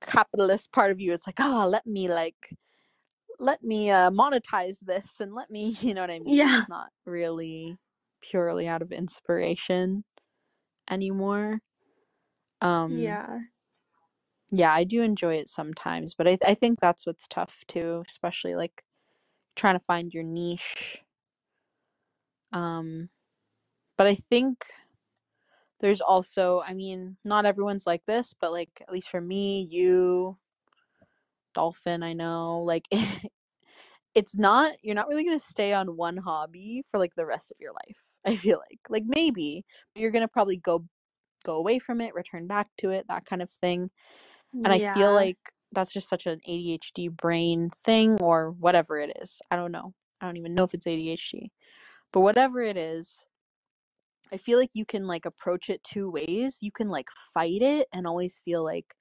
capitalist 0.00 0.72
part 0.72 0.90
of 0.90 1.00
you. 1.00 1.12
It's 1.12 1.26
like, 1.26 1.40
oh, 1.40 1.68
let 1.70 1.86
me 1.86 2.08
like 2.08 2.54
let 3.38 3.62
me 3.62 3.90
uh 3.90 4.10
monetize 4.10 4.80
this 4.80 5.20
and 5.20 5.34
let 5.34 5.50
me, 5.50 5.76
you 5.80 5.94
know 5.94 6.02
what 6.02 6.10
I 6.10 6.18
mean? 6.20 6.34
Yeah. 6.34 6.58
It's 6.60 6.68
not 6.68 6.90
really 7.06 7.76
purely 8.22 8.68
out 8.68 8.82
of 8.82 8.92
inspiration 8.92 10.04
anymore. 10.90 11.60
Um 12.62 12.96
Yeah. 12.96 13.40
yeah, 14.52 14.72
I 14.74 14.84
do 14.84 15.02
enjoy 15.02 15.36
it 15.36 15.48
sometimes, 15.48 16.14
but 16.14 16.28
I 16.28 16.38
I 16.46 16.54
think 16.54 16.80
that's 16.80 17.06
what's 17.06 17.28
tough 17.28 17.64
too, 17.68 18.04
especially 18.08 18.54
like 18.56 18.84
trying 19.56 19.76
to 19.78 19.84
find 19.84 20.14
your 20.14 20.24
niche. 20.24 21.00
Um 22.52 23.10
but 23.98 24.06
I 24.08 24.16
think 24.16 24.64
there's 25.80 26.00
also, 26.00 26.62
I 26.66 26.74
mean, 26.74 27.16
not 27.24 27.46
everyone's 27.46 27.86
like 27.86 28.04
this, 28.06 28.34
but 28.40 28.52
like 28.52 28.70
at 28.82 28.92
least 28.92 29.10
for 29.10 29.20
me, 29.20 29.62
you, 29.70 30.38
Dolphin, 31.54 32.02
I 32.04 32.12
know, 32.14 32.60
like 32.62 32.86
it's 34.16 34.36
not 34.36 34.74
you're 34.82 34.96
not 34.96 35.08
really 35.08 35.24
going 35.24 35.38
to 35.38 35.44
stay 35.44 35.74
on 35.74 35.96
one 35.96 36.18
hobby 36.18 36.84
for 36.90 36.98
like 36.98 37.16
the 37.16 37.26
rest 37.26 37.52
of 37.52 37.58
your 37.60 37.72
life. 37.72 38.09
I 38.26 38.36
feel 38.36 38.58
like. 38.70 38.80
Like 38.88 39.04
maybe, 39.06 39.64
but 39.94 40.00
you're 40.00 40.10
going 40.10 40.22
to 40.22 40.28
probably 40.28 40.56
go 40.56 40.84
go 41.44 41.56
away 41.56 41.78
from 41.78 42.00
it, 42.00 42.14
return 42.14 42.46
back 42.46 42.68
to 42.78 42.90
it, 42.90 43.06
that 43.08 43.24
kind 43.24 43.42
of 43.42 43.50
thing. 43.50 43.90
And 44.52 44.68
I 44.68 44.92
feel 44.94 45.12
like 45.12 45.38
that's 45.72 45.92
just 45.92 46.08
such 46.08 46.26
an 46.26 46.40
ADHD 46.48 47.10
brain 47.10 47.70
thing 47.70 48.20
or 48.20 48.50
whatever 48.52 48.98
it 48.98 49.16
is. 49.22 49.40
I 49.50 49.56
don't 49.56 49.72
know. 49.72 49.94
I 50.20 50.26
don't 50.26 50.36
even 50.36 50.54
know 50.54 50.64
if 50.64 50.74
it's 50.74 50.86
ADHD. 50.86 51.48
But 52.12 52.20
whatever 52.20 52.60
it 52.60 52.76
is, 52.76 53.26
I 54.32 54.36
feel 54.36 54.58
like 54.58 54.70
you 54.74 54.84
can 54.84 55.06
like 55.06 55.24
approach 55.24 55.70
it 55.70 55.82
two 55.84 56.10
ways. 56.10 56.58
You 56.60 56.72
can 56.72 56.88
like 56.88 57.08
fight 57.32 57.62
it 57.62 57.88
and 57.92 58.06
always 58.06 58.40
feel 58.44 58.64
like, 58.64 58.94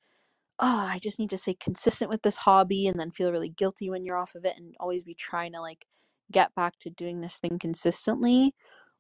oh, 0.60 0.88
I 0.88 1.00
just 1.00 1.20
need 1.20 1.30
to 1.32 1.38
stay 1.38 1.56
consistent 1.60 2.10
with 2.10 2.22
this 2.22 2.38
hobby 2.38 2.88
and 2.88 3.00
then 3.00 3.12
feel 3.12 3.32
really 3.32 3.50
guilty 3.50 3.90
when 3.90 4.06
you're 4.06 4.18
off 4.18 4.36
of 4.36 4.46
it 4.46 4.56
and 4.58 4.76
always 4.80 5.04
be 5.04 5.16
trying 5.16 5.54
to 5.54 5.62
like 5.62 5.86
get 6.32 6.54
back 6.56 6.78
to 6.80 6.90
doing 6.90 7.22
this 7.22 7.38
thing 7.38 7.58
consistently. 7.60 8.54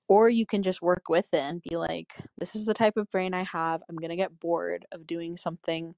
Or 0.09 0.29
you 0.29 0.45
can 0.47 0.63
just 0.63 0.81
work 0.83 1.09
with 1.09 1.33
it 1.35 1.41
and 1.41 1.61
be 1.61 1.77
like, 1.77 2.15
this 2.39 2.55
is 2.55 2.65
the 2.65 2.75
type 2.75 2.97
of 2.97 3.11
brain 3.11 3.33
I 3.35 3.43
have. 3.43 3.83
I'm 3.89 3.97
going 3.97 4.11
to 4.11 4.17
get 4.17 4.39
bored 4.39 4.85
of 4.93 5.07
doing 5.07 5.37
something. 5.37 5.95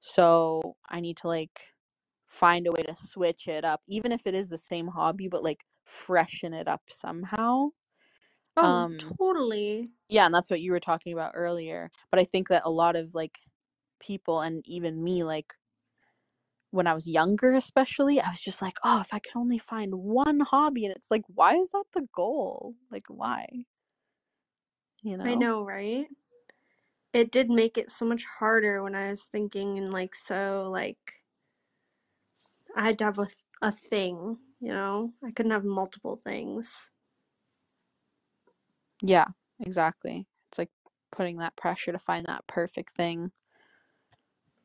So 0.00 0.76
I 0.88 1.00
need 1.00 1.18
to 1.18 1.28
like 1.28 1.68
find 2.28 2.66
a 2.66 2.72
way 2.72 2.82
to 2.84 2.94
switch 2.96 3.48
it 3.48 3.64
up, 3.64 3.82
even 3.88 4.12
if 4.12 4.26
it 4.26 4.34
is 4.34 4.50
the 4.50 4.58
same 4.58 4.88
hobby, 4.88 5.28
but 5.28 5.44
like 5.44 5.64
freshen 5.84 6.54
it 6.54 6.68
up 6.68 6.82
somehow. 6.90 7.70
Oh, 8.58 8.84
Um, 8.84 8.98
totally. 8.98 9.86
yeah, 10.08 10.26
and 10.26 10.34
that's 10.34 10.50
what 10.50 10.60
you 10.60 10.72
were 10.72 10.80
talking 10.80 11.12
about 11.12 11.32
earlier. 11.34 11.90
But 12.10 12.20
I 12.20 12.24
think 12.24 12.48
that 12.48 12.62
a 12.64 12.70
lot 12.70 12.96
of 12.96 13.14
like 13.14 13.38
people 14.00 14.40
and 14.40 14.62
even 14.68 15.02
me, 15.04 15.24
like 15.24 15.54
when 16.70 16.86
I 16.86 16.94
was 16.94 17.08
younger, 17.08 17.52
especially, 17.52 18.20
I 18.20 18.28
was 18.30 18.40
just 18.40 18.62
like, 18.62 18.76
oh, 18.84 19.00
if 19.00 19.12
I 19.14 19.18
could 19.18 19.36
only 19.36 19.58
find 19.58 19.94
one 19.94 20.40
hobby. 20.40 20.84
And 20.84 20.94
it's 20.94 21.10
like, 21.10 21.24
why 21.28 21.54
is 21.56 21.70
that 21.70 21.84
the 21.94 22.08
goal? 22.14 22.74
Like, 22.90 23.04
why? 23.08 23.46
You 25.02 25.16
know? 25.16 25.24
I 25.24 25.34
know, 25.34 25.62
right? 25.64 26.08
It 27.12 27.30
did 27.30 27.50
make 27.50 27.76
it 27.76 27.90
so 27.90 28.06
much 28.06 28.24
harder 28.24 28.82
when 28.82 28.94
I 28.94 29.10
was 29.10 29.24
thinking 29.26 29.76
and 29.76 29.92
like 29.92 30.14
so 30.14 30.70
like 30.70 31.22
I 32.74 32.82
had 32.86 32.98
to 33.00 33.04
have 33.04 33.18
a, 33.18 33.28
a 33.60 33.70
thing, 33.70 34.38
you 34.58 34.68
know? 34.72 35.12
I 35.22 35.32
couldn't 35.32 35.52
have 35.52 35.64
multiple 35.64 36.16
things. 36.16 36.90
Yeah, 39.02 39.26
exactly. 39.60 40.26
It's 40.50 40.58
like 40.58 40.70
putting 41.12 41.36
that 41.38 41.56
pressure 41.56 41.92
to 41.92 41.98
find 41.98 42.26
that 42.26 42.46
perfect 42.46 42.94
thing. 42.94 43.32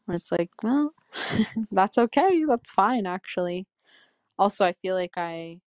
It's 0.09 0.31
like, 0.31 0.51
well, 0.63 0.93
that's 1.71 1.97
okay. 1.97 2.43
That's 2.47 2.71
fine, 2.71 3.05
actually. 3.05 3.67
Also, 4.39 4.65
I 4.65 4.73
feel 4.73 4.95
like 4.95 5.17
I 5.17 5.61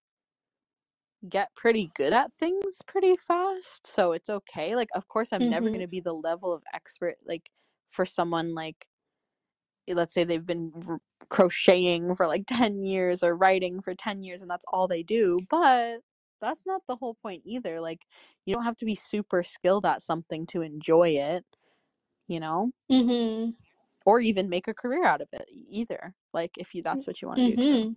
get 1.29 1.55
pretty 1.57 1.91
good 1.97 2.13
at 2.13 2.33
things 2.39 2.81
pretty 2.87 3.17
fast, 3.17 3.87
so 3.87 4.13
it's 4.13 4.31
okay. 4.31 4.77
Like, 4.77 4.89
of 4.95 5.09
course, 5.09 5.33
I'm 5.33 5.49
never 5.49 5.71
Mhm. 5.71 5.71
going 5.71 5.83
to 5.83 5.89
be 5.89 6.01
the 6.01 6.15
level 6.15 6.53
of 6.53 6.63
expert, 6.75 7.17
like, 7.27 7.51
for 7.91 8.07
someone 8.07 8.55
like, 8.55 8.87
let's 9.89 10.15
say 10.15 10.25
they've 10.25 10.47
been 10.47 10.73
r- 10.89 11.01
crocheting 11.29 12.15
for 12.17 12.27
like 12.27 12.45
10 12.49 12.83
years 12.83 13.23
or 13.23 13.37
writing 13.37 13.81
for 13.83 13.95
10 13.95 14.23
years 14.23 14.43
and 14.43 14.51
that's 14.51 14.65
all 14.73 14.89
they 14.89 15.03
do, 15.03 15.41
but 15.51 16.01
that's 16.41 16.67
not 16.67 16.83
the 16.87 16.97
whole 16.97 17.15
point 17.15 17.43
either. 17.47 17.81
Like, 17.81 18.07
you 18.47 18.55
don't 18.55 18.65
have 18.65 18.77
to 18.77 18.85
be 18.87 18.95
super 18.95 19.43
skilled 19.43 19.87
at 19.87 20.03
something 20.03 20.47
to 20.49 20.63
enjoy 20.63 21.11
it, 21.11 21.45
you 22.29 22.41
know? 22.41 22.73
Mhm. 22.91 23.57
Or 24.07 24.21
even 24.21 24.49
make 24.49 24.69
a 24.69 24.75
career 24.75 25.05
out 25.05 25.21
of 25.23 25.29
it 25.35 25.47
either. 25.51 26.15
Like, 26.33 26.57
if 26.59 26.75
you 26.75 26.83
that's 26.83 27.07
what 27.07 27.23
you 27.23 27.29
want 27.29 27.41
to 27.41 27.45
do 27.45 27.59
too. 27.59 27.83
Mhm. 27.83 27.97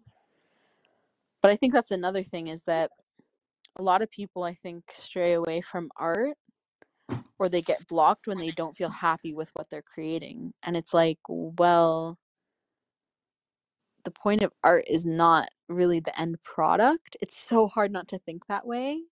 But 1.41 1.51
I 1.51 1.55
think 1.57 1.73
that's 1.73 1.91
another 1.91 2.23
thing 2.23 2.47
is 2.47 2.63
that 2.63 2.91
a 3.77 3.83
lot 3.83 4.01
of 4.01 4.11
people 4.11 4.43
I 4.43 4.55
think 4.55 4.91
stray 4.93 5.33
away 5.33 5.61
from 5.61 5.91
art 5.97 6.37
or 7.39 7.49
they 7.49 7.61
get 7.61 7.87
blocked 7.87 8.27
when 8.27 8.37
they 8.39 8.51
don't 8.51 8.75
feel 8.75 8.89
happy 8.89 9.33
with 9.33 9.49
what 9.55 9.69
they're 9.69 9.81
creating. 9.81 10.53
And 10.63 10.77
it's 10.77 10.93
like, 10.93 11.19
well, 11.29 12.19
the 14.03 14.11
point 14.11 14.41
of 14.41 14.51
art 14.63 14.85
is 14.89 15.05
not 15.05 15.49
really 15.69 15.99
the 15.99 16.17
end 16.19 16.41
product. 16.43 17.17
It's 17.21 17.37
so 17.37 17.67
hard 17.67 17.91
not 17.91 18.07
to 18.09 18.19
think 18.19 18.47
that 18.47 18.65
way. 18.65 19.03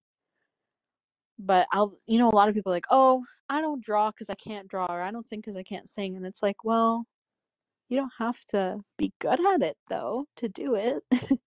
But 1.40 1.68
I'll, 1.72 1.94
you 2.08 2.18
know, 2.18 2.30
a 2.30 2.36
lot 2.36 2.50
of 2.50 2.56
people 2.56 2.72
are 2.72 2.76
like, 2.76 2.88
oh, 2.90 3.24
I 3.50 3.62
don't 3.62 3.84
draw 3.84 4.12
because 4.12 4.30
I 4.30 4.36
can't 4.36 4.68
draw, 4.68 4.88
or 4.88 5.02
I 5.02 5.12
don't 5.12 5.28
sing 5.28 5.40
because 5.40 5.56
I 5.56 5.64
can't 5.64 5.88
sing. 5.88 6.16
And 6.16 6.26
it's 6.26 6.42
like, 6.42 6.64
well, 6.64 7.06
you 7.90 7.98
don't 7.98 8.14
have 8.18 8.44
to 8.46 8.80
be 8.98 9.14
good 9.20 9.40
at 9.54 9.62
it 9.62 9.78
though 9.90 10.28
to 10.38 10.50
do 10.50 10.76
it. 10.76 11.04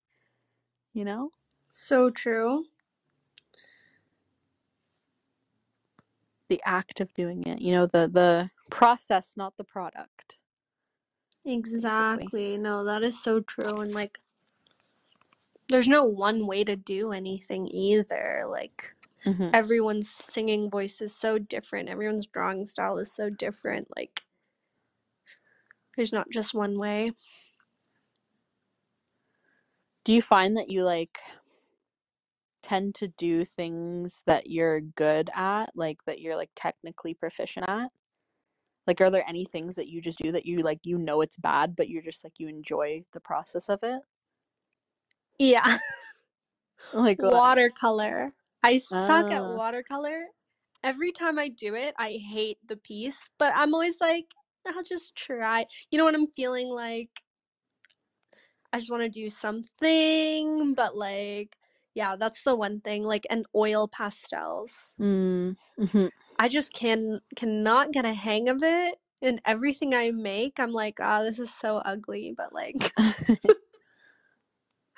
you 0.95 1.05
know? 1.05 1.31
So 1.69 2.11
true. 2.11 2.65
The 6.49 6.61
act 6.65 7.01
of 7.01 7.13
doing 7.15 7.45
it, 7.45 7.61
you 7.61 7.73
know, 7.73 7.87
the 7.87 8.09
the 8.13 8.51
process, 8.71 9.37
not 9.37 9.57
the 9.57 9.65
product. 9.65 10.41
Exactly. 11.45 12.59
No, 12.59 12.85
that 12.85 13.03
is 13.03 13.23
so 13.23 13.41
true 13.41 13.81
and 13.81 13.93
like 13.93 14.19
there's 15.69 15.89
no 15.89 16.05
one 16.05 16.47
way 16.47 16.65
to 16.65 16.75
do 16.75 17.13
anything 17.13 17.69
either. 17.69 18.45
Like 18.49 18.93
Mm-hmm. 19.27 19.51
everyone's 19.53 20.09
singing 20.09 20.71
voice 20.71 21.01
is 21.03 21.15
so 21.15 21.39
different. 21.39 21.89
Everyone's 21.89 22.27
drawing 22.27 22.65
style 22.65 22.99
is 22.99 23.13
so 23.13 23.29
different. 23.29 23.89
Like 23.97 24.23
there's 25.97 26.13
not 26.13 26.31
just 26.31 26.55
one 26.55 26.79
way. 26.79 27.13
Do 30.05 30.13
you 30.13 30.23
find 30.23 30.57
that 30.57 30.71
you 30.71 30.85
like 30.85 31.19
tend 32.63 32.95
to 32.97 33.09
do 33.09 33.45
things 33.45 34.23
that 34.27 34.49
you're 34.49 34.81
good 34.81 35.31
at, 35.35 35.71
like 35.75 36.05
that 36.05 36.21
you're 36.21 36.37
like 36.37 36.51
technically 36.57 37.13
proficient 37.15 37.67
at? 37.69 37.91
Like 38.87 39.01
are 39.01 39.11
there 39.11 39.29
any 39.29 39.45
things 39.45 39.77
that 39.77 39.89
you 39.89 40.01
just 40.01 40.19
do 40.19 40.33
that 40.33 40.47
you 40.47 40.61
like 40.61 40.81
you 40.85 40.97
know 40.97 41.21
it's 41.21 41.37
bad, 41.37 41.77
but 41.77 41.89
you're 41.91 42.03
just 42.03 42.25
like 42.25 42.35
you 42.39 42.49
enjoy 42.49 43.05
the 43.13 43.21
process 43.21 43.69
of 43.69 43.81
it? 43.83 44.01
Yeah. 45.39 45.79
Like 46.95 47.19
watercolor. 47.21 48.33
I 48.63 48.79
suck 48.79 49.31
at 49.33 49.47
Ah. 49.47 49.49
watercolor. 49.49 50.27
Every 50.83 51.13
time 51.13 51.39
I 51.39 51.49
do 51.49 51.75
it, 51.75 51.95
I 51.99 52.13
hate 52.15 52.59
the 52.67 52.77
piece, 52.77 53.31
but 53.39 53.53
I'm 53.57 53.75
always 53.75 54.01
like, 54.01 54.35
I'll 54.67 54.83
just 54.85 55.17
try. 55.17 55.67
You 55.91 55.99
know 55.99 56.05
what 56.07 56.15
I'm 56.15 56.29
feeling 56.29 56.69
like? 56.71 57.23
I 58.73 58.79
just 58.79 58.91
want 58.91 59.03
to 59.05 59.09
do 59.11 59.31
something, 59.31 60.75
but 60.75 60.97
like, 60.97 61.57
yeah, 61.95 62.17
that's 62.17 62.43
the 62.45 62.57
one 62.57 62.81
thing. 62.81 63.05
Like, 63.05 63.27
and 63.31 63.47
oil 63.57 63.89
pastels. 63.89 64.97
Mm, 64.99 65.57
mhm. 65.79 66.11
I 66.39 66.49
just 66.49 66.73
can 66.75 67.21
cannot 67.37 67.93
get 67.93 68.05
a 68.05 68.15
hang 68.15 68.49
of 68.49 68.63
it. 68.63 68.97
And 69.23 69.41
everything 69.47 69.95
I 69.95 70.11
make, 70.13 70.61
I'm 70.61 70.73
like, 70.73 70.99
ah, 71.01 71.23
this 71.23 71.39
is 71.39 71.53
so 71.55 71.79
ugly, 71.79 72.35
but 72.37 72.53
like 72.55 72.93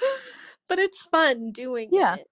but 0.68 0.78
it's 0.78 1.02
fun 1.04 1.50
doing 1.52 1.90
Yeah. 1.90 2.18
it. 2.18 2.28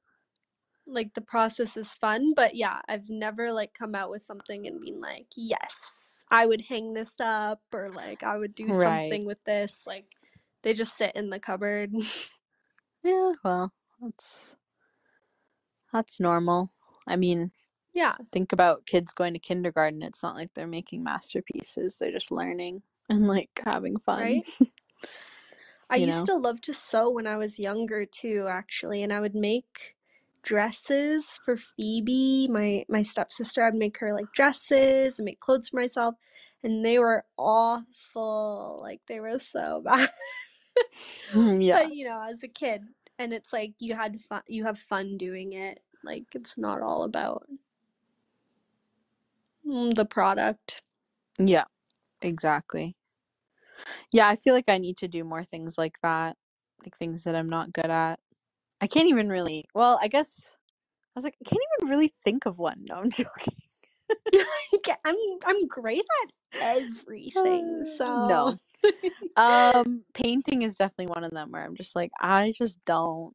Like 0.90 1.14
the 1.14 1.22
process 1.22 1.76
is 1.76 1.94
fun, 1.94 2.34
but 2.34 2.56
yeah, 2.56 2.80
I've 2.88 3.10
never 3.10 3.52
like 3.52 3.74
come 3.74 3.94
out 3.96 4.10
with 4.10 4.22
something 4.24 4.66
and 4.68 4.80
been 4.80 5.00
like, 5.00 5.28
yes, 5.36 6.24
I 6.30 6.46
would 6.46 6.62
hang 6.62 6.94
this 6.94 7.14
up 7.20 7.62
or 7.74 7.90
like 7.90 8.24
I 8.24 8.38
would 8.38 8.54
do 8.56 8.72
Right. 8.72 8.72
something 8.72 9.26
with 9.26 9.44
this. 9.44 9.84
Like 9.86 10.06
they 10.62 10.74
just 10.74 10.96
sit 10.98 11.12
in 11.16 11.30
the 11.30 11.40
cupboard. 11.40 11.92
yeah, 13.04 13.32
well, 13.44 13.72
that's 14.02 14.52
that's 15.92 16.20
normal. 16.20 16.72
I 17.08 17.16
mean, 17.16 17.52
yeah, 17.94 18.16
think 18.32 18.52
about 18.52 18.86
kids 18.86 19.12
going 19.14 19.34
to 19.34 19.40
kindergarten. 19.40 20.02
It's 20.02 20.22
not 20.22 20.36
like 20.36 20.50
they're 20.54 20.66
making 20.68 21.04
masterpieces. 21.04 21.98
They're 21.98 22.12
just 22.12 22.32
learning 22.32 22.82
and 23.10 23.28
like 23.28 23.50
having 23.64 23.98
fun. 24.00 24.34
right? 24.34 24.44
I 25.90 25.96
You 25.96 26.06
used 26.06 26.26
to 26.26 26.36
love 26.36 26.60
to 26.62 26.74
sew 26.74 27.10
when 27.10 27.26
I 27.26 27.36
was 27.36 27.58
younger 27.58 28.06
too, 28.06 28.46
actually, 28.50 29.02
and 29.02 29.12
I 29.12 29.20
would 29.20 29.34
make 29.34 29.96
dresses 30.42 31.38
for 31.44 31.56
Phoebe, 31.56 32.48
my 32.50 32.84
my 32.88 33.02
stepsister. 33.02 33.64
I'd 33.64 33.74
make 33.74 33.98
her 33.98 34.14
like 34.14 34.32
dresses 34.34 35.18
and 35.18 35.26
make 35.26 35.40
clothes 35.40 35.68
for 35.68 35.76
myself, 35.80 36.14
and 36.62 36.84
they 36.84 36.98
were 36.98 37.24
awful. 37.38 38.80
Like 38.82 39.00
they 39.08 39.20
were 39.20 39.38
so 39.40 39.82
bad. 39.84 40.08
yeah. 41.34 41.84
But 41.84 41.94
you 41.94 42.08
know, 42.08 42.26
as 42.30 42.42
a 42.42 42.48
kid, 42.48 42.82
and 43.18 43.32
it's 43.32 43.52
like 43.52 43.74
you 43.78 43.94
had 43.94 44.20
fun. 44.20 44.42
You 44.48 44.64
have 44.64 44.78
fun 44.78 45.16
doing 45.18 45.52
it. 45.54 45.80
Like 46.04 46.26
it's 46.34 46.56
not 46.58 46.82
all 46.82 47.04
about 47.04 47.46
mm, 49.66 49.94
the 49.94 50.04
product. 50.06 50.82
Yeah. 51.38 51.64
Exactly. 52.22 52.96
Yeah, 54.12 54.28
I 54.28 54.36
feel 54.36 54.54
like 54.54 54.68
I 54.68 54.78
need 54.78 54.98
to 54.98 55.08
do 55.08 55.24
more 55.24 55.44
things 55.44 55.78
like 55.78 55.98
that. 56.02 56.36
Like 56.84 56.96
things 56.98 57.24
that 57.24 57.36
I'm 57.36 57.48
not 57.48 57.72
good 57.72 57.90
at. 57.90 58.20
I 58.80 58.86
can't 58.86 59.08
even 59.08 59.28
really 59.28 59.64
well, 59.74 59.98
I 60.02 60.08
guess 60.08 60.52
I 60.52 61.12
was 61.16 61.24
like, 61.24 61.36
I 61.44 61.48
can't 61.48 61.62
even 61.80 61.90
really 61.90 62.12
think 62.24 62.46
of 62.46 62.58
one. 62.58 62.84
No, 62.88 62.96
I'm 62.96 63.10
joking. 63.10 63.54
I'm 65.04 65.16
I'm 65.44 65.66
great 65.66 66.04
at 66.22 66.30
everything. 66.62 67.80
Uh, 67.82 67.84
So 67.84 68.26
no. 68.26 68.56
Um, 69.36 70.02
painting 70.12 70.62
is 70.62 70.74
definitely 70.74 71.06
one 71.06 71.24
of 71.24 71.30
them 71.30 71.52
where 71.52 71.64
I'm 71.64 71.76
just 71.76 71.96
like, 71.96 72.10
I 72.20 72.52
just 72.56 72.84
don't. 72.84 73.34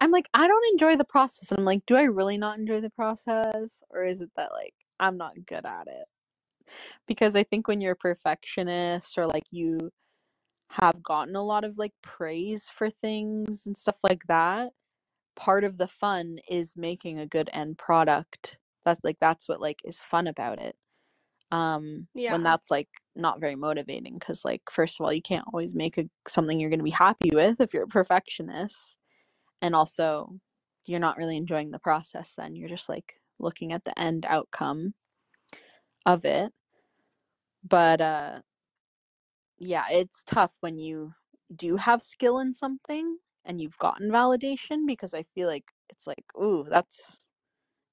I'm 0.00 0.10
like, 0.10 0.28
I 0.34 0.46
don't 0.48 0.72
enjoy 0.72 0.96
the 0.96 1.04
process. 1.04 1.50
And 1.50 1.58
I'm 1.60 1.64
like, 1.64 1.86
do 1.86 1.96
I 1.96 2.02
really 2.02 2.38
not 2.38 2.58
enjoy 2.58 2.80
the 2.80 2.90
process? 2.90 3.82
Or 3.90 4.04
is 4.04 4.20
it 4.20 4.30
that 4.36 4.52
like 4.52 4.74
I'm 5.00 5.16
not 5.16 5.44
good 5.46 5.64
at 5.64 5.86
it? 5.88 6.06
Because 7.06 7.36
I 7.36 7.42
think 7.44 7.68
when 7.68 7.80
you're 7.80 7.92
a 7.92 7.96
perfectionist 7.96 9.18
or 9.18 9.26
like 9.26 9.44
you 9.50 9.90
have 10.80 11.02
gotten 11.02 11.36
a 11.36 11.44
lot 11.44 11.64
of 11.64 11.78
like 11.78 11.92
praise 12.02 12.70
for 12.70 12.88
things 12.90 13.66
and 13.66 13.76
stuff 13.76 13.96
like 14.02 14.24
that, 14.28 14.72
part 15.36 15.64
of 15.64 15.78
the 15.78 15.88
fun 15.88 16.38
is 16.48 16.76
making 16.76 17.18
a 17.18 17.26
good 17.26 17.50
end 17.52 17.78
product. 17.78 18.58
That's 18.84 19.00
like 19.04 19.18
that's 19.20 19.48
what 19.48 19.60
like 19.60 19.80
is 19.84 20.02
fun 20.02 20.26
about 20.26 20.60
it. 20.60 20.76
Um 21.50 22.08
Yeah. 22.14 22.32
when 22.32 22.42
that's 22.42 22.70
like 22.70 22.88
not 23.14 23.40
very 23.40 23.54
motivating 23.56 24.18
cuz 24.18 24.44
like 24.44 24.62
first 24.70 24.98
of 25.00 25.04
all, 25.04 25.12
you 25.12 25.22
can't 25.22 25.46
always 25.52 25.74
make 25.74 25.98
a, 25.98 26.08
something 26.28 26.58
you're 26.58 26.70
going 26.70 26.80
to 26.80 26.84
be 26.84 26.90
happy 26.90 27.30
with 27.32 27.60
if 27.60 27.74
you're 27.74 27.84
a 27.84 27.88
perfectionist. 27.88 28.98
And 29.60 29.74
also 29.76 30.38
you're 30.86 31.00
not 31.00 31.18
really 31.18 31.36
enjoying 31.36 31.70
the 31.70 31.78
process 31.78 32.34
then. 32.34 32.56
You're 32.56 32.68
just 32.68 32.88
like 32.88 33.20
looking 33.38 33.72
at 33.72 33.84
the 33.84 33.98
end 33.98 34.26
outcome 34.28 34.94
of 36.06 36.24
it. 36.24 36.52
But 37.64 38.00
uh 38.00 38.40
yeah, 39.62 39.86
it's 39.90 40.22
tough 40.24 40.56
when 40.60 40.78
you 40.78 41.14
do 41.54 41.76
have 41.76 42.02
skill 42.02 42.38
in 42.40 42.54
something 42.54 43.18
and 43.44 43.60
you've 43.60 43.78
gotten 43.78 44.10
validation 44.10 44.86
because 44.86 45.14
I 45.14 45.24
feel 45.24 45.48
like 45.48 45.66
it's 45.90 46.06
like, 46.06 46.24
ooh, 46.40 46.66
that's 46.68 47.26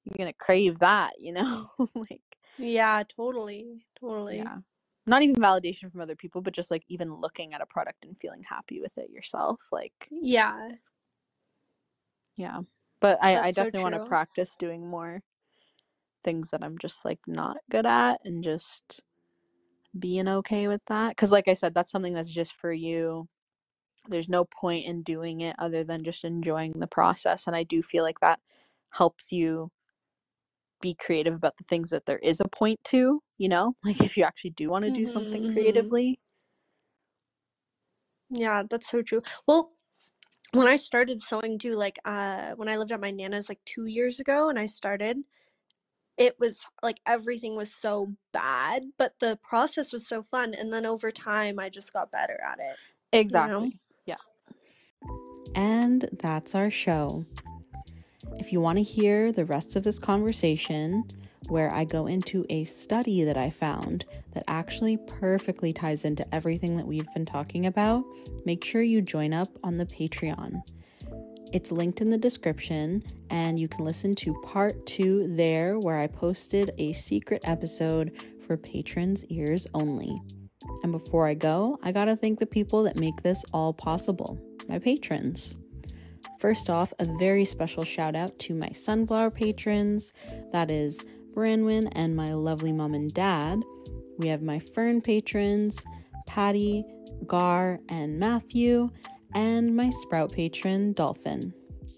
you're 0.05 0.17
gonna 0.17 0.33
crave 0.33 0.79
that, 0.79 1.13
you 1.19 1.33
know? 1.33 1.69
like, 1.95 2.37
Yeah, 2.57 3.01
totally. 3.07 3.87
Totally. 3.99 4.45
yeah. 4.45 4.57
Not 5.05 5.23
even 5.23 5.35
validation 5.35 5.91
from 5.91 6.01
other 6.01 6.15
people, 6.15 6.41
but 6.41 6.53
just 6.53 6.69
like 6.71 6.83
even 6.87 7.13
looking 7.13 7.53
at 7.53 7.61
a 7.61 7.65
product 7.65 8.05
and 8.05 8.19
feeling 8.19 8.43
happy 8.43 8.79
with 8.81 8.97
it 8.97 9.09
yourself. 9.09 9.61
Like, 9.71 10.11
Yeah. 10.11 10.77
yeah. 12.35 12.61
But 12.99 13.19
I, 13.21 13.47
I 13.47 13.51
That's 13.51 13.55
so 13.55 13.71
definitely 13.71 13.81
want 13.81 13.93
to 13.95 13.99
practice 13.99 14.57
doing 14.57 14.87
more 14.87 15.21
things 16.23 16.49
that 16.51 16.63
I'm 16.63 16.77
just 16.77 17.05
like 17.05 17.19
not 17.27 17.57
good 17.69 17.85
at 17.85 18.19
and 18.23 18.43
just 18.43 19.01
being 19.97 20.27
okay 20.27 20.67
with 20.67 20.81
that. 20.87 21.09
Because, 21.09 21.31
like 21.31 21.47
I 21.47 21.53
said, 21.53 21.73
that's 21.73 21.91
something 21.91 22.13
that's 22.13 22.31
just 22.31 22.53
for 22.53 22.71
you. 22.71 23.27
There's 24.09 24.29
no 24.29 24.45
point 24.45 24.85
in 24.85 25.03
doing 25.03 25.41
it 25.41 25.55
other 25.59 25.83
than 25.83 26.03
just 26.03 26.23
enjoying 26.25 26.73
the 26.79 26.87
process. 26.87 27.47
And 27.47 27.55
I 27.55 27.63
do 27.63 27.83
feel 27.83 28.03
like 28.03 28.19
that 28.21 28.39
helps 28.91 29.31
you 29.31 29.71
be 30.81 30.93
creative 30.93 31.33
about 31.33 31.57
the 31.57 31.63
things 31.65 31.89
that 31.89 32.05
there 32.05 32.19
is 32.19 32.39
a 32.39 32.47
point 32.47 32.79
to, 32.85 33.21
you 33.37 33.49
know? 33.49 33.75
Like 33.83 34.01
if 34.01 34.17
you 34.17 34.23
actually 34.23 34.51
do 34.51 34.69
want 34.69 34.85
to 34.85 34.91
do 34.91 35.05
Mhm, 35.05 35.05
something 35.05 35.45
mhm. 35.45 35.47
creatively. 35.47 36.19
Yeah, 38.29 38.63
that's 38.69 38.89
so 38.89 39.01
true. 39.01 39.21
Well, 39.47 39.73
when 40.53 40.67
I 40.67 40.77
started 40.77 41.21
sewing 41.21 41.59
too, 41.59 41.75
like 41.75 41.99
uh 42.05 42.53
when 42.55 42.69
I 42.69 42.77
lived 42.77 42.91
at 42.93 43.01
my 43.01 43.11
nana's 43.11 43.49
like 43.49 43.63
two 43.65 43.85
years 43.85 44.19
ago 44.21 44.49
and 44.49 44.59
I 44.59 44.67
started, 44.67 45.19
it 46.19 46.35
was 46.37 46.67
like 46.83 46.99
everything 47.07 47.55
was 47.55 47.73
so 47.73 48.13
bad, 48.33 48.83
but 48.97 49.13
the 49.19 49.39
process 49.41 49.93
was 49.93 50.05
so 50.05 50.21
fun. 50.23 50.53
And 50.53 50.71
then 50.71 50.85
over 50.85 51.11
time 51.11 51.57
I 51.57 51.69
just 51.69 51.93
got 51.93 52.11
better 52.11 52.39
at 52.45 52.59
it. 52.59 52.75
Exactly. 53.13 53.79
Yeah. 54.05 54.17
And 55.55 56.07
that's 56.19 56.53
our 56.53 56.69
show. 56.69 57.25
If 58.37 58.51
you 58.51 58.59
want 58.59 58.77
to 58.77 58.83
hear 58.83 59.31
the 59.31 59.45
rest 59.45 59.77
of 59.77 59.83
this 59.83 59.97
conversation, 59.97 61.05
where 61.47 61.73
I 61.73 61.83
go 61.83 62.05
into 62.05 62.45
a 62.49 62.63
study 62.65 63.23
that 63.23 63.37
I 63.37 63.49
found 63.49 64.05
that 64.33 64.43
actually 64.47 64.97
perfectly 64.97 65.73
ties 65.73 66.05
into 66.05 66.35
everything 66.35 66.77
that 66.77 66.85
we've 66.85 67.11
been 67.13 67.25
talking 67.25 67.65
about, 67.65 68.03
make 68.45 68.63
sure 68.63 68.83
you 68.83 69.01
join 69.01 69.33
up 69.33 69.49
on 69.63 69.77
the 69.77 69.85
Patreon. 69.85 70.61
It's 71.51 71.71
linked 71.71 72.01
in 72.01 72.09
the 72.09 72.17
description, 72.17 73.03
and 73.31 73.59
you 73.59 73.67
can 73.67 73.83
listen 73.83 74.13
to 74.15 74.39
part 74.43 74.85
two 74.85 75.35
there, 75.35 75.79
where 75.79 75.97
I 75.97 76.07
posted 76.07 76.71
a 76.77 76.93
secret 76.93 77.41
episode 77.43 78.11
for 78.39 78.55
patrons' 78.55 79.25
ears 79.25 79.67
only. 79.73 80.15
And 80.83 80.91
before 80.91 81.27
I 81.27 81.33
go, 81.33 81.79
I 81.81 81.91
gotta 81.91 82.15
thank 82.15 82.39
the 82.39 82.45
people 82.45 82.83
that 82.83 82.97
make 82.97 83.23
this 83.23 83.43
all 83.53 83.73
possible 83.73 84.39
my 84.67 84.77
patrons. 84.77 85.57
First 86.39 86.69
off, 86.69 86.93
a 86.99 87.05
very 87.17 87.43
special 87.43 87.83
shout 87.83 88.15
out 88.15 88.37
to 88.39 88.53
my 88.53 88.69
sunflower 88.69 89.31
patrons 89.31 90.13
that 90.51 90.69
is, 90.69 91.03
Branwen 91.33 91.91
and 91.93 92.15
my 92.15 92.33
lovely 92.33 92.71
mom 92.71 92.93
and 92.93 93.13
dad. 93.13 93.63
We 94.17 94.27
have 94.27 94.41
my 94.41 94.59
fern 94.59 95.01
patrons, 95.01 95.83
Patty, 96.27 96.85
Gar, 97.25 97.79
and 97.89 98.19
Matthew, 98.19 98.89
and 99.33 99.75
my 99.75 99.89
sprout 99.89 100.31
patron, 100.31 100.93
Dolphin. 100.93 101.53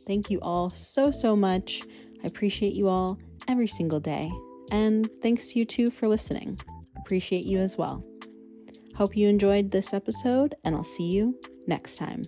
Thank 0.05 0.29
you 0.29 0.39
all 0.41 0.69
so, 0.69 1.11
so 1.11 1.35
much. 1.35 1.83
I 2.23 2.27
appreciate 2.27 2.73
you 2.73 2.87
all 2.87 3.19
every 3.47 3.67
single 3.67 3.99
day. 3.99 4.31
And 4.71 5.09
thanks 5.21 5.55
you 5.55 5.65
too 5.65 5.91
for 5.91 6.07
listening. 6.07 6.59
Appreciate 6.97 7.45
you 7.45 7.59
as 7.59 7.77
well. 7.77 8.03
Hope 8.95 9.15
you 9.17 9.27
enjoyed 9.27 9.71
this 9.71 9.93
episode, 9.93 10.55
and 10.63 10.75
I'll 10.75 10.83
see 10.83 11.11
you 11.11 11.39
next 11.67 11.95
time. 11.95 12.23